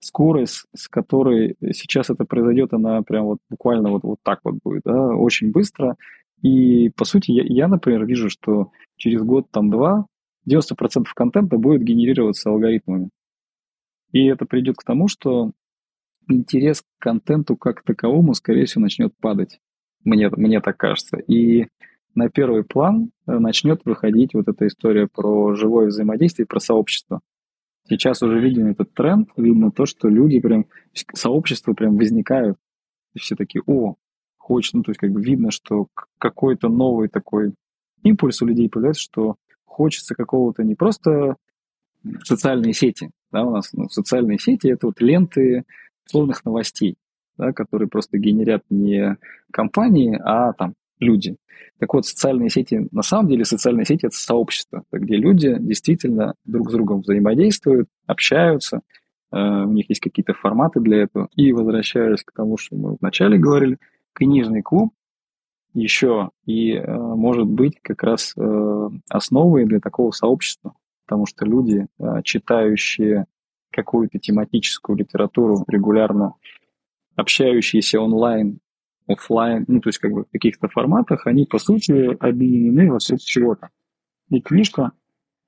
[0.00, 4.82] скорость, с которой сейчас это произойдет, она прям вот буквально вот, вот так вот будет,
[4.84, 5.96] да, очень быстро.
[6.42, 10.06] И, по сути, я, я, например, вижу, что через год, там, два,
[10.48, 13.10] 90% контента будет генерироваться алгоритмами.
[14.12, 15.52] И это придет к тому, что
[16.28, 19.60] интерес к контенту как таковому, скорее всего, начнет падать.
[20.04, 21.18] Мне, мне так кажется.
[21.18, 21.66] И
[22.14, 27.20] на первый план э, начнет выходить вот эта история про живое взаимодействие, про сообщество.
[27.90, 30.66] Сейчас уже виден этот тренд, видно то, что люди прям,
[31.12, 32.56] сообщества прям возникают,
[33.14, 33.96] и все такие, о,
[34.38, 35.88] хочется, ну, то есть как бы видно, что
[36.18, 37.52] какой-то новый такой
[38.04, 39.34] импульс у людей появляется, что
[39.64, 41.34] хочется какого-то не просто
[42.22, 45.64] социальные сети, да, у нас ну, социальные сети это вот ленты
[46.06, 46.94] условных новостей,
[47.38, 49.16] да, которые просто генерят не
[49.50, 51.36] компании, а там люди.
[51.78, 56.70] Так вот, социальные сети, на самом деле социальные сети– это сообщество, где люди действительно друг
[56.70, 58.82] с другом взаимодействуют, общаются,
[59.32, 61.28] э, у них есть какие-то форматы для этого.
[61.36, 63.78] И возвращаясь к тому, что мы вначале говорили,
[64.12, 64.92] книжный клуб
[65.72, 70.74] еще и э, может быть как раз э, основой для такого сообщества,
[71.06, 71.86] потому что люди,
[72.24, 73.26] читающие
[73.72, 76.34] какую-то тематическую литературу регулярно,
[77.16, 78.58] общающиеся онлайн
[79.12, 83.68] офлайн, ну, то есть как бы в каких-то форматах, они, по сути, объединены вокруг чего-то.
[84.30, 84.92] И книжка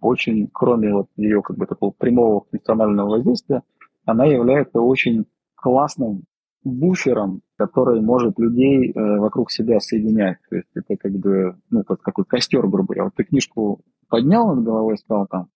[0.01, 3.62] очень, кроме вот ее как бы такого прямого функционального воздействия,
[4.05, 6.24] она является очень классным
[6.64, 10.39] буфером, который может людей э, вокруг себя соединять.
[10.51, 13.05] То есть это как бы, ну, как какой костер, грубо говоря.
[13.05, 15.48] Вот ты книжку поднял над головой и сказал там,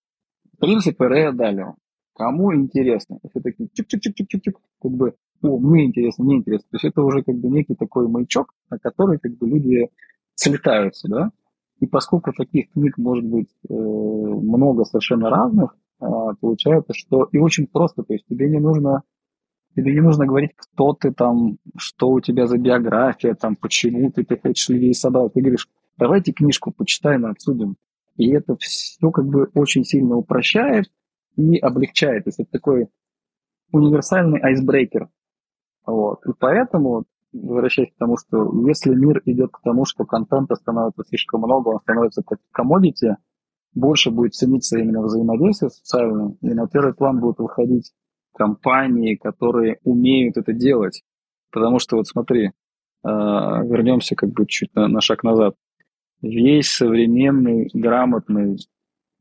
[0.59, 1.75] принципы Рэя Далио.
[2.15, 3.19] Кому интересно?
[3.29, 6.67] Все такие чик-чик-чик-чик-чик, как бы о, мне интересно, мне интересно.
[6.71, 9.89] То есть это уже как бы некий такой маячок, на который как бы люди
[10.35, 11.31] слетаются, да.
[11.81, 16.07] И поскольку таких книг может быть э, много совершенно разных, э,
[16.41, 19.03] получается, что и очень просто, то есть тебе не нужно
[19.77, 24.25] тебе не нужно говорить, кто ты там, что у тебя за биография, там, почему ты,
[24.25, 25.35] ты хочешь людей собрать.
[25.35, 25.69] Ты говоришь,
[25.99, 27.77] давайте книжку почитаем и обсудим.
[28.17, 30.87] И это все как бы очень сильно упрощает
[31.37, 32.25] и облегчает.
[32.25, 32.89] То есть это такой
[33.71, 35.09] универсальный айсбрейкер.
[35.87, 36.27] Вот.
[36.27, 41.41] И поэтому, возвращаясь к тому, что если мир идет к тому, что контента становится слишком
[41.41, 43.17] много, он становится как комодити,
[43.75, 47.93] больше будет цениться именно взаимодействие социальное, и на первый план будут выходить
[48.35, 51.03] компании, которые умеют это делать.
[51.53, 52.53] Потому что вот смотри,
[53.03, 55.55] а, вернемся как бы чуть на, на шаг назад.
[56.23, 58.59] Весь современный грамотный э,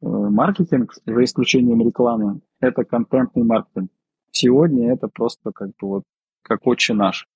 [0.02, 3.92] маркетинг, за исключением рекламы, это контентный маркетинг.
[4.32, 6.04] Сегодня это просто как бы вот
[6.46, 7.28] как «Отче наш».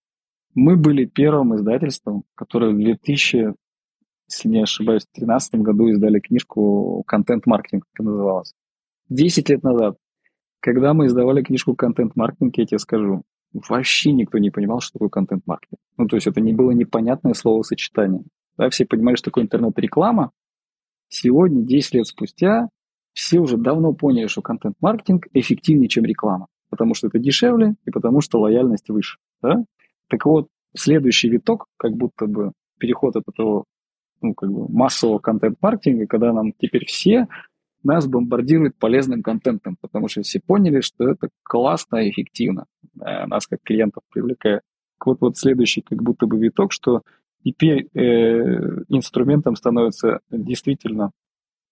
[0.53, 3.53] Мы были первым издательством, которое в 2000,
[4.29, 8.53] если не ошибаюсь, в 2013 году издали книжку «Контент-маркетинг», как называлась.
[9.09, 9.97] Десять лет назад,
[10.59, 15.79] когда мы издавали книжку «Контент-маркетинг», я тебе скажу, вообще никто не понимал, что такое контент-маркетинг.
[15.97, 18.23] Ну, то есть это не было непонятное словосочетание.
[18.57, 20.31] Да, все понимали, что такое интернет-реклама.
[21.07, 22.69] Сегодня, 10 лет спустя,
[23.13, 28.21] все уже давно поняли, что контент-маркетинг эффективнее, чем реклама потому что это дешевле и потому
[28.21, 29.17] что лояльность выше.
[29.41, 29.63] Да?
[30.07, 33.65] Так вот, следующий виток, как будто бы переход от этого
[34.21, 37.27] ну, как бы массового контент-маркетинга, когда нам теперь все
[37.83, 43.47] нас бомбардируют полезным контентом, потому что все поняли, что это классно и эффективно, да, нас
[43.47, 44.61] как клиентов привлекает.
[45.03, 47.03] Вот, вот следующий как будто бы виток, что
[47.45, 51.11] теперь э, инструментом становится действительно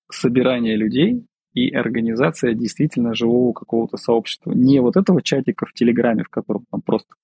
[0.09, 1.25] собирание людей,
[1.57, 4.51] и организация действительно живого какого-то сообщества.
[4.51, 7.15] Не вот этого чатика в Телеграме, в котором там просто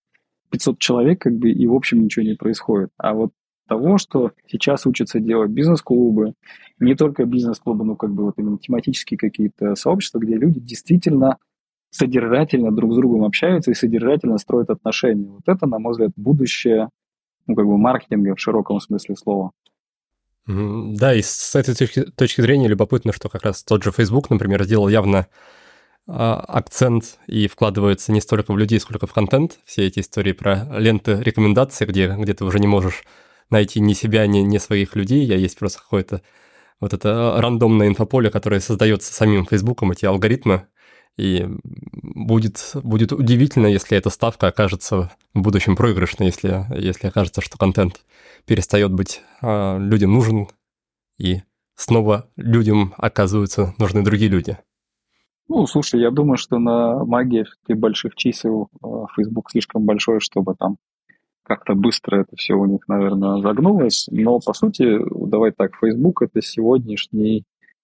[0.49, 2.89] 500 человек, как бы, и в общем ничего не происходит.
[2.97, 3.31] А вот
[3.67, 6.33] того, что сейчас учатся делать бизнес-клубы,
[6.79, 11.37] не только бизнес-клубы, но как бы вот именно тематические какие-то сообщества, где люди действительно
[11.91, 15.29] содержательно друг с другом общаются и содержательно строят отношения.
[15.29, 16.89] Вот это, на мой взгляд, будущее
[17.45, 19.51] ну, как бы маркетинга в широком смысле слова.
[20.45, 24.63] Да, и с этой точки, точки зрения любопытно, что как раз тот же Facebook, например,
[24.63, 25.27] сделал явно
[26.05, 29.59] а, акцент и вкладывается не столько в людей, сколько в контент.
[29.65, 33.03] Все эти истории про ленты рекомендаций, где, где ты уже не можешь
[33.49, 36.21] найти ни себя, ни, ни своих людей, а есть просто какое-то
[36.81, 40.67] вот это рандомное инфополе, которое создается самим Фейсбуком, эти алгоритмы,
[41.17, 41.47] и
[42.01, 48.01] будет, будет удивительно, если эта ставка окажется в будущем проигрышной, если, если окажется, что контент
[48.45, 50.47] перестает быть а, людям нужен,
[51.17, 51.41] и
[51.75, 54.57] снова людям оказываются нужны другие люди.
[55.47, 60.77] Ну, слушай, я думаю, что на магии больших чисел а, Facebook слишком большой, чтобы там
[61.43, 64.07] как-то быстро это все у них, наверное, загнулось.
[64.09, 67.43] Но, по сути, давай так, Facebook— это сегодняшний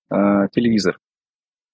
[0.10, 0.98] э, телевизор.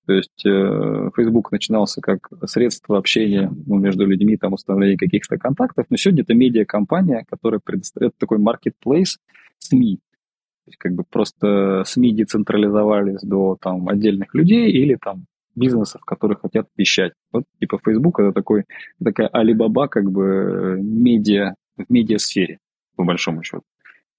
[0.06, 5.88] То есть э, Facebook начинался как средство общения ну, между людьми, там, установления каких-то контактов,
[5.90, 9.18] но сегодня это медиакомпания, которая предоставляет такой marketplace
[9.60, 9.98] СМИ.
[9.98, 15.26] То есть как бы просто СМИ децентрализовались до там, отдельных людей или там
[15.56, 17.14] бизнесов, которые хотят вещать.
[17.32, 18.66] Вот типа Facebook это такой,
[19.04, 22.60] такая Алибаба как бы медиа, в медиасфере,
[22.96, 23.64] по большому счету.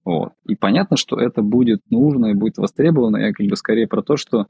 [0.03, 0.31] Вот.
[0.47, 3.17] И понятно, что это будет нужно и будет востребовано.
[3.17, 4.47] Я как бы скорее про то, что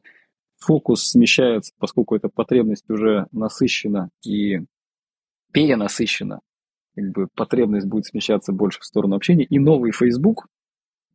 [0.58, 4.60] фокус смещается, поскольку эта потребность уже насыщена и
[5.54, 6.42] перенасыщена,
[6.96, 10.48] как бы потребность будет смещаться больше в сторону общения, и новый Facebook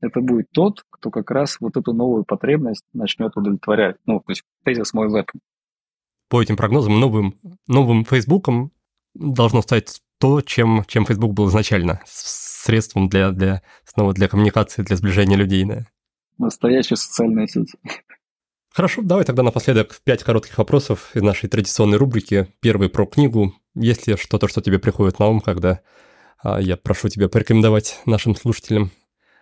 [0.00, 3.96] это будет тот, кто как раз вот эту новую потребность начнет удовлетворять.
[4.04, 5.40] Ну, то есть тезис мой в этом
[6.32, 8.72] по этим прогнозам новым, новым Фейсбуком
[9.12, 14.96] должно стать то, чем, чем Facebook был изначально, средством для, для, снова для коммуникации, для
[14.96, 15.66] сближения людей.
[15.66, 15.84] Да.
[16.38, 17.74] Настоящая социальная сеть.
[18.74, 22.48] Хорошо, давай тогда напоследок пять коротких вопросов из нашей традиционной рубрики.
[22.60, 23.52] Первый про книгу.
[23.74, 25.80] Есть ли что-то, что тебе приходит на ум, когда
[26.42, 28.90] а, я прошу тебя порекомендовать нашим слушателям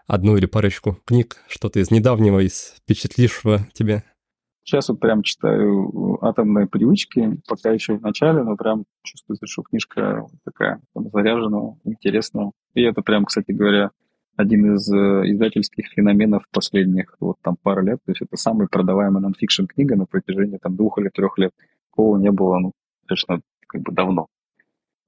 [0.09, 4.03] одну или парочку книг, что-то из недавнего, из впечатлившего тебя?
[4.65, 10.27] Сейчас вот прям читаю «Атомные привычки», пока еще в начале, но прям чувствуется, что книжка
[10.45, 12.51] такая заряженная, интересная.
[12.75, 13.91] И это прям, кстати говоря,
[14.37, 14.97] один из э,
[15.31, 17.99] издательских феноменов последних вот там пару лет.
[18.05, 21.53] То есть это самая продаваемая нонфикшн книга на протяжении там двух или трех лет.
[21.91, 22.73] Такого не было, ну,
[23.07, 24.27] конечно, как бы давно.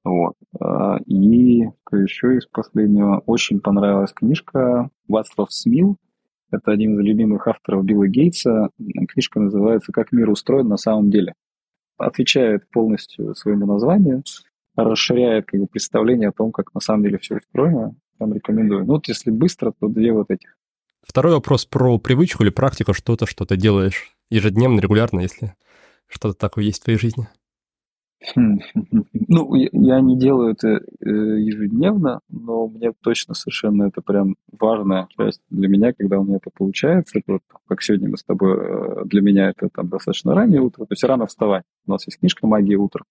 [0.05, 0.35] Вот.
[0.61, 3.23] А, и что еще из последнего?
[3.27, 5.97] Очень понравилась книжка Вацлав Смил
[6.53, 8.69] это один из любимых авторов Билла Гейтса.
[9.09, 11.33] Книжка называется «Как мир устроен на самом деле».
[11.97, 14.23] Отвечает полностью своему названию,
[14.77, 17.95] расширяет как бы, представление о том, как на самом деле все устроено.
[18.19, 18.85] Там рекомендую.
[18.85, 20.57] Ну вот если быстро, то две вот этих.
[21.03, 25.55] Второй вопрос про привычку или практику, что-то, что ты делаешь ежедневно, регулярно, если
[26.07, 27.29] что-то такое есть в твоей жизни.
[28.35, 35.41] Ну, я не делаю это э, ежедневно, но мне точно совершенно это прям важная часть
[35.51, 37.19] для меня, когда у меня это получается.
[37.19, 40.85] Это вот, как сегодня мы с тобой, э, для меня это там достаточно раннее утро,
[40.85, 41.65] то есть рано вставать.
[41.87, 43.03] У нас есть книжка «Магия утра»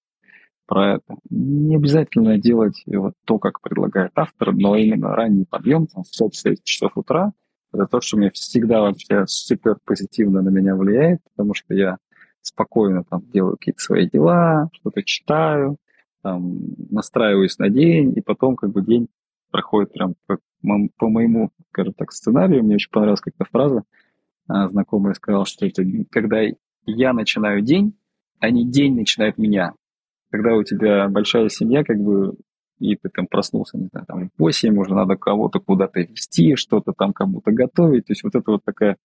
[0.66, 1.16] про это.
[1.30, 6.58] Не обязательно делать вот то, как предлагает автор, но именно ранний подъем, там, в 5-6
[6.64, 7.34] часов утра,
[7.74, 11.98] это то, что мне всегда вообще супер позитивно на меня влияет, потому что я
[12.42, 15.78] спокойно там делаю какие-то свои дела, что-то читаю,
[16.22, 16.60] там,
[16.90, 19.08] настраиваюсь на день, и потом как бы день
[19.52, 20.40] проходит прям как
[20.98, 22.64] по моему, скажем так, сценарию.
[22.64, 23.84] Мне очень понравилась как-то фраза.
[24.48, 26.42] А, знакомая сказала, что это когда
[26.86, 27.98] я начинаю день,
[28.40, 29.74] а не день начинает меня.
[30.32, 32.36] Когда у тебя большая семья, как бы,
[32.80, 36.94] и ты там проснулся, не знаю, там в 8, уже надо кого-то куда-то вести, что-то
[36.98, 38.06] там кому-то готовить.
[38.06, 38.98] То есть вот это вот такая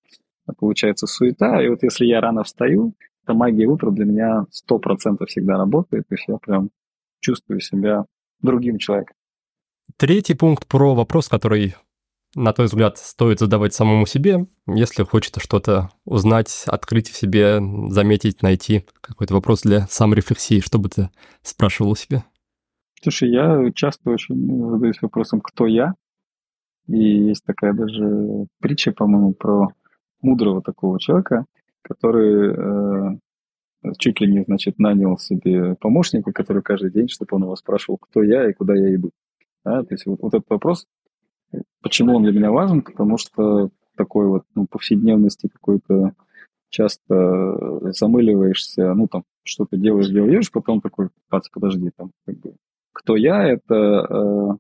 [0.59, 1.61] получается суета.
[1.63, 2.95] И вот если я рано встаю,
[3.25, 6.71] эта магия утра для меня сто процентов всегда работает, то есть я прям
[7.21, 8.05] чувствую себя
[8.41, 9.17] другим человеком.
[9.97, 11.75] Третий пункт про вопрос, который,
[12.37, 18.43] на твой взгляд, стоит задавать самому себе, если хочется что-то узнать, открыть в себе, заметить,
[18.43, 21.09] найти какой-то вопрос для саморефлексии, что бы ты
[21.43, 22.25] спрашивал у себя?
[23.03, 24.37] Слушай, я часто очень
[24.71, 25.95] задаюсь вопросом, кто я?
[26.89, 29.69] И есть такая даже притча, по-моему, про
[30.21, 31.47] мудрого такого человека,
[31.83, 33.19] который э,
[33.99, 38.23] чуть ли не, значит, нанял себе помощника, который каждый день, чтобы он его спрашивал, кто
[38.23, 39.11] я и куда я иду.
[39.65, 39.83] Да?
[39.83, 40.87] То есть вот, вот этот вопрос,
[41.83, 46.15] почему он для меня важен, потому что такой вот ну, повседневности какой-то
[46.69, 52.57] часто замыливаешься, ну там что-то делаешь, делаешь, потом такой, пац, подожди, там как бы,
[52.93, 54.59] кто я, это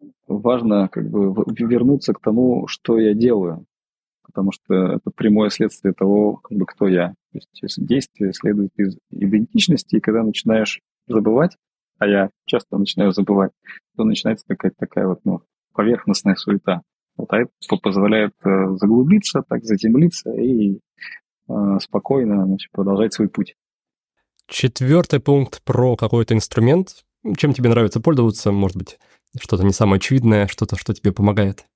[0.00, 3.66] э, важно как бы вернуться к тому, что я делаю
[4.32, 7.14] потому что это прямое следствие того, как бы, кто я.
[7.32, 11.56] То есть действие следует из идентичности, и когда начинаешь забывать,
[11.98, 13.52] а я часто начинаю забывать,
[13.96, 15.42] то начинается какая-то такая вот ну,
[15.72, 16.82] поверхностная суета.
[17.16, 17.50] Вот, а это
[17.82, 20.78] позволяет э, заглубиться, так заземлиться и
[21.48, 23.54] э, спокойно значит, продолжать свой путь.
[24.46, 27.04] Четвертый пункт про какой-то инструмент.
[27.36, 28.50] Чем тебе нравится пользоваться?
[28.50, 28.98] Может быть,
[29.40, 31.66] что-то не самое очевидное, что-то, что тебе помогает?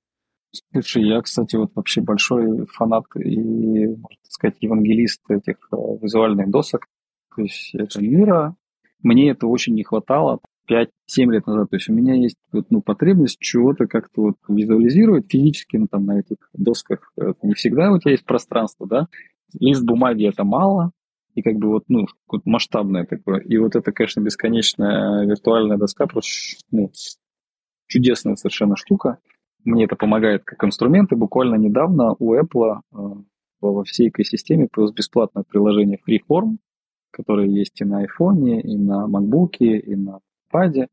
[0.71, 6.87] Слушай, я, кстати, вот вообще большой фанат и, можно сказать, евангелист этих э, визуальных досок.
[7.35, 8.55] То есть это мира.
[9.03, 10.87] Мне это очень не хватало 5-7
[11.31, 11.69] лет назад.
[11.69, 16.05] То есть у меня есть вот, ну, потребность чего-то как-то вот визуализировать физически ну, там,
[16.05, 17.11] на этих досках.
[17.17, 19.07] Это не всегда у тебя есть пространство, да.
[19.59, 20.91] Лист бумаги это мало,
[21.35, 22.07] и как бы вот, ну,
[22.45, 23.39] масштабное такое.
[23.39, 26.91] И вот это, конечно, бесконечная виртуальная доска, просто ну,
[27.87, 29.19] чудесная совершенно штука.
[29.63, 32.97] Мне это помогает как инструмент, и буквально недавно у Apple э,
[33.61, 36.57] во всей экосистеме, плюс бесплатное приложение Freeform,
[37.11, 40.19] которое есть и на iPhone, и на MacBook, и на
[40.65, 40.87] iPad,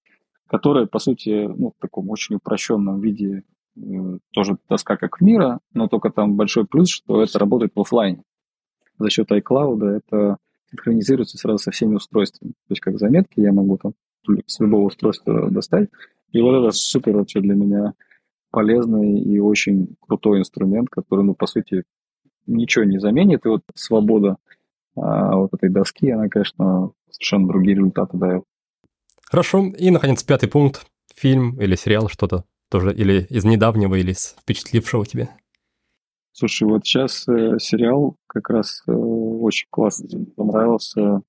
[0.47, 3.43] которое, по сути, ну, в таком очень упрощенном виде
[3.77, 8.23] э, тоже доска как мира, но только там большой плюс, что это работает в офлайне.
[8.99, 10.37] За счет iCloud это
[10.71, 12.53] синхронизируется сразу со всеми устройствами.
[12.53, 13.95] То есть как заметки я могу там
[14.47, 15.91] с любого устройства достать.
[16.33, 17.95] И вот это супер вообще для меня
[18.51, 21.85] полезный и очень крутой инструмент, который, ну, по сути,
[22.47, 23.45] ничего не заменит.
[23.45, 24.37] И вот свобода
[24.97, 28.45] а, вот этой доски, она, конечно, совершенно другие результаты дает.
[29.35, 29.67] Хорошо.
[29.77, 30.87] И, наконец, пятый пункт.
[31.17, 35.29] Фильм или сериал, что-то тоже или из недавнего, или из впечатлившего тебя.
[36.31, 41.23] Слушай, вот сейчас э, сериал как раз э, очень классно понравился.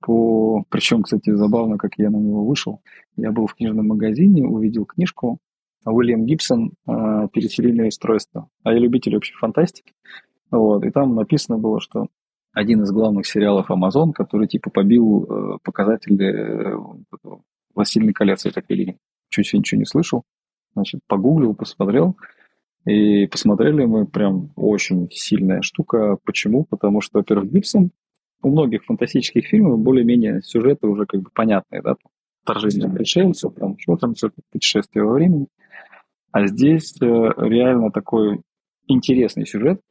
[0.00, 0.62] По...
[0.68, 2.80] Причем, кстати, забавно, как я на него вышел.
[3.16, 5.40] Я был в книжном магазине, увидел книжку
[5.84, 8.48] Уильям Гибсон э, «Периферийное устройство».
[8.62, 9.94] А я любитель вообще фантастики.
[10.52, 12.06] Вот, и там написано было, что
[12.52, 16.76] один из главных сериалов Amazon, который типа побил э, показатели э,
[17.74, 18.96] «Властелин колец», я так или
[19.28, 20.24] чуть ничего не слышал.
[20.74, 22.16] Значит, погуглил, посмотрел–
[22.88, 26.16] и посмотрели мы прям очень сильная штука.
[26.24, 26.64] Почему?
[26.64, 27.90] Потому что, во-первых, Гибсон
[28.40, 31.96] у многих фантастических фильмов более-менее сюжеты уже как бы понятные, да,
[32.44, 35.48] вторжение пришельцев, там, что там, что путешествие во времени.
[36.32, 38.40] А здесь э, реально такой
[38.86, 39.82] интересный сюжет.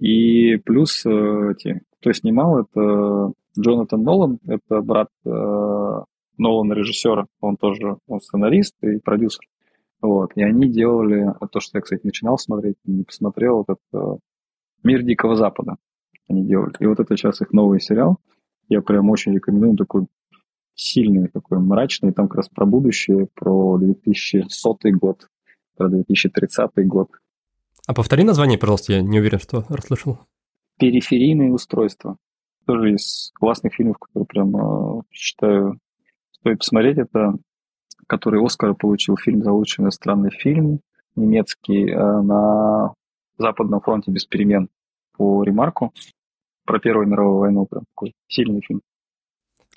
[0.00, 6.00] И плюс э, эти, кто снимал, это Джонатан Нолан, это брат э,
[6.38, 9.44] Нолана режиссера, он тоже он сценарист и продюсер.
[10.00, 10.32] Вот.
[10.36, 14.18] И они делали, то, что я, кстати, начинал смотреть, не посмотрел, вот это
[14.82, 15.76] «Мир Дикого Запада»
[16.30, 16.72] они делали.
[16.78, 18.18] И вот это сейчас их новый сериал.
[18.68, 20.06] Я прям очень рекомендую, такой
[20.74, 25.28] сильный, такой мрачный, там как раз про будущее, про 2100 год,
[25.76, 27.10] про 2030 год.
[27.86, 30.18] А повтори название, пожалуйста, я не уверен, что расслышал.
[30.78, 32.16] «Периферийные устройства».
[32.66, 35.78] Тоже из классных фильмов, которые прям э, считаю
[36.32, 36.98] стоит посмотреть.
[36.98, 37.34] Это
[38.10, 40.80] который Оскар получил фильм за лучший иностранный фильм
[41.14, 42.92] немецкий э, на
[43.38, 44.68] Западном фронте без перемен
[45.16, 45.92] по ремарку
[46.66, 47.66] про Первую мировую войну.
[47.66, 48.82] Прям такой сильный фильм.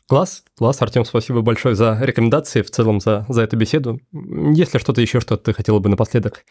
[0.07, 3.99] Класс, класс, Артем, спасибо большое за рекомендации, в целом за, за эту беседу.
[4.11, 6.43] Если что-то еще, что ты хотела бы напоследок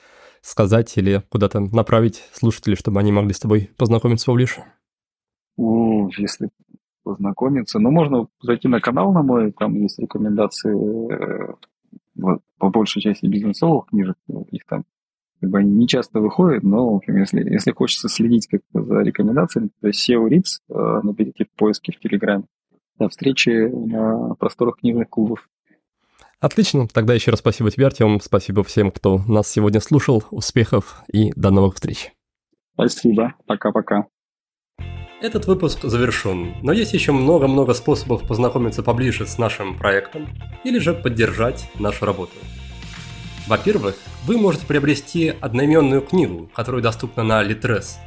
[0.43, 4.65] сказать или куда-то направить слушателей, чтобы они могли с тобой познакомиться поближе?
[5.57, 6.51] О, если
[7.03, 7.79] познакомиться.
[7.79, 10.75] Ну, можно зайти на канал на мой, там есть рекомендации
[11.13, 11.55] э,
[12.59, 14.85] по большей части бизнесовых книжек, ну, их там
[15.41, 19.71] как бы они не часто выходят, но, общем, если, если хочется следить как за рекомендациями,
[19.81, 22.45] то SEO Reads э, наберите в поиске в Телеграме.
[22.97, 25.49] До встречи на просторах книжных клубов.
[26.43, 26.89] Отлично.
[26.89, 28.21] Тогда еще раз спасибо тебе, Артем.
[28.21, 30.25] Спасибо всем, кто нас сегодня слушал.
[30.33, 32.11] Успехов и до новых встреч.
[32.75, 33.35] Спасибо.
[33.47, 34.07] Пока-пока.
[35.21, 40.29] Этот выпуск завершен, но есть еще много-много способов познакомиться поближе с нашим проектом
[40.65, 42.33] или же поддержать нашу работу.
[43.47, 43.95] Во-первых,
[44.25, 47.99] вы можете приобрести одноименную книгу, которая доступна на Litres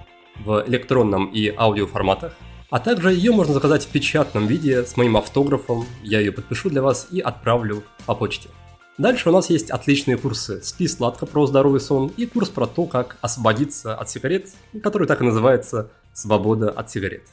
[0.44, 2.36] в электронном и аудиоформатах,
[2.70, 6.82] а также ее можно заказать в печатном виде с моим автографом, я ее подпишу для
[6.82, 8.50] вас и отправлю по почте.
[8.98, 12.86] Дальше у нас есть отличные курсы «Спи сладко про здоровый сон» и курс про то,
[12.86, 14.50] как освободиться от сигарет,
[14.82, 17.24] который так и называется свобода от сигарет.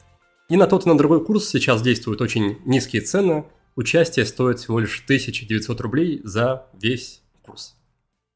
[0.49, 3.45] И на тот и на другой курс сейчас действуют очень низкие цены.
[3.75, 7.75] Участие стоит всего лишь 1900 рублей за весь курс.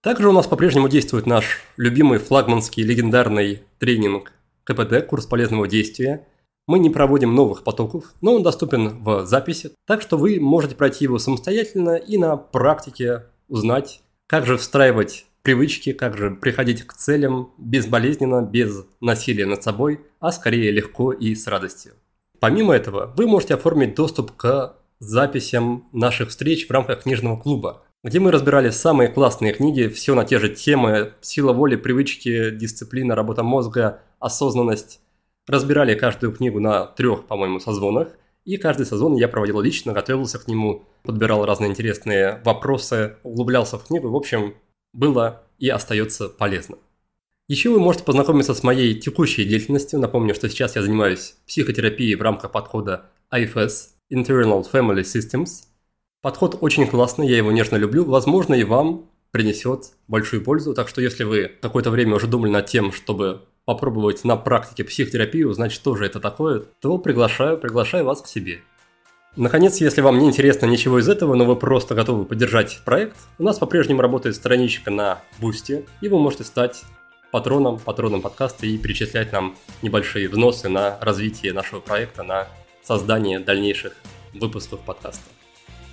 [0.02, 4.32] Также у нас по-прежнему действует наш любимый флагманский легендарный тренинг
[4.64, 6.26] КПД, курс полезного действия.
[6.68, 11.06] Мы не проводим новых потоков, но он доступен в записи, так что вы можете пройти
[11.06, 17.54] его самостоятельно и на практике узнать, как же встраивать привычки, как же приходить к целям
[17.58, 21.94] безболезненно, без насилия над собой, а скорее легко и с радостью.
[22.42, 28.20] Помимо этого, вы можете оформить доступ к записям наших встреч в рамках книжного клуба, где
[28.20, 33.44] мы разбирали самые классные книги, все на те же темы, сила воли, привычки, дисциплина, работа
[33.44, 35.00] мозга, осознанность.
[35.48, 38.10] Разбирали каждую книгу на трех, по-моему, созвонах,
[38.44, 43.86] и каждый сезон я проводил лично, готовился к нему, подбирал разные интересные вопросы, углублялся в
[43.86, 44.10] книгу.
[44.10, 44.56] В общем,
[44.94, 46.80] было и остается полезным.
[47.50, 50.00] Еще вы можете познакомиться с моей текущей деятельностью.
[50.00, 55.64] Напомню, что сейчас я занимаюсь психотерапией в рамках подхода IFS– Internal Family Systems.
[56.22, 58.04] Подход очень классный, я его нежно люблю.
[58.04, 60.74] Возможно, и вам принесет большую пользу.
[60.74, 65.50] Так что если вы какое-то время уже думали над тем, чтобы попробовать на практике психотерапию,
[65.50, 68.62] узнать, что же это такое, то приглашаю, приглашаю вас к себе.
[69.36, 73.44] Наконец, если вам не интересно ничего из этого, но вы просто готовы поддержать проект, у
[73.44, 76.84] нас по-прежнему работает страничка на Boosty, и вы можете стать
[77.30, 82.48] патроном, патроном подкаста и перечислять нам небольшие взносы на развитие нашего проекта, на
[82.84, 83.92] создание дальнейших
[84.34, 85.26] выпусков подкаста.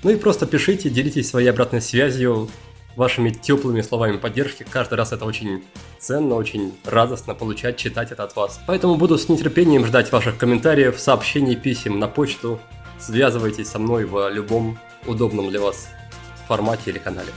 [0.04, 2.48] Ну и просто пишите, делитесь своей обратной связью,
[2.96, 4.64] вашими теплыми словами поддержки.
[4.68, 5.64] Каждый раз это очень
[5.98, 8.60] ценно, очень радостно получать, читать это от вас.
[8.66, 12.60] Поэтому буду с нетерпением ждать ваших комментариев, сообщений, писем на почту.
[12.98, 15.88] Связывайтесь со мной в любом удобном для вас
[16.46, 17.32] формате или канале.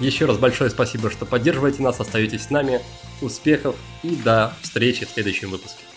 [0.00, 2.80] Еще раз большое спасибо, что поддерживаете нас, остаетесь с нами.
[3.20, 3.74] Успехов
[4.04, 5.87] и до встречи в следующем выпуске.